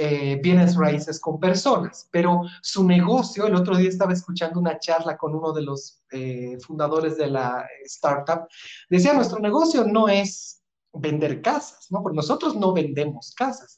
eh, 0.00 0.40
raíces 0.76 1.18
con 1.18 1.40
personas, 1.40 2.08
pero 2.12 2.42
su 2.62 2.84
negocio, 2.84 3.46
el 3.46 3.56
otro 3.56 3.76
día 3.76 3.88
estaba 3.88 4.12
escuchando 4.12 4.60
una 4.60 4.78
charla 4.78 5.16
con 5.16 5.34
uno 5.34 5.52
de 5.52 5.62
los 5.62 6.04
eh, 6.12 6.56
fundadores 6.64 7.16
de 7.16 7.26
la 7.26 7.66
startup, 7.84 8.46
decía, 8.88 9.12
nuestro 9.12 9.40
negocio 9.40 9.84
no 9.84 10.08
es 10.08 10.62
vender 10.92 11.42
casas, 11.42 11.88
¿no? 11.90 12.00
Porque 12.00 12.14
nosotros 12.14 12.54
no 12.54 12.72
vendemos 12.72 13.34
casas. 13.34 13.76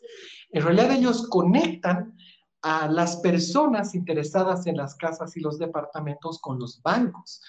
En 0.51 0.63
realidad 0.63 0.93
ellos 0.93 1.27
conectan 1.29 2.15
a 2.61 2.87
las 2.87 3.17
personas 3.17 3.95
interesadas 3.95 4.67
en 4.67 4.77
las 4.77 4.97
casas 4.97 5.35
y 5.39 5.41
los 5.41 5.59
departamentos 5.59 6.39
con 6.39 6.59
los 6.59 6.83
bancos. 6.83 7.41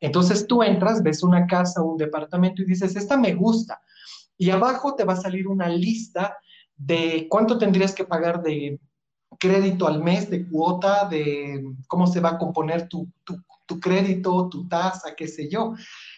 Entonces 0.00 0.48
tú 0.48 0.64
entras, 0.64 1.00
ves 1.00 1.22
una 1.22 1.46
casa 1.46 1.80
un 1.80 1.96
departamento 1.96 2.62
y 2.62 2.66
dices, 2.66 2.96
esta 2.96 3.16
me 3.16 3.34
gusta. 3.34 3.80
Y 4.36 4.50
abajo 4.50 4.96
te 4.96 5.04
va 5.04 5.12
a 5.12 5.20
salir 5.20 5.46
una 5.46 5.68
lista 5.68 6.36
de 6.76 7.26
cuánto 7.28 7.58
tendrías 7.58 7.94
que 7.94 8.04
pagar 8.04 8.42
de 8.42 8.78
crédito 9.38 9.86
al 9.86 10.02
mes, 10.02 10.30
de 10.30 10.48
cuota, 10.48 11.06
de 11.08 11.62
cómo 11.88 12.06
se 12.06 12.20
va 12.20 12.30
a 12.30 12.38
componer 12.38 12.88
tu, 12.88 13.08
tu 13.66 13.80
crédito, 13.80 14.48
tu 14.48 14.66
tasa, 14.68 15.14
qué 15.16 15.28
sé 15.28 15.48
yo. 15.48 15.74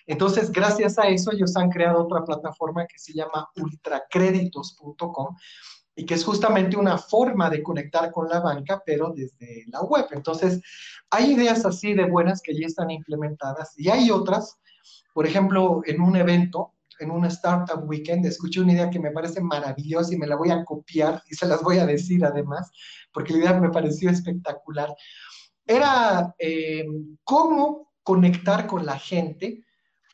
Entonces, 0.06 0.52
gracias 0.52 0.98
a 0.98 1.08
eso, 1.08 1.32
ellos 1.32 1.56
han 1.56 1.70
creado 1.70 2.04
otra 2.04 2.24
plataforma 2.24 2.86
que 2.86 2.98
se 2.98 3.12
llama 3.12 3.48
ultracréditos.com, 3.56 5.36
y 5.96 6.06
que 6.06 6.14
es 6.14 6.24
justamente 6.24 6.76
una 6.76 6.96
forma 6.96 7.50
de 7.50 7.60
conectar 7.60 8.12
con 8.12 8.28
la 8.28 8.38
banca, 8.38 8.80
pero 8.86 9.12
desde 9.12 9.64
la 9.66 9.82
web. 9.82 10.06
Entonces, 10.12 10.62
hay 11.10 11.32
ideas 11.32 11.64
así 11.66 11.92
de 11.92 12.04
buenas 12.04 12.40
que 12.40 12.54
ya 12.54 12.66
están 12.66 12.92
implementadas 12.92 13.74
y 13.76 13.88
hay 13.88 14.08
otras, 14.12 14.60
por 15.12 15.26
ejemplo, 15.26 15.82
en 15.86 16.00
un 16.00 16.14
evento, 16.14 16.72
en 17.00 17.10
un 17.10 17.24
Startup 17.26 17.82
Weekend, 17.88 18.26
escuché 18.26 18.60
una 18.60 18.72
idea 18.72 18.90
que 18.90 18.98
me 18.98 19.10
parece 19.10 19.40
maravillosa 19.40 20.14
y 20.14 20.18
me 20.18 20.26
la 20.26 20.36
voy 20.36 20.50
a 20.50 20.64
copiar 20.64 21.22
y 21.28 21.34
se 21.34 21.46
las 21.46 21.62
voy 21.62 21.78
a 21.78 21.86
decir 21.86 22.24
además, 22.24 22.70
porque 23.12 23.32
la 23.32 23.38
idea 23.38 23.60
me 23.60 23.70
pareció 23.70 24.10
espectacular. 24.10 24.94
Era 25.66 26.34
eh, 26.38 26.86
cómo 27.24 27.92
conectar 28.02 28.66
con 28.66 28.86
la 28.86 28.98
gente 28.98 29.64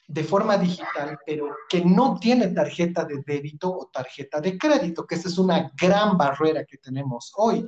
de 0.06 0.24
forma 0.24 0.58
digital, 0.58 1.18
pero 1.24 1.48
que 1.68 1.84
no 1.84 2.18
tiene 2.18 2.48
tarjeta 2.48 3.04
de 3.04 3.22
débito 3.26 3.72
o 3.72 3.86
tarjeta 3.86 4.40
de 4.40 4.58
crédito, 4.58 5.06
que 5.06 5.14
esa 5.14 5.28
es 5.28 5.38
una 5.38 5.72
gran 5.80 6.18
barrera 6.18 6.64
que 6.64 6.76
tenemos 6.78 7.32
hoy. 7.36 7.66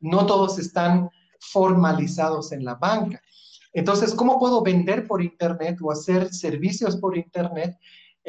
No 0.00 0.26
todos 0.26 0.58
están 0.58 1.08
formalizados 1.40 2.52
en 2.52 2.64
la 2.64 2.74
banca. 2.74 3.20
Entonces, 3.72 4.14
¿cómo 4.14 4.38
puedo 4.38 4.62
vender 4.62 5.06
por 5.06 5.22
Internet 5.22 5.78
o 5.82 5.92
hacer 5.92 6.32
servicios 6.32 6.96
por 6.96 7.16
Internet 7.16 7.76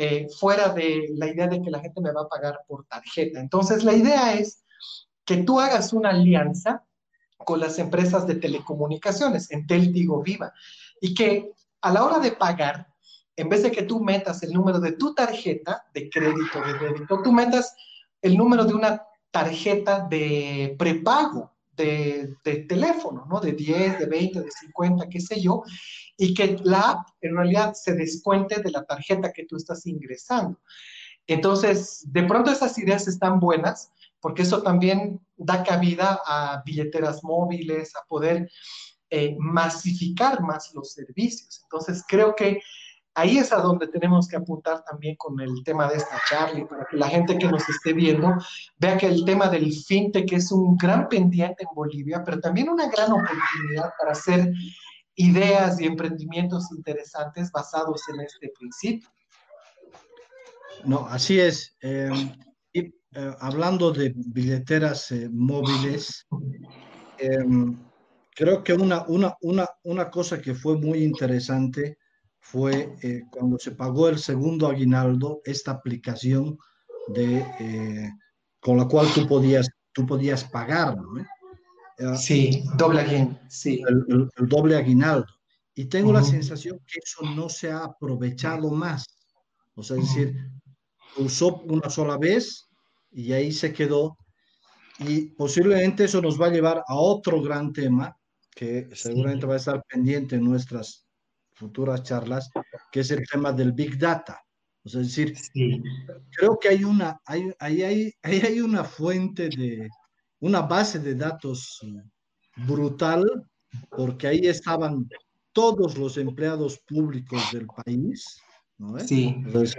eh, 0.01 0.29
fuera 0.29 0.69
de 0.69 1.09
la 1.17 1.27
idea 1.27 1.45
de 1.47 1.61
que 1.61 1.69
la 1.69 1.81
gente 1.81 1.99
me 1.99 2.13
va 2.13 2.21
a 2.21 2.29
pagar 2.29 2.61
por 2.65 2.85
tarjeta? 2.85 3.37
Entonces, 3.37 3.83
la 3.83 3.91
idea 3.91 4.33
es 4.33 4.63
que 5.25 5.43
tú 5.43 5.59
hagas 5.59 5.91
una 5.91 6.11
alianza 6.11 6.85
con 7.37 7.59
las 7.59 7.79
empresas 7.79 8.25
de 8.25 8.35
telecomunicaciones, 8.35 9.51
Entel, 9.51 9.91
Tigo, 9.91 10.23
Viva, 10.23 10.53
y 11.01 11.13
que 11.13 11.51
a 11.81 11.91
la 11.91 12.05
hora 12.05 12.19
de 12.19 12.31
pagar, 12.31 12.87
en 13.35 13.49
vez 13.49 13.61
de 13.61 13.71
que 13.71 13.83
tú 13.83 13.99
metas 13.99 14.41
el 14.41 14.53
número 14.53 14.79
de 14.79 14.93
tu 14.93 15.13
tarjeta 15.13 15.83
de 15.93 16.09
crédito, 16.09 16.61
de 16.61 16.79
débito, 16.79 17.21
tú 17.21 17.33
metas 17.33 17.75
el 18.21 18.37
número 18.37 18.63
de 18.63 18.75
una 18.75 19.03
tarjeta 19.31 20.07
de 20.09 20.77
prepago 20.79 21.51
de, 21.83 22.65
teléfono, 22.67 23.25
¿no? 23.29 23.39
De 23.39 23.53
10, 23.53 23.99
de 23.99 24.05
20, 24.05 24.41
de 24.41 24.51
50, 24.51 25.07
qué 25.09 25.19
sé 25.19 25.41
yo, 25.41 25.63
y 26.17 26.33
que 26.33 26.57
la 26.63 26.91
app 26.91 27.07
en 27.21 27.35
realidad 27.35 27.73
se 27.73 27.93
descuente 27.93 28.61
de 28.61 28.71
la 28.71 28.83
tarjeta 28.83 29.31
que 29.31 29.45
tú 29.45 29.55
estás 29.55 29.85
ingresando. 29.85 30.59
Entonces, 31.27 32.05
de 32.07 32.23
pronto 32.23 32.51
esas 32.51 32.77
ideas 32.77 33.07
están 33.07 33.39
buenas 33.39 33.91
porque 34.19 34.41
eso 34.41 34.61
también 34.61 35.21
da 35.37 35.63
cabida 35.63 36.19
a 36.25 36.61
billeteras 36.65 37.23
móviles, 37.23 37.95
a 37.95 38.05
poder 38.05 38.49
eh, 39.09 39.35
masificar 39.39 40.41
más 40.41 40.73
los 40.73 40.93
servicios. 40.93 41.61
Entonces, 41.63 42.03
creo 42.07 42.35
que 42.35 42.61
ahí 43.19 43.37
es 43.37 43.51
a 43.51 43.57
donde 43.57 43.87
tenemos 43.87 44.27
que 44.27 44.37
apuntar 44.37 44.83
también 44.83 45.15
con 45.17 45.39
el 45.39 45.63
tema 45.63 45.89
de 45.89 45.97
esta 45.97 46.19
charla, 46.29 46.67
para 46.67 46.85
que 46.85 46.97
la 46.97 47.07
gente 47.07 47.37
que 47.37 47.47
nos 47.47 47.67
esté 47.67 47.93
viendo 47.93 48.33
vea 48.77 48.97
que 48.97 49.07
el 49.07 49.25
tema 49.25 49.49
del 49.49 49.71
fintech 49.73 50.31
es 50.33 50.51
un 50.51 50.77
gran 50.77 51.07
pendiente 51.09 51.63
en 51.63 51.75
Bolivia, 51.75 52.23
pero 52.23 52.39
también 52.39 52.69
una 52.69 52.89
gran 52.89 53.11
oportunidad 53.11 53.91
para 53.99 54.13
hacer 54.13 54.51
ideas 55.15 55.79
y 55.81 55.85
emprendimientos 55.85 56.71
interesantes 56.71 57.51
basados 57.51 58.01
en 58.09 58.21
este 58.21 58.51
principio. 58.57 59.09
No, 60.85 61.05
así 61.07 61.39
es. 61.39 61.75
Y, 61.81 62.79
eh, 62.79 63.35
hablando 63.39 63.91
de 63.91 64.13
billeteras 64.15 65.11
eh, 65.11 65.27
móviles, 65.29 66.25
creo 68.35 68.63
que 68.63 68.73
una, 68.73 69.03
una, 69.07 69.35
una, 69.41 69.67
una 69.83 70.09
cosa 70.09 70.41
que 70.41 70.55
fue 70.55 70.77
muy 70.77 71.03
interesante 71.03 71.98
fue 72.51 72.95
eh, 73.03 73.23
cuando 73.29 73.59
se 73.59 73.71
pagó 73.71 74.09
el 74.09 74.17
segundo 74.17 74.67
aguinaldo, 74.67 75.41
esta 75.45 75.71
aplicación 75.71 76.57
de, 77.07 77.45
eh, 77.59 78.09
con 78.59 78.77
la 78.77 78.87
cual 78.87 79.07
tú 79.13 79.27
podías, 79.27 79.69
tú 79.93 80.05
podías 80.07 80.43
pagar, 80.45 80.97
¿no? 80.97 81.21
Eh, 81.21 82.17
sí, 82.17 82.63
doble 82.75 83.01
aguinaldo, 83.01 83.39
sí. 83.49 83.81
El, 83.87 84.29
doble 84.47 84.77
aguinaldo. 84.77 85.27
Y 85.75 85.85
tengo 85.85 86.11
la 86.11 86.23
sensación 86.23 86.79
que 86.87 86.99
eso 87.03 87.23
no 87.35 87.49
se 87.49 87.71
ha 87.71 87.83
aprovechado 87.83 88.71
más. 88.71 89.05
O 89.75 89.83
sea, 89.83 89.97
es 89.97 90.03
decir, 90.03 90.35
usó 91.17 91.61
una 91.63 91.89
sola 91.89 92.17
vez 92.17 92.67
y 93.11 93.31
ahí 93.31 93.51
se 93.51 93.71
quedó. 93.71 94.17
Y 94.97 95.27
posiblemente 95.35 96.05
eso 96.05 96.21
nos 96.21 96.41
va 96.41 96.47
a 96.47 96.51
llevar 96.51 96.83
a 96.85 96.95
otro 96.95 97.41
gran 97.41 97.71
tema 97.71 98.17
que 98.55 98.89
seguramente 98.93 99.45
va 99.45 99.53
a 99.53 99.57
estar 99.57 99.83
pendiente 99.87 100.35
en 100.35 100.43
nuestras 100.43 101.08
futuras 101.59 102.03
charlas, 102.03 102.49
que 102.91 103.01
es 103.01 103.11
el 103.11 103.27
tema 103.27 103.51
del 103.51 103.73
Big 103.73 103.97
Data. 103.97 104.41
O 104.83 104.89
sea, 104.89 105.01
es 105.01 105.07
decir, 105.07 105.35
creo 106.31 106.57
que 106.57 106.69
hay 106.69 106.83
una, 106.85 107.19
hay, 107.25 107.51
hay, 107.59 107.83
hay, 107.83 108.39
hay 108.39 108.61
una 108.61 108.85
fuente 108.85 109.49
de, 109.49 109.89
una 110.39 110.61
base 110.61 110.99
de 110.99 111.15
datos 111.15 111.81
eh, 111.83 112.01
brutal, 112.65 113.25
porque 113.91 114.27
ahí 114.27 114.39
estaban 114.45 115.07
todos 115.51 115.97
los 115.97 116.17
empleados 116.17 116.79
públicos 116.87 117.41
del 117.51 117.67
país, 117.67 118.41
¿no? 118.77 118.97
Sí. 118.99 119.35
Entonces, 119.35 119.75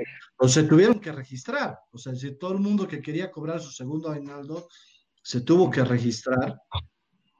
se 0.47 0.63
tuvieron 0.65 1.01
que 1.01 1.13
registrar. 1.13 1.79
O 1.93 1.99
sea, 1.99 2.15
si 2.15 2.37
todo 2.37 2.53
el 2.53 2.61
mundo 2.61 2.87
que 2.87 3.01
quería 3.01 3.31
cobrar 3.31 3.61
su 3.61 3.71
segundo 3.71 4.11
aguinaldo 4.11 4.69
se 5.23 5.41
tuvo 5.41 5.71
que 5.71 5.85
registrar 5.85 6.61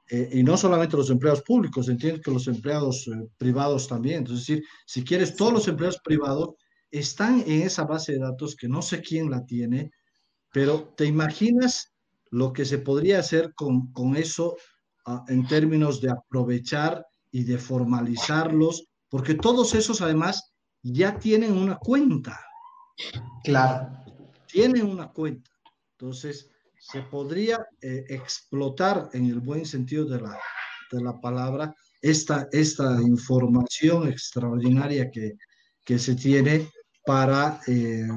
eh, 0.09 0.29
y 0.33 0.43
no 0.43 0.57
solamente 0.57 0.97
los 0.97 1.09
empleados 1.09 1.41
públicos, 1.41 1.87
entiendo 1.87 2.21
que 2.21 2.31
los 2.31 2.47
empleados 2.47 3.07
eh, 3.07 3.27
privados 3.37 3.87
también. 3.87 4.19
Entonces, 4.19 4.41
es 4.41 4.47
decir, 4.47 4.67
si 4.85 5.03
quieres, 5.03 5.35
todos 5.35 5.53
los 5.53 5.67
empleados 5.67 5.99
privados 6.03 6.55
están 6.89 7.43
en 7.47 7.61
esa 7.61 7.85
base 7.85 8.13
de 8.13 8.19
datos 8.19 8.55
que 8.55 8.67
no 8.67 8.81
sé 8.81 9.01
quién 9.01 9.29
la 9.29 9.45
tiene, 9.45 9.91
pero 10.51 10.93
te 10.97 11.05
imaginas 11.05 11.93
lo 12.29 12.51
que 12.51 12.65
se 12.65 12.79
podría 12.79 13.19
hacer 13.19 13.53
con, 13.53 13.91
con 13.93 14.15
eso 14.15 14.57
ah, 15.05 15.23
en 15.27 15.47
términos 15.47 16.01
de 16.01 16.11
aprovechar 16.11 17.05
y 17.31 17.43
de 17.43 17.57
formalizarlos, 17.57 18.87
porque 19.09 19.35
todos 19.35 19.73
esos 19.75 20.01
además 20.01 20.53
ya 20.83 21.17
tienen 21.17 21.53
una 21.53 21.77
cuenta. 21.77 22.39
Claro. 23.43 23.97
Tienen 24.47 24.85
una 24.85 25.09
cuenta. 25.09 25.49
Entonces, 25.97 26.50
se 26.81 27.03
podría 27.03 27.63
eh, 27.79 28.05
explotar 28.09 29.09
en 29.13 29.27
el 29.27 29.39
buen 29.39 29.65
sentido 29.65 30.03
de 30.05 30.19
la, 30.19 30.37
de 30.91 31.01
la 31.01 31.21
palabra 31.21 31.75
esta, 32.01 32.47
esta 32.51 32.99
información 33.03 34.07
extraordinaria 34.07 35.11
que, 35.11 35.37
que 35.85 35.99
se 35.99 36.15
tiene 36.15 36.67
para 37.05 37.59
eh, 37.67 38.07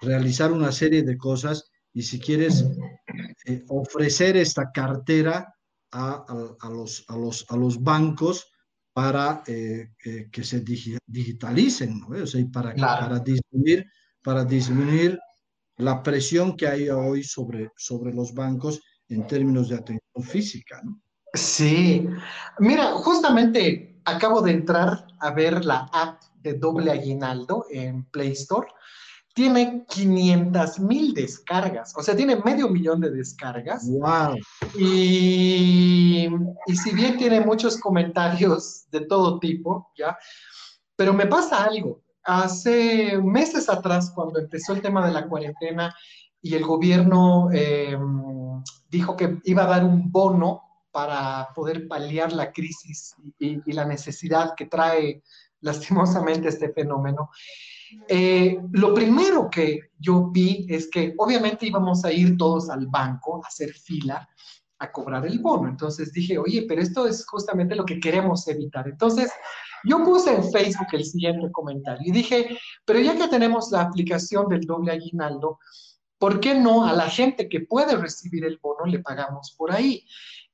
realizar 0.00 0.50
una 0.50 0.72
serie 0.72 1.02
de 1.02 1.18
cosas 1.18 1.70
y 1.92 2.02
si 2.02 2.18
quieres 2.18 2.64
eh, 3.44 3.62
ofrecer 3.68 4.38
esta 4.38 4.70
cartera 4.72 5.54
a, 5.92 6.24
a, 6.60 6.70
los, 6.70 7.04
a, 7.08 7.16
los, 7.18 7.44
a 7.50 7.56
los 7.56 7.82
bancos 7.82 8.46
para 8.94 9.42
que 9.44 10.42
se 10.42 10.64
digitalicen, 11.06 12.00
¿no? 12.00 12.08
o 12.08 12.26
sea, 12.26 12.42
para, 12.50 12.74
para 12.74 13.18
disminuir, 13.18 13.84
para 14.22 14.42
disminuir 14.42 15.18
la 15.76 16.02
presión 16.02 16.56
que 16.56 16.66
hay 16.66 16.88
hoy 16.88 17.22
sobre, 17.22 17.70
sobre 17.76 18.12
los 18.12 18.34
bancos 18.34 18.80
en 19.08 19.26
términos 19.26 19.68
de 19.68 19.76
atención 19.76 20.22
física. 20.22 20.80
¿no? 20.82 21.00
Sí, 21.34 22.08
mira, 22.58 22.92
justamente 22.92 24.00
acabo 24.04 24.40
de 24.40 24.52
entrar 24.52 25.06
a 25.20 25.30
ver 25.32 25.64
la 25.64 25.88
app 25.92 26.22
de 26.42 26.54
doble 26.54 26.90
aguinaldo 26.90 27.66
en 27.70 28.04
Play 28.06 28.32
Store 28.32 28.68
tiene 29.36 29.84
500 29.90 30.78
mil 30.80 31.12
descargas, 31.12 31.92
o 31.94 32.02
sea, 32.02 32.16
tiene 32.16 32.36
medio 32.36 32.70
millón 32.70 33.02
de 33.02 33.10
descargas. 33.10 33.86
¡Wow! 33.86 34.34
Y, 34.78 36.26
y 36.66 36.76
si 36.76 36.94
bien 36.94 37.18
tiene 37.18 37.42
muchos 37.42 37.76
comentarios 37.76 38.86
de 38.90 39.00
todo 39.02 39.38
tipo, 39.38 39.92
¿ya? 39.94 40.16
Pero 40.96 41.12
me 41.12 41.26
pasa 41.26 41.64
algo. 41.64 42.00
Hace 42.26 43.18
meses 43.22 43.68
atrás, 43.68 44.10
cuando 44.14 44.38
empezó 44.40 44.72
el 44.72 44.82
tema 44.82 45.06
de 45.06 45.12
la 45.12 45.28
cuarentena 45.28 45.94
y 46.42 46.54
el 46.54 46.64
gobierno 46.64 47.48
eh, 47.52 47.96
dijo 48.88 49.16
que 49.16 49.38
iba 49.44 49.64
a 49.64 49.68
dar 49.68 49.84
un 49.84 50.10
bono 50.10 50.62
para 50.90 51.48
poder 51.54 51.86
paliar 51.88 52.32
la 52.32 52.52
crisis 52.52 53.14
y, 53.38 53.58
y 53.64 53.72
la 53.72 53.84
necesidad 53.84 54.54
que 54.56 54.66
trae 54.66 55.22
lastimosamente 55.60 56.48
este 56.48 56.72
fenómeno, 56.72 57.30
eh, 58.08 58.58
lo 58.72 58.94
primero 58.94 59.48
que 59.50 59.90
yo 59.98 60.30
vi 60.30 60.66
es 60.68 60.88
que 60.90 61.14
obviamente 61.18 61.66
íbamos 61.66 62.04
a 62.04 62.12
ir 62.12 62.36
todos 62.36 62.68
al 62.70 62.86
banco 62.88 63.42
a 63.42 63.48
hacer 63.48 63.72
fila 63.72 64.28
a 64.78 64.92
cobrar 64.92 65.26
el 65.26 65.38
bono. 65.38 65.68
Entonces 65.68 66.12
dije, 66.12 66.38
oye, 66.38 66.64
pero 66.68 66.82
esto 66.82 67.06
es 67.06 67.26
justamente 67.26 67.74
lo 67.74 67.84
que 67.84 68.00
queremos 68.00 68.46
evitar. 68.48 68.88
Entonces 68.88 69.30
yo 69.84 70.04
puse 70.04 70.34
en 70.34 70.50
Facebook 70.50 70.88
el 70.92 71.04
siguiente 71.04 71.50
comentario 71.52 72.02
y 72.06 72.12
dije, 72.12 72.58
pero 72.84 73.00
ya 73.00 73.16
que 73.16 73.28
tenemos 73.28 73.70
la 73.70 73.82
aplicación 73.82 74.48
del 74.48 74.62
doble 74.62 74.92
aguinaldo, 74.92 75.58
¿por 76.18 76.40
qué 76.40 76.54
no 76.54 76.86
a 76.86 76.92
la 76.92 77.08
gente 77.08 77.48
que 77.48 77.60
puede 77.60 77.96
recibir 77.96 78.44
el 78.44 78.58
bono 78.62 78.86
le 78.86 79.00
pagamos 79.00 79.54
por 79.56 79.72
ahí? 79.72 80.04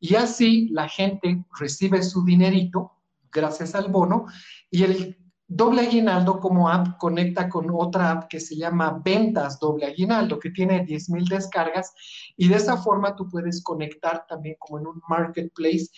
Y 0.01 0.15
así 0.17 0.69
la 0.71 0.89
gente 0.89 1.45
recibe 1.59 2.03
su 2.03 2.25
dinerito 2.25 2.93
gracias 3.31 3.75
al 3.75 3.91
bono 3.91 4.27
y 4.71 4.85
el 4.85 5.22
Doble 5.55 5.83
Aguinaldo 5.83 6.41
como 6.41 6.69
app 6.69 6.97
conecta 6.97 7.49
con 7.49 7.71
otra 7.71 8.11
app 8.11 8.29
que 8.29 8.41
se 8.41 8.57
llama 8.57 9.03
Ventas 9.05 9.61
Doble 9.61 9.85
Aguinaldo, 9.85 10.39
que 10.39 10.51
tiene 10.51 10.87
10.000 10.87 11.29
descargas 11.29 11.93
y 12.37 12.49
de 12.49 12.57
esa 12.57 12.79
forma 12.79 13.15
tú 13.15 13.29
puedes 13.29 13.63
conectar 13.63 14.25
también 14.27 14.57
como 14.59 14.79
en 14.79 14.87
un 14.87 15.03
marketplace 15.09 15.89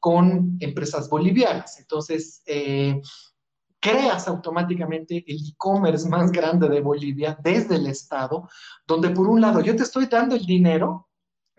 con 0.00 0.56
empresas 0.58 1.08
bolivianas. 1.08 1.78
Entonces, 1.78 2.42
eh, 2.46 3.00
creas 3.78 4.26
automáticamente 4.26 5.22
el 5.26 5.36
e-commerce 5.36 6.08
más 6.08 6.32
grande 6.32 6.68
de 6.68 6.80
Bolivia 6.80 7.38
desde 7.40 7.76
el 7.76 7.86
Estado, 7.86 8.48
donde 8.86 9.10
por 9.10 9.28
un 9.28 9.40
lado 9.40 9.60
yo 9.60 9.76
te 9.76 9.84
estoy 9.84 10.06
dando 10.06 10.34
el 10.34 10.44
dinero, 10.44 11.08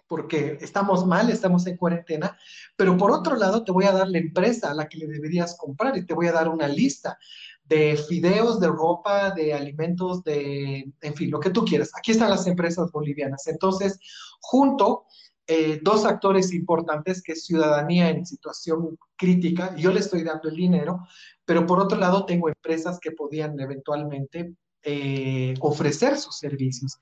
porque 0.07 0.57
estamos 0.61 1.05
mal, 1.05 1.29
estamos 1.29 1.65
en 1.67 1.77
cuarentena, 1.77 2.37
pero 2.75 2.97
por 2.97 3.11
otro 3.11 3.35
lado 3.35 3.63
te 3.63 3.71
voy 3.71 3.85
a 3.85 3.91
dar 3.91 4.07
la 4.07 4.19
empresa 4.19 4.71
a 4.71 4.73
la 4.73 4.87
que 4.87 4.97
le 4.97 5.07
deberías 5.07 5.57
comprar 5.57 5.97
y 5.97 6.05
te 6.05 6.13
voy 6.13 6.27
a 6.27 6.31
dar 6.31 6.47
una 6.49 6.67
lista 6.67 7.17
de 7.63 7.97
fideos, 7.97 8.59
de 8.59 8.67
ropa, 8.67 9.31
de 9.31 9.53
alimentos, 9.53 10.23
de, 10.23 10.91
en 11.01 11.15
fin, 11.15 11.31
lo 11.31 11.39
que 11.39 11.49
tú 11.49 11.65
quieras. 11.65 11.91
Aquí 11.97 12.11
están 12.11 12.29
las 12.29 12.45
empresas 12.45 12.91
bolivianas. 12.91 13.47
Entonces, 13.47 13.99
junto 14.39 15.05
eh, 15.47 15.79
dos 15.81 16.05
actores 16.05 16.53
importantes, 16.53 17.21
que 17.21 17.33
es 17.33 17.45
ciudadanía 17.45 18.09
en 18.09 18.25
situación 18.25 18.97
crítica, 19.15 19.75
yo 19.75 19.91
le 19.91 19.99
estoy 19.99 20.23
dando 20.23 20.49
el 20.49 20.55
dinero, 20.55 21.07
pero 21.43 21.65
por 21.65 21.79
otro 21.79 21.99
lado 21.99 22.25
tengo 22.25 22.49
empresas 22.49 22.99
que 22.99 23.11
podían 23.11 23.59
eventualmente 23.59 24.53
eh, 24.83 25.53
ofrecer 25.59 26.17
sus 26.17 26.37
servicios. 26.37 26.97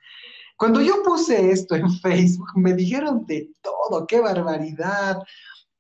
Cuando 0.58 0.82
yo 0.82 1.04
puse 1.04 1.51
esto 1.51 1.76
en 1.76 1.89
Facebook, 2.01 2.49
me 2.56 2.74
dijeron 2.74 3.26
de 3.26 3.49
todo, 3.62 4.06
qué 4.08 4.20
barbaridad, 4.20 5.20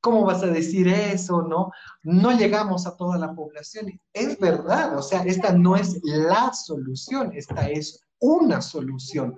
¿cómo 0.01 0.25
vas 0.25 0.43
a 0.43 0.47
decir 0.47 0.87
eso? 0.87 1.43
No, 1.43 1.71
no 2.03 2.31
llegamos 2.37 2.85
a 2.85 2.95
toda 2.97 3.17
la 3.17 3.33
población. 3.33 3.99
Es 4.11 4.37
verdad, 4.39 4.97
o 4.97 5.01
sea, 5.01 5.23
esta 5.23 5.53
no 5.53 5.75
es 5.75 5.99
la 6.03 6.51
solución, 6.53 7.31
esta 7.33 7.69
es 7.69 8.01
una 8.23 8.61
solución. 8.61 9.35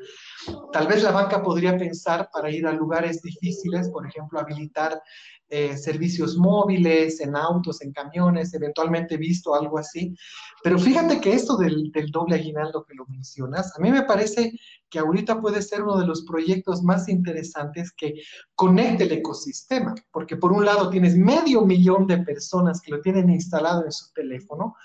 Tal 0.72 0.88
vez 0.88 1.02
la 1.02 1.12
banca 1.12 1.42
podría 1.42 1.76
pensar 1.76 2.30
para 2.32 2.52
ir 2.52 2.68
a 2.68 2.72
lugares 2.72 3.22
difíciles, 3.22 3.90
por 3.90 4.06
ejemplo, 4.06 4.40
habilitar 4.40 5.02
eh, 5.50 5.76
servicios 5.76 6.38
móviles, 6.38 7.20
en 7.20 7.36
autos, 7.36 7.82
en 7.82 7.92
camiones, 7.92 8.54
eventualmente 8.54 9.18
visto 9.18 9.56
algo 9.56 9.80
así. 9.80 10.16
Pero 10.64 10.78
fíjate 10.78 11.20
que 11.20 11.34
esto 11.34 11.58
del, 11.58 11.92
del, 11.92 12.12
doble 12.12 12.36
aguinaldo 12.36 12.86
que 12.86 12.94
lo 12.94 13.06
mencionas, 13.08 13.76
a 13.76 13.82
mí 13.82 13.92
me 13.92 14.04
parece 14.04 14.52
que 14.90 15.00
ahorita 15.00 15.42
puede 15.42 15.64
ser 15.64 15.82
uno 15.82 15.98
de 15.98 16.06
los 16.06 16.24
proyectos 16.26 16.84
más 16.84 17.10
interesantes 17.10 17.92
que 17.92 18.14
conecte 18.54 19.06
el 19.06 19.14
ecosistema, 19.14 19.96
porque 20.12 20.36
por 20.36 20.52
un 20.52 20.64
lado 20.64 20.90
tienes 20.90 21.16
medio 21.16 21.62
millón 21.62 22.06
de 22.06 22.20
personas 22.20 22.82
que 22.82 22.92
lo 22.92 23.02
tienen 23.02 23.30
instalado 23.32 23.84
en 23.84 23.92
su 23.92 24.12
teléfono, 24.14 24.76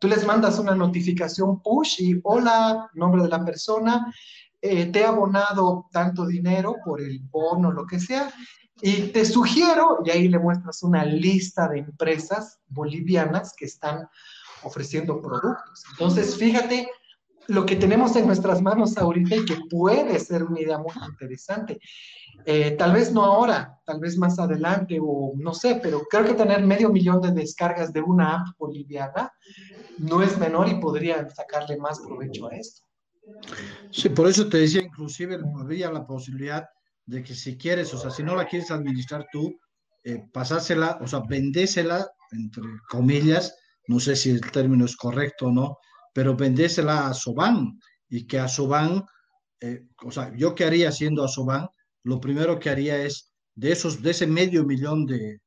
tú 0.00 0.08
les 0.08 0.24
mandas 0.26 0.58
una 0.58 0.74
notificación 0.74 1.62
push 1.62 2.00
y 2.00 2.20
hola, 2.22 2.88
nombre 2.94 3.22
de 3.22 3.28
la 3.28 3.44
persona, 3.44 4.12
eh, 4.60 4.86
te 4.86 5.00
he 5.00 5.04
abonado 5.04 5.88
tanto 5.92 6.26
dinero 6.26 6.76
por 6.84 7.00
el 7.00 7.20
bono, 7.20 7.70
lo 7.70 7.86
que 7.86 8.00
sea, 8.00 8.32
y 8.80 9.08
te 9.08 9.24
sugiero, 9.24 9.98
y 10.04 10.10
ahí 10.10 10.28
le 10.28 10.38
muestras 10.38 10.82
una 10.82 11.04
lista 11.04 11.68
de 11.68 11.80
empresas 11.80 12.58
bolivianas 12.68 13.54
que 13.56 13.64
están 13.66 14.08
ofreciendo 14.62 15.20
productos. 15.20 15.84
Entonces, 15.92 16.36
fíjate 16.36 16.88
lo 17.48 17.64
que 17.64 17.76
tenemos 17.76 18.14
en 18.16 18.26
nuestras 18.26 18.60
manos 18.60 18.96
ahorita 18.96 19.36
y 19.36 19.44
que 19.44 19.56
puede 19.70 20.18
ser 20.20 20.44
una 20.44 20.60
idea 20.60 20.78
muy 20.78 20.92
interesante. 21.10 21.80
Eh, 22.44 22.72
tal 22.72 22.92
vez 22.92 23.10
no 23.12 23.24
ahora, 23.24 23.80
tal 23.84 24.00
vez 24.00 24.16
más 24.16 24.38
adelante 24.38 24.98
o 25.00 25.32
no 25.34 25.54
sé, 25.54 25.80
pero 25.82 26.02
creo 26.10 26.24
que 26.24 26.34
tener 26.34 26.64
medio 26.64 26.90
millón 26.90 27.20
de 27.20 27.32
descargas 27.32 27.92
de 27.92 28.02
una 28.02 28.36
app 28.36 28.46
boliviana 28.58 29.32
no 29.98 30.22
es 30.22 30.38
menor 30.38 30.68
y 30.68 30.74
podrían 30.74 31.28
sacarle 31.30 31.78
más 31.78 32.00
provecho 32.00 32.48
a 32.48 32.56
esto. 32.56 32.82
Sí, 33.90 34.10
por 34.10 34.28
eso 34.28 34.48
te 34.48 34.58
decía, 34.58 34.82
inclusive 34.82 35.38
habría 35.58 35.90
la 35.90 36.06
posibilidad 36.06 36.66
de 37.06 37.22
que 37.22 37.34
si 37.34 37.56
quieres, 37.56 37.92
o 37.94 37.98
sea, 37.98 38.10
si 38.10 38.22
no 38.22 38.36
la 38.36 38.46
quieres 38.46 38.70
administrar 38.70 39.26
tú, 39.32 39.58
eh, 40.04 40.22
pasársela, 40.32 40.98
o 41.00 41.08
sea, 41.08 41.20
vendésela, 41.26 42.06
entre 42.30 42.62
comillas, 42.90 43.56
no 43.86 44.00
sé 44.00 44.16
si 44.16 44.30
el 44.30 44.42
término 44.50 44.84
es 44.84 44.96
correcto 44.96 45.46
o 45.46 45.50
no, 45.50 45.78
pero 46.14 46.36
vendésela 46.36 47.08
a 47.08 47.14
Soban 47.14 47.78
y 48.08 48.26
que 48.26 48.38
a 48.38 48.48
Soban, 48.48 49.04
eh, 49.60 49.86
o 50.04 50.10
sea, 50.10 50.34
yo 50.36 50.54
qué 50.54 50.64
haría 50.64 50.92
siendo 50.92 51.24
a 51.24 51.28
Soban, 51.28 51.68
lo 52.04 52.20
primero 52.20 52.58
que 52.58 52.70
haría 52.70 53.02
es, 53.02 53.32
de 53.54 53.72
esos, 53.72 54.02
de 54.02 54.10
ese 54.12 54.26
medio 54.26 54.64
millón 54.64 55.04
de, 55.06 55.40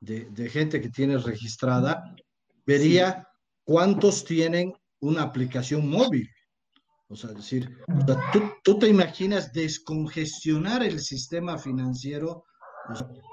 de, 0.00 0.26
de 0.26 0.48
gente 0.48 0.80
que 0.80 0.90
tienes 0.90 1.24
registrada, 1.24 2.14
vería 2.64 3.12
sí. 3.12 3.22
cuántos 3.64 4.24
tienen 4.24 4.72
una 5.00 5.22
aplicación 5.22 5.88
móvil. 5.88 6.28
O 7.08 7.14
sea, 7.14 7.30
decir, 7.30 7.78
o 7.86 8.04
sea, 8.04 8.18
tú, 8.32 8.42
tú, 8.64 8.78
te 8.78 8.88
imaginas 8.88 9.52
descongestionar 9.52 10.82
el 10.82 10.98
sistema 10.98 11.56
financiero, 11.56 12.44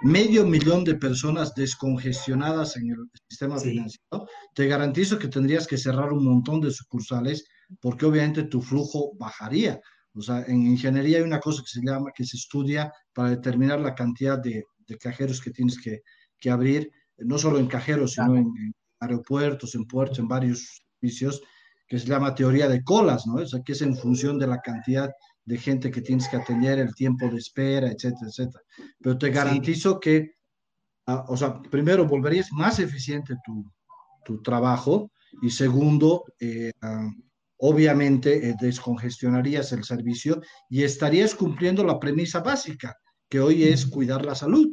medio 0.02 0.46
millón 0.46 0.84
de 0.84 0.96
personas 0.96 1.54
descongestionadas 1.56 2.78
en 2.78 2.92
el 2.92 2.98
sistema 3.30 3.60
sí. 3.60 3.70
financiero, 3.70 4.28
te 4.54 4.68
garantizo 4.68 5.20
que 5.20 5.28
tendrías 5.28 5.68
que 5.68 5.78
cerrar 5.78 6.12
un 6.12 6.26
montón 6.26 6.62
de 6.62 6.72
sucursales 6.72 7.46
porque 7.82 8.06
obviamente 8.06 8.44
tu 8.44 8.62
flujo 8.62 9.14
bajaría. 9.18 9.80
O 10.16 10.22
sea, 10.22 10.44
en 10.44 10.68
ingeniería 10.68 11.18
hay 11.18 11.24
una 11.24 11.40
cosa 11.40 11.64
que 11.64 11.80
se 11.80 11.82
llama, 11.86 12.12
que 12.16 12.26
se 12.26 12.38
estudia 12.38 12.92
para 13.14 13.30
determinar 13.30 13.80
la 13.80 13.96
cantidad 13.96 14.38
de, 14.38 14.64
de 14.88 14.98
cajeros 14.98 15.42
que 15.42 15.52
tienes 15.52 15.80
que, 15.80 16.02
que, 16.40 16.52
abrir, 16.52 16.92
no 17.18 17.38
solo 17.38 17.58
en 17.58 17.68
cajeros, 17.68 18.14
sino 18.14 18.36
en, 18.36 18.46
en 18.46 18.74
aeropuertos, 19.00 19.74
en 19.76 19.86
puertos, 19.86 20.20
en 20.20 20.28
varios 20.28 20.84
servicios 21.02 21.42
que 21.88 22.00
se 22.00 22.08
llama 22.08 22.36
teoría 22.36 22.68
de 22.68 22.84
colas, 22.84 23.26
¿no? 23.26 23.36
O 23.36 23.46
sea, 23.46 23.62
que 23.66 23.74
es 23.74 23.82
en 23.82 23.96
función 23.96 24.38
de 24.40 24.48
la 24.48 24.60
cantidad 24.60 25.10
de 25.46 25.58
gente 25.58 25.92
que 25.92 26.02
tienes 26.02 26.28
que 26.28 26.38
atender, 26.38 26.80
el 26.80 26.96
tiempo 26.96 27.28
de 27.30 27.38
espera, 27.38 27.88
etcétera, 27.88 28.28
etcétera. 28.28 28.64
Pero 29.00 29.18
te 29.18 29.30
garantizo 29.30 29.94
sí. 29.94 30.00
que, 30.02 30.36
uh, 31.08 31.24
o 31.28 31.38
sea, 31.38 31.62
primero, 31.62 32.06
volverías 32.06 32.52
más 32.52 32.80
eficiente 32.80 33.36
tu, 33.46 33.72
tu 34.24 34.42
trabajo 34.42 35.12
y 35.42 35.50
segundo, 35.50 36.26
eh, 36.40 36.72
uh, 36.82 37.12
obviamente 37.58 38.50
eh, 38.50 38.56
descongestionarías 38.60 39.72
el 39.72 39.84
servicio 39.84 40.42
y 40.70 40.84
estarías 40.84 41.36
cumpliendo 41.36 41.84
la 41.84 42.00
premisa 42.00 42.40
básica, 42.40 42.96
que 43.30 43.40
hoy 43.40 43.64
es 43.64 43.86
cuidar 43.86 44.26
la 44.26 44.36
salud. 44.36 44.68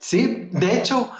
Sí, 0.00 0.48
de 0.52 0.78
hecho, 0.78 1.10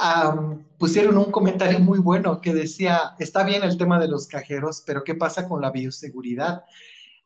um, 0.00 0.64
pusieron 0.78 1.18
un 1.18 1.30
comentario 1.30 1.78
muy 1.78 1.98
bueno 1.98 2.40
que 2.40 2.54
decía, 2.54 3.14
está 3.18 3.44
bien 3.44 3.62
el 3.62 3.76
tema 3.76 3.98
de 3.98 4.08
los 4.08 4.26
cajeros, 4.26 4.82
pero 4.86 5.04
¿qué 5.04 5.14
pasa 5.14 5.48
con 5.48 5.60
la 5.60 5.70
bioseguridad? 5.70 6.64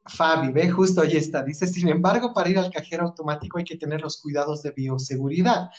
Fabi, 0.07 0.53
ve, 0.53 0.71
justo 0.71 1.01
ahí 1.01 1.17
está. 1.17 1.43
Dice, 1.43 1.67
sin 1.67 1.89
embargo, 1.89 2.35
para 2.35 2.51
ir 2.51 2.59
al 2.59 2.71
cajero 2.71 3.05
automático 3.05 3.59
hay 3.59 3.65
que 3.65 3.77
tener 3.77 4.03
los 4.03 4.21
cuidados 4.21 4.63
de 4.63 4.73
bioseguridad. 4.73 5.71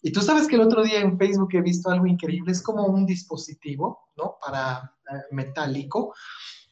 Y 0.00 0.12
tú 0.12 0.20
sabes 0.20 0.46
que 0.46 0.54
el 0.54 0.60
otro 0.60 0.84
día 0.84 1.00
en 1.00 1.18
Facebook 1.18 1.54
he 1.54 1.60
visto 1.60 1.90
algo 1.90 2.06
increíble, 2.06 2.52
es 2.52 2.62
como 2.62 2.84
un 2.86 3.04
dispositivo, 3.06 4.10
¿no? 4.16 4.36
Para 4.44 4.94
eh, 5.10 5.14
metálico, 5.32 6.14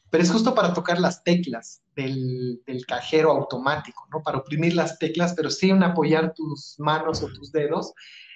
pero 0.09 0.23
es 0.23 0.31
justo 0.31 0.55
para 0.55 0.73
tocar 0.73 0.99
las 0.99 1.23
teclas 1.23 1.81
del, 1.95 2.61
del, 2.65 2.85
cajero 2.85 3.31
automático, 3.31 4.07
¿no? 4.11 4.21
Para 4.21 4.37
oprimir 4.37 4.75
las 4.75 4.97
teclas, 4.99 5.33
pero 5.33 5.49
sin 5.49 5.83
apoyar 5.83 6.33
tus 6.33 6.75
manos 6.77 7.21
o 7.23 7.27
tus 7.27 7.51
dedos 7.51 7.93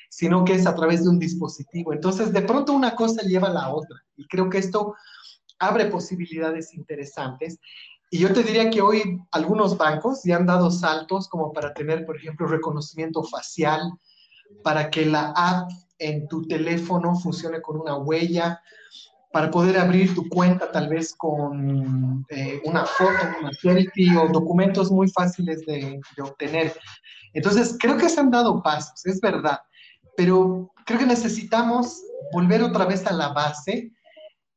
sino 0.10 0.44
que 0.46 0.54
es 0.54 0.66
a 0.66 0.76
través 0.76 1.04
de 1.04 1.10
un 1.10 1.20
dispositivo. 1.20 1.94
Entonces, 1.94 2.32
de 2.34 2.42
pronto 2.42 2.74
una 2.74 2.96
cosa 2.96 3.22
lleva 3.24 3.48
a 3.48 3.54
la 3.54 3.74
otra. 3.74 3.98
Y 4.16 4.28
creo 4.28 4.50
que 4.50 4.58
esto 4.58 4.96
abre 5.60 5.86
posibilidades 5.86 6.74
interesantes. 6.74 7.60
Y 8.10 8.20
yo 8.20 8.32
te 8.32 8.44
diría 8.44 8.70
que 8.70 8.82
hoy 8.82 9.20
algunos 9.32 9.78
bancos 9.78 10.22
ya 10.24 10.38
han 10.38 10.46
dado 10.46 10.72
saltos 10.72 11.28
como 11.28 11.52
para 11.52 11.74
tener, 11.74 12.06
por 12.06 12.18
ejemplo, 12.18 12.48
reconocimiento 12.48 13.24
facial, 13.24 13.82
para 14.64 14.90
que 14.90 15.06
la 15.06 15.34
app 15.36 15.70
en 16.00 16.28
tu 16.28 16.48
teléfono 16.48 17.16
funcione 17.16 17.62
con 17.62 17.80
una 17.80 17.98
huella, 17.98 18.62
para 19.32 19.52
poder 19.52 19.78
abrir 19.78 20.16
tu 20.16 20.28
cuenta 20.30 20.72
tal 20.72 20.88
vez 20.88 21.14
con 21.14 22.26
eh, 22.30 22.62
una 22.64 22.86
foto, 22.86 23.12
una 23.42 23.52
selfie 23.52 24.18
o 24.18 24.30
documentos 24.30 24.90
muy 24.90 25.10
fáciles 25.10 25.66
de, 25.66 26.00
de 26.16 26.22
obtener. 26.22 26.74
Entonces, 27.34 27.76
creo 27.78 27.98
que 27.98 28.10
se 28.10 28.22
han 28.22 28.32
dado 28.32 28.64
pasos, 28.64 29.06
es 29.06 29.20
verdad, 29.20 29.60
pero 30.18 30.74
creo 30.84 31.00
que 31.00 31.06
necesitamos 31.06 32.02
volver 32.34 32.64
otra 32.64 32.86
vez 32.86 33.06
a 33.06 33.14
la 33.14 33.30
base 33.30 33.92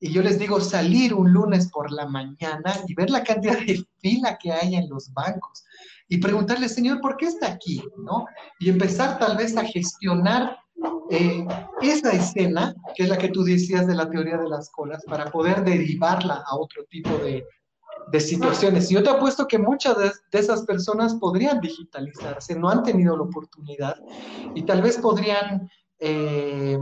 y 0.00 0.10
yo 0.10 0.22
les 0.22 0.38
digo 0.38 0.58
salir 0.58 1.12
un 1.12 1.30
lunes 1.32 1.70
por 1.70 1.92
la 1.92 2.06
mañana 2.06 2.74
y 2.88 2.94
ver 2.94 3.10
la 3.10 3.22
cantidad 3.22 3.58
de 3.58 3.84
fila 4.00 4.38
que 4.38 4.50
hay 4.50 4.74
en 4.74 4.88
los 4.88 5.12
bancos 5.12 5.62
y 6.08 6.16
preguntarle, 6.16 6.68
Señor, 6.68 7.00
¿por 7.02 7.18
qué 7.18 7.26
está 7.26 7.48
aquí? 7.48 7.84
¿No? 7.98 8.24
Y 8.58 8.70
empezar 8.70 9.18
tal 9.18 9.36
vez 9.36 9.54
a 9.56 9.64
gestionar 9.64 10.56
eh, 11.10 11.46
esa 11.82 12.10
escena, 12.12 12.74
que 12.96 13.02
es 13.02 13.08
la 13.10 13.18
que 13.18 13.28
tú 13.28 13.44
decías 13.44 13.86
de 13.86 13.94
la 13.94 14.08
teoría 14.08 14.38
de 14.38 14.48
las 14.48 14.70
colas, 14.70 15.04
para 15.04 15.26
poder 15.30 15.62
derivarla 15.62 16.42
a 16.46 16.56
otro 16.56 16.84
tipo 16.88 17.10
de, 17.18 17.44
de 18.10 18.20
situaciones. 18.20 18.90
Y 18.90 18.94
yo 18.94 19.02
te 19.02 19.10
apuesto 19.10 19.46
que 19.46 19.58
muchas 19.58 19.96
de, 19.98 20.10
esas 20.32 20.62
personas 20.62 21.14
podrían 21.14 21.60
digitalizarse, 21.60 22.54
no 22.56 22.68
han 22.68 22.82
tenido 22.82 23.16
la 23.16 23.22
oportunidad 23.22 23.96
y 24.54 24.62
tal 24.62 24.82
vez 24.82 24.98
podrían 24.98 25.70
eh, 25.98 26.78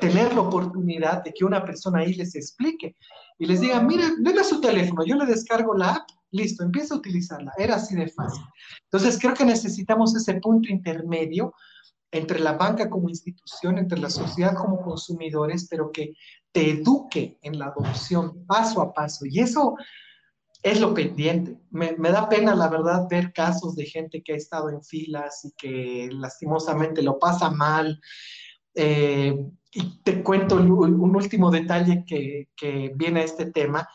tener 0.00 0.34
la 0.34 0.40
oportunidad 0.40 1.22
de 1.22 1.32
que 1.32 1.44
una 1.44 1.64
persona 1.64 2.00
ahí 2.00 2.14
les 2.14 2.34
explique 2.34 2.96
y 3.38 3.46
les 3.46 3.60
diga, 3.60 3.80
mira, 3.80 4.10
venga 4.18 4.44
su 4.44 4.60
teléfono, 4.60 5.04
yo 5.04 5.16
le 5.16 5.26
descargo 5.26 5.74
la 5.74 5.94
app, 5.94 6.08
listo, 6.32 6.62
empieza 6.62 6.94
a 6.94 6.98
utilizarla. 6.98 7.52
Era 7.56 7.76
así 7.76 7.96
de 7.96 8.08
fácil. 8.08 8.44
Entonces 8.84 9.18
creo 9.20 9.34
que 9.34 9.44
necesitamos 9.44 10.14
ese 10.14 10.34
punto 10.34 10.70
intermedio 10.70 11.54
entre 12.12 12.40
la 12.40 12.54
banca 12.54 12.90
como 12.90 13.08
institución, 13.08 13.78
entre 13.78 13.98
la 13.98 14.10
sociedad 14.10 14.54
como 14.54 14.82
consumidores, 14.82 15.66
pero 15.70 15.92
que 15.92 16.14
te 16.52 16.70
eduque 16.70 17.38
en 17.42 17.58
la 17.58 17.66
adopción 17.66 18.44
paso 18.46 18.80
a 18.82 18.92
paso. 18.92 19.24
Y 19.26 19.40
eso 19.40 19.76
es 20.62 20.80
lo 20.80 20.92
pendiente. 20.94 21.56
Me, 21.70 21.94
da 21.94 22.28
pena, 22.28 22.54
la 22.54 22.68
verdad, 22.68 23.06
ver 23.08 23.32
casos 23.32 23.76
de 23.76 23.86
gente 23.86 24.22
que 24.22 24.34
ha 24.34 24.36
estado 24.36 24.70
en 24.70 24.82
filas 24.82 25.44
y 25.44 25.52
que 25.52 26.08
lastimosamente 26.12 27.02
lo 27.02 27.18
pasa 27.18 27.50
mal. 27.50 28.00
Eh, 28.74 29.34
y 29.72 30.02
te 30.02 30.22
cuento 30.22 30.56
un, 30.56 31.14
último 31.16 31.50
detalle 31.50 32.04
que, 32.06 32.48
que, 32.56 32.92
viene 32.94 33.20
a 33.20 33.24
este 33.24 33.50
tema. 33.50 33.88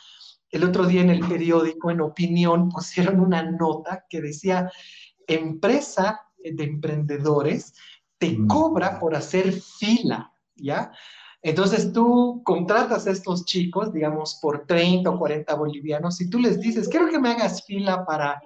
El 0.49 0.63
otro 0.63 0.85
día 0.85 1.01
en 1.01 1.09
el 1.09 1.27
periódico, 1.27 1.91
en 1.91 2.01
opinión, 2.01 2.69
pusieron 2.75 3.19
una 3.19 3.43
nota 3.43 4.05
que 4.09 4.21
decía, 4.21 4.71
empresa 5.27 6.21
de 6.37 6.63
emprendedores 6.63 7.73
te 8.17 8.31
mm. 8.31 8.47
cobra 8.47 8.99
por 8.99 9.15
hacer 9.15 9.51
fila, 9.51 10.31
¿ya? 10.55 10.91
Entonces 11.45 11.93
tú 11.93 12.41
contratas 12.43 13.05
a 13.05 13.11
estos 13.11 13.45
chicos, 13.45 13.93
digamos, 13.93 14.39
por 14.41 14.65
30 14.65 15.11
o 15.11 15.19
40 15.19 15.53
bolivianos 15.53 16.19
y 16.19 16.27
tú 16.27 16.39
les 16.39 16.59
dices, 16.59 16.89
quiero 16.89 17.07
que 17.07 17.19
me 17.19 17.29
hagas 17.29 17.63
fila 17.65 18.03
para 18.03 18.41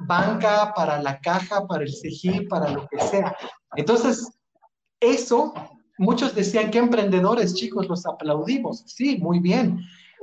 banca, 0.00 0.72
para 0.74 0.98
la 1.02 1.20
caja, 1.20 1.66
para 1.66 1.84
el 1.84 1.94
CEGI, 1.94 2.46
para 2.46 2.70
lo 2.70 2.88
que 2.88 2.98
sea. 3.00 3.36
Entonces, 3.76 4.30
eso, 4.98 5.52
muchos 5.98 6.34
decían 6.34 6.70
que 6.70 6.78
emprendedores, 6.78 7.54
chicos, 7.54 7.86
los 7.86 8.06
aplaudimos. 8.06 8.84
Sí, 8.86 9.18
muy 9.18 9.38
bien. 9.38 9.78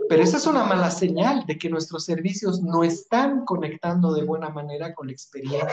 Pero 0.09 0.23
esa 0.23 0.37
es 0.37 0.47
una 0.47 0.63
mala 0.63 0.89
señal 0.89 1.45
de 1.45 1.59
que 1.59 1.69
nuestros 1.69 2.05
servicios 2.05 2.63
no 2.63 2.83
están 2.83 3.45
conectando 3.45 4.15
de 4.15 4.23
buena 4.23 4.49
manera 4.49 4.95
con 4.95 5.05
la 5.05 5.13
experiencia. 5.13 5.69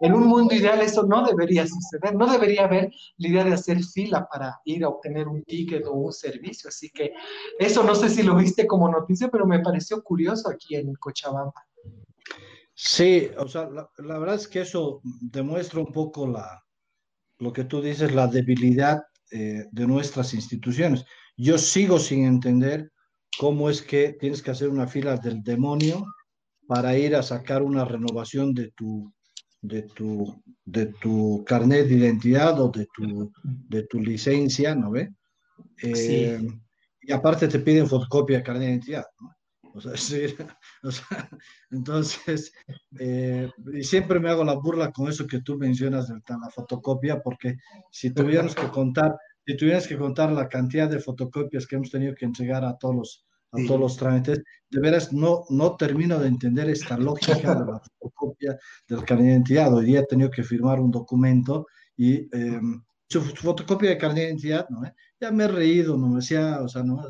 En 0.00 0.14
un 0.14 0.26
mundo 0.26 0.54
ideal 0.54 0.80
eso 0.80 1.04
no 1.04 1.26
debería 1.26 1.66
suceder, 1.66 2.14
no 2.14 2.30
debería 2.30 2.64
haber 2.64 2.90
la 3.18 3.28
idea 3.28 3.44
de 3.44 3.52
hacer 3.52 3.82
fila 3.84 4.26
para 4.32 4.58
ir 4.64 4.82
a 4.82 4.88
obtener 4.88 5.28
un 5.28 5.42
ticket 5.44 5.86
o 5.86 5.92
un 5.92 6.12
servicio. 6.12 6.68
Así 6.68 6.90
que 6.90 7.12
eso 7.58 7.84
no 7.84 7.94
sé 7.94 8.08
si 8.08 8.22
lo 8.22 8.34
viste 8.34 8.66
como 8.66 8.90
noticia, 8.90 9.28
pero 9.28 9.46
me 9.46 9.60
pareció 9.60 10.02
curioso 10.02 10.48
aquí 10.48 10.76
en 10.76 10.94
Cochabamba. 10.94 11.66
Sí, 12.72 13.28
o 13.36 13.46
sea, 13.46 13.68
la, 13.68 14.18
verdad 14.18 14.36
es 14.36 14.48
que 14.48 14.62
eso 14.62 15.02
demuestra 15.04 15.80
un 15.80 15.92
poco 15.92 16.26
la, 16.26 16.64
lo 17.38 17.52
que 17.52 17.64
tú 17.64 17.82
dices, 17.82 18.14
la 18.14 18.26
debilidad 18.26 19.02
eh, 19.30 19.66
de 19.70 19.86
nuestras 19.86 20.32
instituciones. 20.32 21.04
Yo 21.36 21.58
sigo 21.58 21.98
sin 21.98 22.24
entender 22.24 22.90
cómo 23.38 23.68
es 23.68 23.82
que 23.82 24.14
tienes 24.18 24.42
que 24.42 24.52
hacer 24.52 24.70
una 24.70 24.86
fila 24.86 25.18
del 25.18 25.42
demonio 25.42 26.06
para 26.66 26.96
ir 26.96 27.14
a 27.16 27.22
sacar 27.22 27.62
una 27.62 27.84
renovación 27.84 28.54
de 28.54 28.70
tu 28.70 29.12
de 29.62 29.82
tu, 29.82 30.42
de 30.64 30.86
tu 30.86 31.44
carnet 31.46 31.88
de 31.88 31.94
identidad 31.94 32.60
o 32.60 32.68
de 32.68 32.86
tu, 32.94 33.32
de 33.42 33.82
tu 33.84 34.00
licencia, 34.00 34.74
¿no 34.74 34.90
ve? 34.90 35.12
Eh, 35.82 36.40
y 37.02 37.12
aparte 37.12 37.48
te 37.48 37.58
piden 37.58 37.88
fotocopia 37.88 38.38
de 38.38 38.42
carnet 38.42 38.62
de 38.62 38.70
identidad, 38.70 39.06
¿no? 39.20 39.34
O 39.74 39.80
sea, 39.80 39.92
o 40.82 40.90
sea, 40.90 41.30
entonces, 41.70 42.52
eh, 42.98 43.50
y 43.72 43.84
siempre 43.84 44.18
me 44.18 44.30
hago 44.30 44.44
la 44.44 44.54
burla 44.54 44.90
con 44.90 45.08
eso 45.08 45.26
que 45.26 45.42
tú 45.42 45.56
mencionas 45.56 46.08
de 46.08 46.14
la 46.28 46.50
fotocopia, 46.50 47.22
porque 47.22 47.56
si 47.90 48.10
tuviéramos 48.10 48.54
que 48.54 48.68
contar, 48.68 49.16
si 49.46 49.56
tuvieras 49.56 49.86
que 49.86 49.96
contar 49.96 50.32
la 50.32 50.48
cantidad 50.48 50.88
de 50.88 50.98
fotocopias 50.98 51.66
que 51.66 51.76
hemos 51.76 51.90
tenido 51.90 52.14
que 52.14 52.24
entregar 52.24 52.64
a 52.64 52.76
todos 52.76 52.94
los, 52.94 53.26
a 53.52 53.66
todos 53.66 53.80
los 53.80 53.96
trámites. 53.96 54.42
De 54.70 54.80
veras, 54.80 55.12
no, 55.12 55.44
no 55.48 55.76
termino 55.76 56.18
de 56.18 56.28
entender 56.28 56.70
esta 56.70 56.96
lógica 56.96 57.54
de 57.54 57.66
la 57.66 57.80
fotocopia 57.80 58.58
del 58.88 59.04
carnet 59.04 59.26
de 59.26 59.32
identidad. 59.32 59.74
Hoy 59.74 59.86
día 59.86 60.00
he 60.00 60.06
tenido 60.06 60.30
que 60.30 60.42
firmar 60.42 60.80
un 60.80 60.90
documento 60.90 61.66
y 61.96 62.28
em, 62.36 62.82
su, 63.08 63.20
fotocopia 63.22 63.90
de 63.90 63.98
carnet 63.98 64.22
de 64.22 64.28
identidad, 64.28 64.68
¿no? 64.70 64.82
ya 65.20 65.30
me 65.30 65.44
he 65.44 65.48
reído, 65.48 65.96
no 65.98 66.08
me 66.08 66.16
decía, 66.16 66.60
o 66.62 66.68
sea, 66.68 66.82
¿no? 66.82 67.02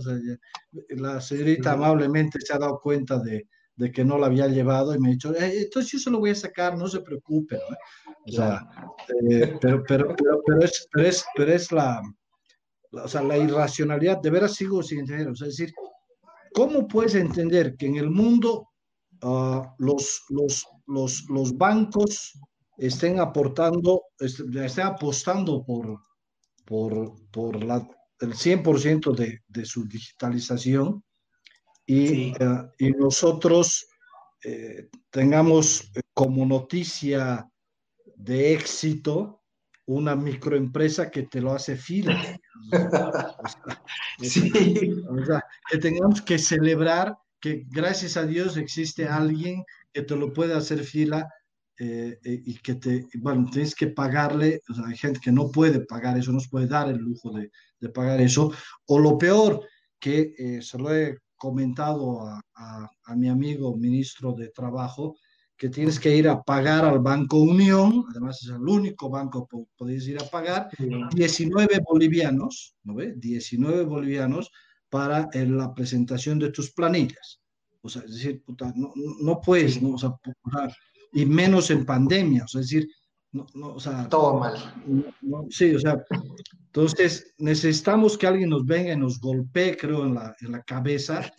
la 0.88 1.20
señorita 1.20 1.72
amablemente 1.72 2.40
se 2.40 2.52
ha 2.52 2.58
dado 2.58 2.80
cuenta 2.80 3.18
de, 3.20 3.46
de, 3.76 3.92
que 3.92 4.04
no 4.04 4.18
la 4.18 4.26
había 4.26 4.48
llevado 4.48 4.94
y 4.94 4.98
me 4.98 5.08
ha 5.08 5.12
dicho, 5.12 5.34
eh, 5.34 5.62
entonces 5.62 5.92
yo 5.92 5.98
se 5.98 6.10
lo 6.10 6.18
voy 6.18 6.30
a 6.30 6.34
sacar, 6.34 6.76
no 6.76 6.88
se 6.88 7.00
preocupe, 7.00 7.56
¿no? 7.56 7.76
O 8.26 8.32
sea, 8.32 8.66
eh, 9.30 9.56
pero, 9.60 9.82
pero, 9.86 10.14
pero, 10.16 10.42
pero, 10.44 10.60
es, 10.62 10.88
pero, 10.92 11.06
es, 11.06 11.24
pero 11.36 11.52
es 11.52 11.70
la, 11.70 12.02
la, 12.90 13.04
o 13.04 13.08
sea, 13.08 13.22
la 13.22 13.38
irracionalidad, 13.38 14.20
de 14.20 14.30
veras 14.30 14.54
sigo 14.54 14.82
sin 14.82 15.00
entender, 15.00 15.28
o 15.28 15.36
sea, 15.36 15.48
es 15.48 15.56
decir, 15.56 15.74
¿Cómo 16.52 16.86
puedes 16.88 17.14
entender 17.14 17.76
que 17.76 17.86
en 17.86 17.96
el 17.96 18.10
mundo 18.10 18.68
ah, 19.22 19.74
los, 19.78 20.22
los, 20.28 20.66
los, 20.86 21.24
los, 21.28 21.56
bancos 21.56 22.38
estén 22.76 23.20
aportando, 23.20 24.02
estén 24.18 24.86
apostando 24.86 25.64
por, 25.64 26.00
por, 26.64 27.14
por 27.30 27.62
la, 27.62 27.86
el 28.20 28.34
100% 28.34 29.14
de, 29.14 29.40
de, 29.46 29.64
su 29.64 29.86
digitalización 29.86 31.04
y, 31.86 32.32
ah, 32.42 32.70
y 32.78 32.90
nosotros 32.90 33.86
eh, 34.44 34.88
tengamos 35.10 35.90
como 36.14 36.46
noticia 36.46 37.46
de 38.16 38.54
éxito 38.54 39.42
una 39.86 40.14
microempresa 40.14 41.10
que 41.10 41.24
te 41.24 41.40
lo 41.40 41.52
hace 41.52 41.76
fila. 41.76 42.16
sí. 44.20 45.02
o 45.08 45.24
sea, 45.24 45.44
que 45.70 45.78
tengamos 45.78 46.22
que 46.22 46.38
celebrar 46.38 47.16
que 47.40 47.64
gracias 47.70 48.16
a 48.16 48.26
Dios 48.26 48.56
existe 48.56 49.08
alguien 49.08 49.64
que 49.92 50.02
te 50.02 50.16
lo 50.16 50.32
puede 50.32 50.54
hacer 50.54 50.84
fila 50.84 51.28
eh, 51.78 52.18
eh, 52.22 52.42
y 52.44 52.58
que 52.58 52.74
te, 52.74 53.06
bueno, 53.18 53.48
tienes 53.50 53.74
que 53.74 53.86
pagarle, 53.86 54.60
o 54.68 54.74
sea, 54.74 54.86
hay 54.86 54.96
gente 54.96 55.20
que 55.22 55.32
no 55.32 55.50
puede 55.50 55.80
pagar 55.86 56.18
eso, 56.18 56.30
no 56.30 56.40
se 56.40 56.50
puede 56.50 56.66
dar 56.66 56.90
el 56.90 56.98
lujo 56.98 57.30
de, 57.30 57.50
de 57.80 57.88
pagar 57.88 58.20
eso, 58.20 58.52
o 58.86 58.98
lo 58.98 59.16
peor, 59.16 59.66
que 59.98 60.34
eh, 60.36 60.62
se 60.62 60.76
lo 60.76 60.94
he 60.94 61.18
comentado 61.36 62.26
a, 62.26 62.40
a, 62.54 62.90
a 63.04 63.16
mi 63.16 63.30
amigo 63.30 63.74
ministro 63.76 64.34
de 64.34 64.48
Trabajo, 64.50 65.16
que 65.60 65.68
tienes 65.68 66.00
que 66.00 66.16
ir 66.16 66.26
a 66.26 66.42
pagar 66.42 66.86
al 66.86 67.00
Banco 67.00 67.36
Unión, 67.36 68.06
además 68.08 68.42
es 68.42 68.48
el 68.48 68.66
único 68.66 69.10
banco 69.10 69.46
que 69.46 69.58
podéis 69.76 70.08
ir 70.08 70.18
a 70.18 70.24
pagar, 70.24 70.70
19 71.14 71.80
bolivianos, 71.86 72.76
¿no 72.82 72.94
ve? 72.94 73.12
19 73.14 73.84
bolivianos 73.84 74.50
para 74.88 75.28
la 75.34 75.74
presentación 75.74 76.38
de 76.38 76.50
tus 76.50 76.72
planillas. 76.72 77.42
O 77.82 77.90
sea, 77.90 78.00
es 78.06 78.14
decir, 78.14 78.42
puta, 78.42 78.72
no, 78.74 78.90
no, 79.20 79.38
puedes, 79.38 79.82
¿no? 79.82 79.90
O 79.90 79.98
sea, 79.98 80.14
y 81.12 81.26
menos 81.26 81.70
en 81.70 81.84
pandemia, 81.84 82.44
o 82.44 82.48
sea, 82.48 82.62
es 82.62 82.70
decir, 82.70 82.88
no, 83.32 83.44
no, 83.52 83.74
o 83.74 83.80
sea, 83.80 84.08
todo 84.08 84.40
mal. 84.40 84.56
sí, 85.50 85.74
o 85.74 85.78
sea, 85.78 86.02
entonces 86.68 87.34
necesitamos 87.36 88.16
que 88.16 88.26
alguien 88.26 88.48
nos 88.48 88.64
venga 88.64 88.94
y 88.94 88.96
nos 88.96 89.20
golpee, 89.20 89.76
creo, 89.76 90.06
en 90.06 90.14
la, 90.14 90.34
en 90.40 90.52
la 90.52 90.62
cabeza 90.62 91.30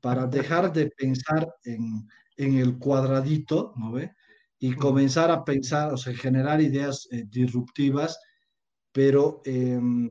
para 0.00 0.26
dejar 0.26 0.72
de 0.72 0.90
pensar 0.90 1.48
en, 1.62 2.08
en 2.38 2.56
el 2.56 2.78
cuadradito, 2.78 3.74
¿no 3.76 3.92
ve? 3.92 4.12
Y 4.58 4.72
comenzar 4.72 5.30
a 5.30 5.44
pensar, 5.44 5.92
o 5.92 5.98
sea, 5.98 6.14
generar 6.14 6.62
ideas 6.62 7.06
eh, 7.10 7.24
disruptivas 7.28 8.18
pero 8.98 9.42
em, 9.44 10.10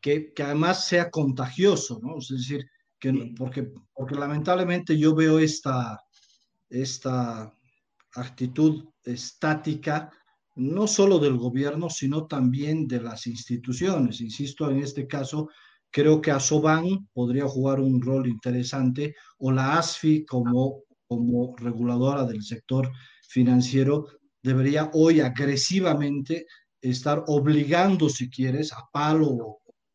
que, 0.00 0.32
que, 0.32 0.42
además 0.42 0.86
sea 0.86 1.10
contagioso, 1.10 1.98
¿no? 2.02 2.18
Es 2.18 2.28
decir, 2.28 2.64
que, 2.98 3.34
porque, 3.36 3.72
porque 3.92 4.14
lamentablemente 4.14 4.96
yo 4.96 5.14
veo 5.16 5.38
esta, 5.40 6.00
esta 6.68 7.52
actitud 8.14 8.84
estática, 9.04 10.10
no 10.54 10.86
solo 10.86 11.18
del 11.18 11.36
gobierno, 11.36 11.90
sino 11.90 12.26
también 12.26 12.86
de 12.86 13.00
las 13.00 13.26
instituciones. 13.26 14.20
Insisto, 14.20 14.70
en 14.70 14.78
este 14.78 15.06
caso, 15.06 15.48
creo 15.90 16.20
que 16.20 16.30
Asoban 16.30 17.08
podría 17.12 17.48
jugar 17.48 17.80
un 17.80 18.00
rol 18.00 18.28
interesante 18.28 19.16
o 19.38 19.50
la 19.50 19.76
ASFI 19.78 20.24
como, 20.24 20.84
como 21.06 21.54
reguladora 21.56 22.24
del 22.24 22.42
sector 22.42 22.90
financiero 23.28 24.06
debería 24.42 24.90
hoy 24.94 25.20
agresivamente 25.20 26.46
estar 26.80 27.24
obligando, 27.26 28.08
si 28.08 28.30
quieres, 28.30 28.72
a 28.72 28.84
palo 28.92 29.28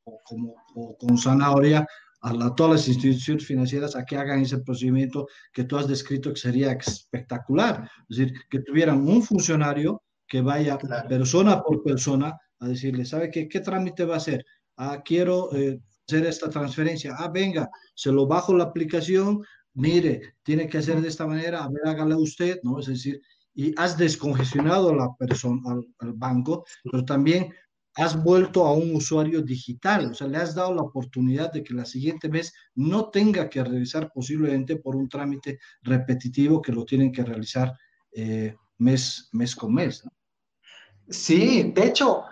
o, 0.03 0.21
como, 0.23 0.55
o 0.75 0.97
con 0.97 1.17
zanahoria 1.17 1.85
a, 2.21 2.55
todas 2.55 2.71
las 2.71 2.87
instituciones 2.87 3.45
financieras 3.45 3.95
a 3.95 4.05
que 4.05 4.17
hagan 4.17 4.41
ese 4.41 4.59
procedimiento 4.59 5.27
que 5.51 5.63
tú 5.63 5.77
has 5.77 5.87
descrito 5.87 6.31
que 6.31 6.39
sería 6.39 6.71
espectacular. 6.71 7.89
Es 8.09 8.17
decir, 8.17 8.33
que 8.49 8.59
tuvieran 8.59 9.07
un 9.07 9.23
funcionario 9.23 10.03
que 10.27 10.41
vaya 10.41 10.77
persona 11.09 11.61
por 11.61 11.83
persona 11.83 12.37
a 12.59 12.67
decirle, 12.67 13.05
¿sabe 13.05 13.29
qué, 13.29 13.47
qué 13.47 13.59
trámite 13.59 14.05
va 14.05 14.15
a 14.15 14.17
hacer? 14.17 14.45
Ah, 14.77 15.01
quiero 15.03 15.53
eh, 15.55 15.79
hacer 16.07 16.25
esta 16.25 16.49
transferencia. 16.49 17.15
Ah, 17.17 17.29
venga, 17.33 17.69
se 17.95 18.11
lo 18.11 18.27
bajo 18.27 18.55
la 18.55 18.65
aplicación, 18.65 19.41
mire, 19.73 20.35
tiene 20.43 20.67
que 20.67 20.77
hacer 20.77 21.01
de 21.01 21.07
esta 21.07 21.27
manera, 21.27 21.63
a 21.63 21.69
ver, 21.69 21.87
hágale 21.87 22.15
usted, 22.15 22.59
¿no? 22.63 22.79
Es 22.79 22.87
decir, 22.87 23.21
y 23.53 23.73
has 23.77 23.97
descongestionado 23.97 24.89
a 24.89 24.95
la 24.95 25.15
persona, 25.15 25.61
al, 25.65 25.85
al, 25.99 26.13
banco, 26.13 26.65
pero 26.83 27.03
también 27.03 27.53
has 27.95 28.21
vuelto 28.21 28.65
a 28.65 28.73
un 28.73 28.95
usuario 28.95 29.41
digital, 29.41 30.11
o 30.11 30.13
sea, 30.13 30.27
le 30.27 30.37
has 30.37 30.55
dado 30.55 30.73
la 30.73 30.81
oportunidad 30.81 31.51
de 31.51 31.63
que 31.63 31.73
la 31.73 31.85
siguiente 31.85 32.29
vez 32.29 32.53
no 32.75 33.09
tenga 33.09 33.49
que 33.49 33.63
realizar 33.63 34.11
posiblemente 34.13 34.77
por 34.77 34.95
un 34.95 35.09
trámite 35.09 35.59
repetitivo 35.81 36.61
que 36.61 36.71
lo 36.71 36.85
tienen 36.85 37.11
que 37.11 37.23
realizar 37.23 37.73
eh, 38.13 38.55
mes, 38.77 39.29
mes 39.33 39.55
con 39.55 39.73
mes. 39.73 40.05
¿no? 40.05 40.11
Sí, 41.09 41.71
de 41.75 41.87
hecho, 41.87 42.23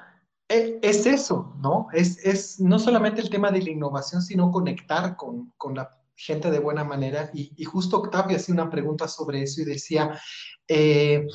e, 0.48 0.80
es 0.82 1.06
eso, 1.06 1.56
¿no? 1.62 1.88
Es, 1.92 2.26
es, 2.26 2.60
no 2.62 2.80
solamente 2.80 3.22
el 3.22 3.30
tema 3.30 3.52
de 3.52 3.62
la 3.62 3.72
innovación, 3.72 4.22
sino 4.22 4.52
conectar 4.52 5.18
con, 5.18 5.52
con 5.58 5.76
la 5.76 5.99
gente 6.20 6.52
de 6.52 6.60
buena 6.60 6.84
manera. 6.84 7.32
Y, 7.34 7.64
justo 7.64 7.98
Octavio 7.98 8.36
hacía 8.36 8.54
una 8.54 8.70
pregunta 8.70 9.08
sobre 9.08 9.44
eso 9.44 9.62
y 9.62 9.66
decía, 9.66 10.20
eh, 10.68 11.26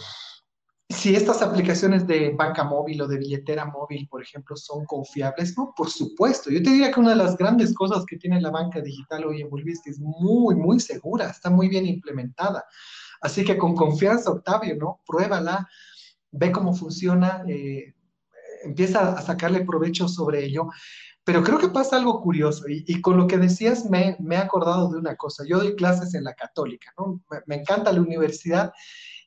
si 0.91 1.17
estas 1.17 1.41
aplicaciones 1.41 2.07
de 2.07 2.31
banca 2.31 2.65
móvil 2.65 3.01
o 3.03 3.09
de 3.09 3.19
billetera 3.19 3.65
móvil, 3.65 4.07
por 4.09 4.23
ejemplo, 4.23 4.57
son 4.57 4.85
confiables, 4.85 5.57
no, 5.57 5.73
por 5.75 5.91
supuesto. 5.91 6.51
Yo 6.51 6.63
te 6.63 6.71
diría 6.71 6.93
que 6.93 7.01
una 7.01 7.11
de 7.11 7.17
las 7.17 7.37
grandes 7.37 7.75
cosas 7.75 8.05
que 8.05 8.19
tiene 8.19 8.41
la 8.41 8.51
banca 8.51 8.81
digital 8.81 9.25
hoy 9.25 9.41
en 9.41 9.49
Bolivia 9.49 9.75
es 9.87 9.99
muy, 9.99 10.55
muy 10.55 10.79
segura, 10.81 11.31
está 11.31 11.49
muy 11.49 11.69
bien 11.69 11.87
implementada. 11.87 12.65
Así 13.23 13.43
que 13.43 13.57
con 13.57 13.75
confianza, 13.75 14.31
Octavio, 14.31 14.77
¿no? 14.77 15.01
Pruébala, 15.07 15.67
ve 16.31 16.53
cómo 16.53 16.75
funciona, 16.75 17.43
eh, 17.49 17.95
empieza 18.65 19.15
a 19.15 19.23
sacarle 19.23 19.65
provecho 19.65 20.09
sobre 20.09 20.45
ello. 20.45 20.69
Pero 21.25 21.43
creo 21.43 21.59
que 21.59 21.69
pasa 21.69 21.97
algo 21.97 22.21
curioso 22.21 22.65
y, 22.69 23.01
con 23.01 23.17
lo 23.17 23.27
que 23.27 23.39
decías 23.39 23.89
me, 23.89 24.17
me, 24.21 24.35
he 24.37 24.39
acordado 24.39 24.91
de 24.91 24.99
una 24.99 25.17
cosa. 25.17 25.45
Yo 25.47 25.59
doy 25.59 25.75
clases 25.75 26.15
en 26.15 26.25
la 26.25 26.35
católica, 26.35 26.93
¿no? 26.99 27.23
Me, 27.31 27.39
me 27.47 27.55
encanta 27.57 27.93
la 27.93 28.03
universidad 28.03 28.73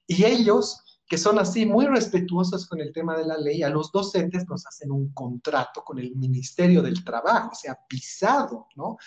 y 0.06 0.24
ellos 0.24 0.84
que 1.08 1.18
son 1.18 1.40
así 1.40 1.66
muy 1.66 1.86
respetuosos 1.88 2.68
con 2.68 2.82
el 2.82 2.92
tema 2.92 3.18
de 3.18 3.26
la 3.26 3.38
ley, 3.38 3.64
a 3.64 3.70
los 3.70 3.92
docentes 3.92 4.46
nos 4.48 4.66
hacen 4.68 4.92
un 4.92 5.14
contrato 5.14 5.84
con 5.84 6.00
el 6.00 6.16
Ministerio 6.16 6.82
del 6.82 7.04
Trabajo, 7.04 7.52
o 7.54 7.56
sea, 7.56 7.80
pisado, 7.88 8.68
¿no? 8.76 8.98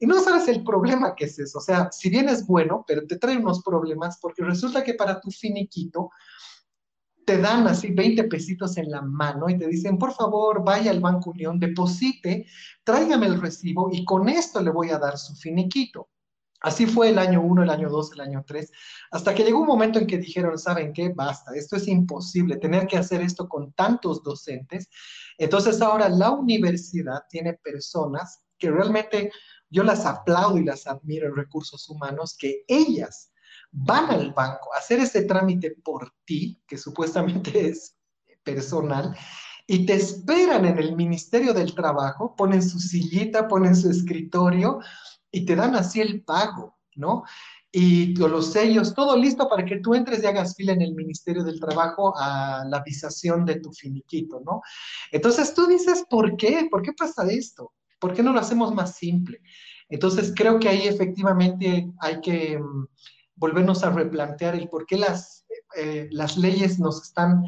Y 0.00 0.06
no 0.06 0.20
sabes 0.20 0.48
el 0.48 0.62
problema 0.62 1.14
que 1.14 1.24
es 1.24 1.38
eso, 1.38 1.58
o 1.58 1.60
sea, 1.60 1.90
si 1.92 2.08
bien 2.08 2.28
es 2.28 2.46
bueno, 2.46 2.84
pero 2.86 3.06
te 3.06 3.18
trae 3.18 3.36
unos 3.36 3.62
problemas 3.62 4.18
porque 4.20 4.44
resulta 4.44 4.82
que 4.84 4.94
para 4.94 5.20
tu 5.20 5.30
finiquito 5.30 6.10
te 7.28 7.36
dan 7.36 7.68
así 7.68 7.90
20 7.90 8.24
pesitos 8.24 8.78
en 8.78 8.90
la 8.90 9.02
mano 9.02 9.50
y 9.50 9.58
te 9.58 9.66
dicen, 9.66 9.98
por 9.98 10.14
favor, 10.14 10.64
vaya 10.64 10.90
al 10.90 11.00
Banco 11.00 11.28
Unión, 11.28 11.60
deposite, 11.60 12.46
tráigame 12.82 13.26
el 13.26 13.38
recibo 13.38 13.90
y 13.92 14.02
con 14.06 14.30
esto 14.30 14.62
le 14.62 14.70
voy 14.70 14.88
a 14.88 14.98
dar 14.98 15.18
su 15.18 15.34
finiquito. 15.36 16.08
Así 16.62 16.86
fue 16.86 17.10
el 17.10 17.18
año 17.18 17.42
1, 17.42 17.64
el 17.64 17.68
año 17.68 17.90
2, 17.90 18.12
el 18.12 18.20
año 18.22 18.44
3, 18.46 18.72
hasta 19.10 19.34
que 19.34 19.44
llegó 19.44 19.60
un 19.60 19.66
momento 19.66 19.98
en 19.98 20.06
que 20.06 20.16
dijeron, 20.16 20.58
¿saben 20.58 20.94
qué? 20.94 21.10
Basta, 21.10 21.54
esto 21.54 21.76
es 21.76 21.86
imposible, 21.86 22.56
tener 22.56 22.86
que 22.86 22.96
hacer 22.96 23.20
esto 23.20 23.46
con 23.46 23.74
tantos 23.74 24.22
docentes. 24.22 24.88
Entonces 25.36 25.82
ahora 25.82 26.08
la 26.08 26.30
universidad 26.30 27.24
tiene 27.28 27.58
personas 27.62 28.42
que 28.56 28.70
realmente 28.70 29.30
yo 29.68 29.84
las 29.84 30.06
aplaudo 30.06 30.56
y 30.56 30.64
las 30.64 30.86
admiro 30.86 31.28
en 31.28 31.36
recursos 31.36 31.90
humanos, 31.90 32.34
que 32.38 32.64
ellas 32.66 33.32
van 33.84 34.10
al 34.10 34.32
banco 34.32 34.72
a 34.74 34.78
hacer 34.78 35.00
ese 35.00 35.22
trámite 35.22 35.70
por 35.84 36.12
ti, 36.24 36.60
que 36.66 36.76
supuestamente 36.76 37.50
es 37.68 37.96
personal, 38.42 39.16
y 39.66 39.84
te 39.84 39.94
esperan 39.94 40.64
en 40.64 40.78
el 40.78 40.96
Ministerio 40.96 41.52
del 41.52 41.74
Trabajo, 41.74 42.34
ponen 42.34 42.62
su 42.62 42.78
sillita, 42.78 43.46
ponen 43.48 43.76
su 43.76 43.90
escritorio 43.90 44.78
y 45.30 45.44
te 45.44 45.54
dan 45.54 45.76
así 45.76 46.00
el 46.00 46.22
pago, 46.22 46.78
¿no? 46.96 47.24
Y 47.70 48.16
los 48.16 48.52
sellos, 48.52 48.94
todo 48.94 49.14
listo 49.14 49.46
para 49.46 49.66
que 49.66 49.80
tú 49.80 49.94
entres 49.94 50.22
y 50.22 50.26
hagas 50.26 50.56
fila 50.56 50.72
en 50.72 50.80
el 50.80 50.94
Ministerio 50.94 51.44
del 51.44 51.60
Trabajo 51.60 52.14
a 52.16 52.64
la 52.66 52.82
visación 52.82 53.44
de 53.44 53.60
tu 53.60 53.70
finiquito, 53.70 54.40
¿no? 54.44 54.62
Entonces 55.12 55.52
tú 55.52 55.66
dices, 55.66 56.06
¿por 56.08 56.34
qué? 56.38 56.66
¿Por 56.70 56.80
qué 56.80 56.94
pasa 56.94 57.30
esto? 57.30 57.74
¿Por 57.98 58.14
qué 58.14 58.22
no 58.22 58.32
lo 58.32 58.40
hacemos 58.40 58.72
más 58.72 58.96
simple? 58.96 59.42
Entonces 59.90 60.32
creo 60.34 60.58
que 60.58 60.70
ahí 60.70 60.88
efectivamente 60.88 61.90
hay 62.00 62.20
que 62.22 62.56
um, 62.56 62.86
volvernos 63.38 63.84
a 63.84 63.90
replantear 63.90 64.54
el 64.54 64.68
por 64.68 64.86
qué 64.86 64.96
las, 64.96 65.46
eh, 65.76 66.08
las 66.10 66.36
leyes 66.36 66.78
nos 66.78 67.02
están 67.02 67.44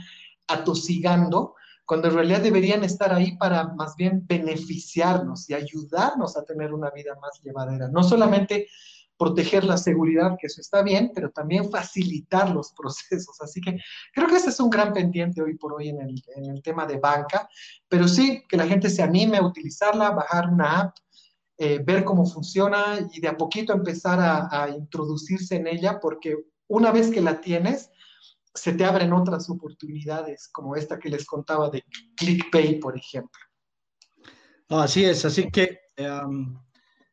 atosigando 0.48 1.54
cuando 1.84 2.08
en 2.08 2.14
realidad 2.14 2.40
deberían 2.40 2.84
estar 2.84 3.12
ahí 3.12 3.36
para 3.36 3.64
más 3.74 3.96
bien 3.96 4.24
beneficiarnos 4.24 5.50
y 5.50 5.54
ayudarnos 5.54 6.36
a 6.36 6.44
tener 6.44 6.72
una 6.72 6.90
vida 6.90 7.16
más 7.20 7.40
llevadera. 7.42 7.88
No 7.88 8.04
solamente 8.04 8.68
proteger 9.20 9.64
la 9.64 9.76
seguridad, 9.76 10.36
que 10.40 10.46
eso 10.46 10.62
está 10.62 10.82
bien, 10.82 11.12
pero 11.14 11.30
también 11.30 11.70
facilitar 11.70 12.48
los 12.50 12.72
procesos. 12.78 13.38
Así 13.42 13.60
que 13.60 13.76
creo 14.14 14.26
que 14.28 14.36
ese 14.36 14.48
es 14.48 14.60
un 14.60 14.70
gran 14.70 14.94
pendiente 14.94 15.42
hoy 15.42 15.58
por 15.58 15.74
hoy 15.74 15.90
en 15.90 16.00
el, 16.00 16.22
en 16.36 16.46
el 16.50 16.62
tema 16.62 16.86
de 16.86 16.98
banca, 16.98 17.46
pero 17.86 18.08
sí 18.08 18.44
que 18.48 18.56
la 18.56 18.66
gente 18.66 18.88
se 18.88 19.02
anime 19.02 19.36
a 19.36 19.44
utilizarla, 19.44 20.10
bajar 20.10 20.48
una 20.48 20.80
app, 20.80 20.96
eh, 21.62 21.78
ver 21.84 22.04
cómo 22.04 22.24
funciona 22.24 23.06
y 23.12 23.20
de 23.20 23.28
a 23.28 23.36
poquito 23.36 23.74
empezar 23.74 24.18
a, 24.18 24.48
a 24.50 24.70
introducirse 24.70 25.56
en 25.56 25.66
ella, 25.66 26.00
porque 26.00 26.34
una 26.68 26.90
vez 26.90 27.10
que 27.10 27.20
la 27.20 27.38
tienes, 27.38 27.90
se 28.54 28.72
te 28.72 28.82
abren 28.82 29.12
otras 29.12 29.50
oportunidades, 29.50 30.48
como 30.48 30.74
esta 30.74 30.98
que 30.98 31.10
les 31.10 31.26
contaba 31.26 31.68
de 31.68 31.84
ClickPay, 32.16 32.80
por 32.80 32.96
ejemplo. 32.96 33.38
Así 34.70 35.04
es, 35.04 35.22
así 35.26 35.50
que 35.50 35.80
um, 35.98 36.58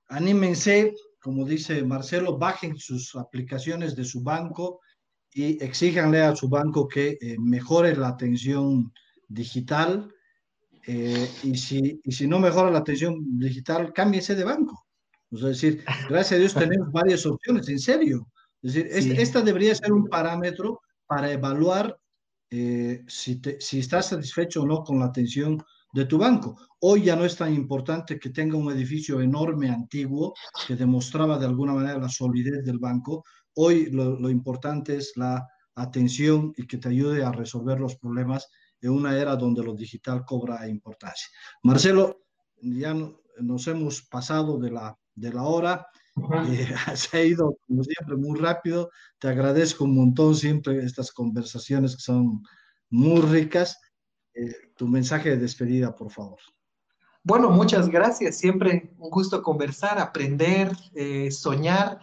anímense, 0.07 0.93
como 1.21 1.43
dice 1.43 1.83
Marcelo, 1.83 2.37
bajen 2.37 2.77
sus 2.77 3.17
aplicaciones 3.17 3.97
de 3.97 4.05
su 4.05 4.23
banco 4.23 4.79
y 5.33 5.61
exíjanle 5.61 6.21
a 6.21 6.37
su 6.37 6.47
banco 6.47 6.87
que 6.87 7.17
eh, 7.19 7.35
mejore 7.37 7.97
la 7.97 8.07
atención 8.07 8.93
digital. 9.27 10.09
Eh, 10.89 11.29
y, 11.43 11.57
si, 11.57 11.99
y 12.01 12.11
si 12.13 12.27
no 12.27 12.39
mejora 12.39 12.71
la 12.71 12.79
atención 12.79 13.37
digital, 13.37 13.91
cámbiese 13.91 14.35
de 14.35 14.45
banco. 14.45 14.87
Es 15.29 15.41
decir, 15.41 15.83
gracias 16.09 16.31
a 16.31 16.39
Dios 16.39 16.53
tenemos 16.53 16.91
varias 16.91 17.25
opciones, 17.25 17.67
en 17.67 17.79
serio. 17.79 18.27
Es 18.61 18.73
decir, 18.73 18.91
sí. 18.91 19.09
esta, 19.11 19.21
esta 19.21 19.41
debería 19.41 19.75
ser 19.75 19.91
un 19.91 20.07
parámetro 20.07 20.79
para 21.05 21.31
evaluar 21.31 21.97
eh, 22.49 23.03
si, 23.07 23.41
te, 23.41 23.59
si, 23.59 23.79
estás 23.79 24.07
satisfecho 24.07 24.61
o 24.61 24.65
no 24.65 24.81
con 24.83 24.99
la 24.99 25.05
atención 25.07 25.61
de 25.91 26.05
tu 26.05 26.17
banco. 26.17 26.57
Hoy 26.79 27.03
ya 27.03 27.17
no 27.17 27.25
es 27.25 27.35
tan 27.35 27.53
importante 27.53 28.17
que 28.17 28.29
tenga 28.29 28.57
un 28.57 28.71
edificio 28.71 29.19
enorme, 29.19 29.69
antiguo, 29.69 30.33
que 30.65 30.77
demostraba 30.77 31.37
de 31.37 31.47
alguna 31.47 31.73
manera 31.73 31.97
la 31.97 32.09
solidez 32.09 32.63
del 32.63 32.79
banco. 32.79 33.25
Hoy 33.55 33.87
lo, 33.91 34.17
lo 34.17 34.29
importante 34.29 34.95
es 34.95 35.11
la 35.17 35.45
atención 35.75 36.53
y 36.55 36.65
que 36.65 36.77
te 36.77 36.89
ayude 36.89 37.25
a 37.25 37.31
resolver 37.31 37.79
los 37.79 37.97
problemas 37.97 38.47
en 38.81 38.91
una 38.91 39.17
era 39.17 39.35
donde 39.35 39.63
lo 39.63 39.73
digital 39.73 40.23
cobra 40.25 40.67
importancia. 40.67 41.27
Marcelo, 41.63 42.25
ya 42.61 42.95
nos 43.39 43.67
hemos 43.67 44.01
pasado 44.01 44.57
de 44.57 44.71
la, 44.71 44.97
de 45.15 45.33
la 45.33 45.43
hora. 45.43 45.87
Eh, 46.47 46.67
se 46.95 47.17
ha 47.17 47.23
ido, 47.23 47.57
como 47.67 47.83
siempre, 47.83 48.15
muy 48.15 48.39
rápido. 48.39 48.89
Te 49.19 49.27
agradezco 49.27 49.83
un 49.83 49.95
montón 49.95 50.35
siempre 50.35 50.83
estas 50.83 51.11
conversaciones 51.11 51.95
que 51.95 52.01
son 52.01 52.43
muy 52.89 53.21
ricas. 53.21 53.79
Eh, 54.33 54.71
tu 54.75 54.87
mensaje 54.87 55.31
de 55.31 55.37
despedida, 55.37 55.95
por 55.95 56.11
favor. 56.11 56.39
Bueno, 57.23 57.49
muchas 57.49 57.89
gracias. 57.89 58.37
Siempre 58.37 58.93
un 58.97 59.09
gusto 59.09 59.41
conversar, 59.41 59.99
aprender, 59.99 60.71
eh, 60.95 61.29
soñar. 61.29 61.99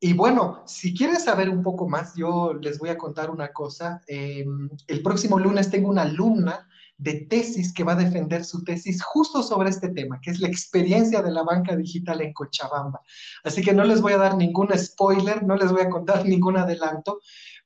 Y 0.00 0.12
bueno, 0.12 0.62
si 0.66 0.94
quieres 0.94 1.24
saber 1.24 1.48
un 1.48 1.62
poco 1.62 1.88
más, 1.88 2.14
yo 2.14 2.54
les 2.54 2.78
voy 2.78 2.90
a 2.90 2.98
contar 2.98 3.30
una 3.30 3.48
cosa. 3.48 4.00
Eh, 4.06 4.44
el 4.86 5.02
próximo 5.02 5.40
lunes 5.40 5.70
tengo 5.70 5.88
una 5.88 6.02
alumna 6.02 6.68
de 6.98 7.26
tesis 7.28 7.72
que 7.72 7.82
va 7.84 7.92
a 7.92 7.96
defender 7.96 8.44
su 8.44 8.62
tesis 8.62 9.02
justo 9.02 9.42
sobre 9.42 9.70
este 9.70 9.88
tema, 9.88 10.20
que 10.20 10.30
es 10.30 10.40
la 10.40 10.48
experiencia 10.48 11.20
de 11.20 11.32
la 11.32 11.42
banca 11.42 11.76
digital 11.76 12.20
en 12.20 12.32
Cochabamba. 12.32 13.00
Así 13.42 13.62
que 13.62 13.72
no 13.72 13.84
les 13.84 14.00
voy 14.00 14.12
a 14.12 14.18
dar 14.18 14.36
ningún 14.36 14.68
spoiler, 14.76 15.44
no 15.44 15.56
les 15.56 15.72
voy 15.72 15.82
a 15.82 15.90
contar 15.90 16.24
ningún 16.26 16.56
adelanto, 16.56 17.20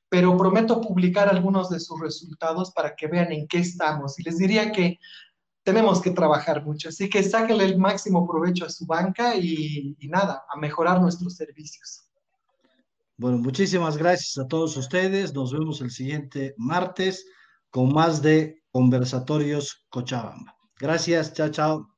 pero 0.09 0.35
prometo 0.35 0.81
publicar 0.81 1.29
algunos 1.29 1.69
de 1.69 1.79
sus 1.79 1.99
resultados 1.99 2.71
para 2.71 2.95
que 2.95 3.07
vean 3.07 3.31
en 3.31 3.47
qué 3.47 3.59
estamos. 3.59 4.19
Y 4.19 4.23
les 4.23 4.37
diría 4.39 4.71
que 4.71 4.99
tenemos 5.63 6.01
que 6.01 6.11
trabajar 6.11 6.63
mucho, 6.65 6.89
así 6.89 7.09
que 7.09 7.23
sáquenle 7.23 7.65
el 7.65 7.77
máximo 7.77 8.27
provecho 8.27 8.65
a 8.65 8.69
su 8.69 8.85
banca 8.85 9.35
y, 9.35 9.95
y 9.99 10.07
nada, 10.07 10.43
a 10.51 10.57
mejorar 10.59 10.99
nuestros 10.99 11.35
servicios. 11.35 12.03
Bueno, 13.17 13.37
muchísimas 13.37 13.97
gracias 13.97 14.37
a 14.37 14.47
todos 14.47 14.75
ustedes. 14.75 15.33
Nos 15.33 15.53
vemos 15.53 15.81
el 15.81 15.91
siguiente 15.91 16.53
martes 16.57 17.25
con 17.69 17.93
más 17.93 18.21
de 18.21 18.63
conversatorios 18.71 19.85
Cochabamba. 19.89 20.55
Gracias, 20.79 21.33
chao, 21.33 21.49
chao. 21.49 21.92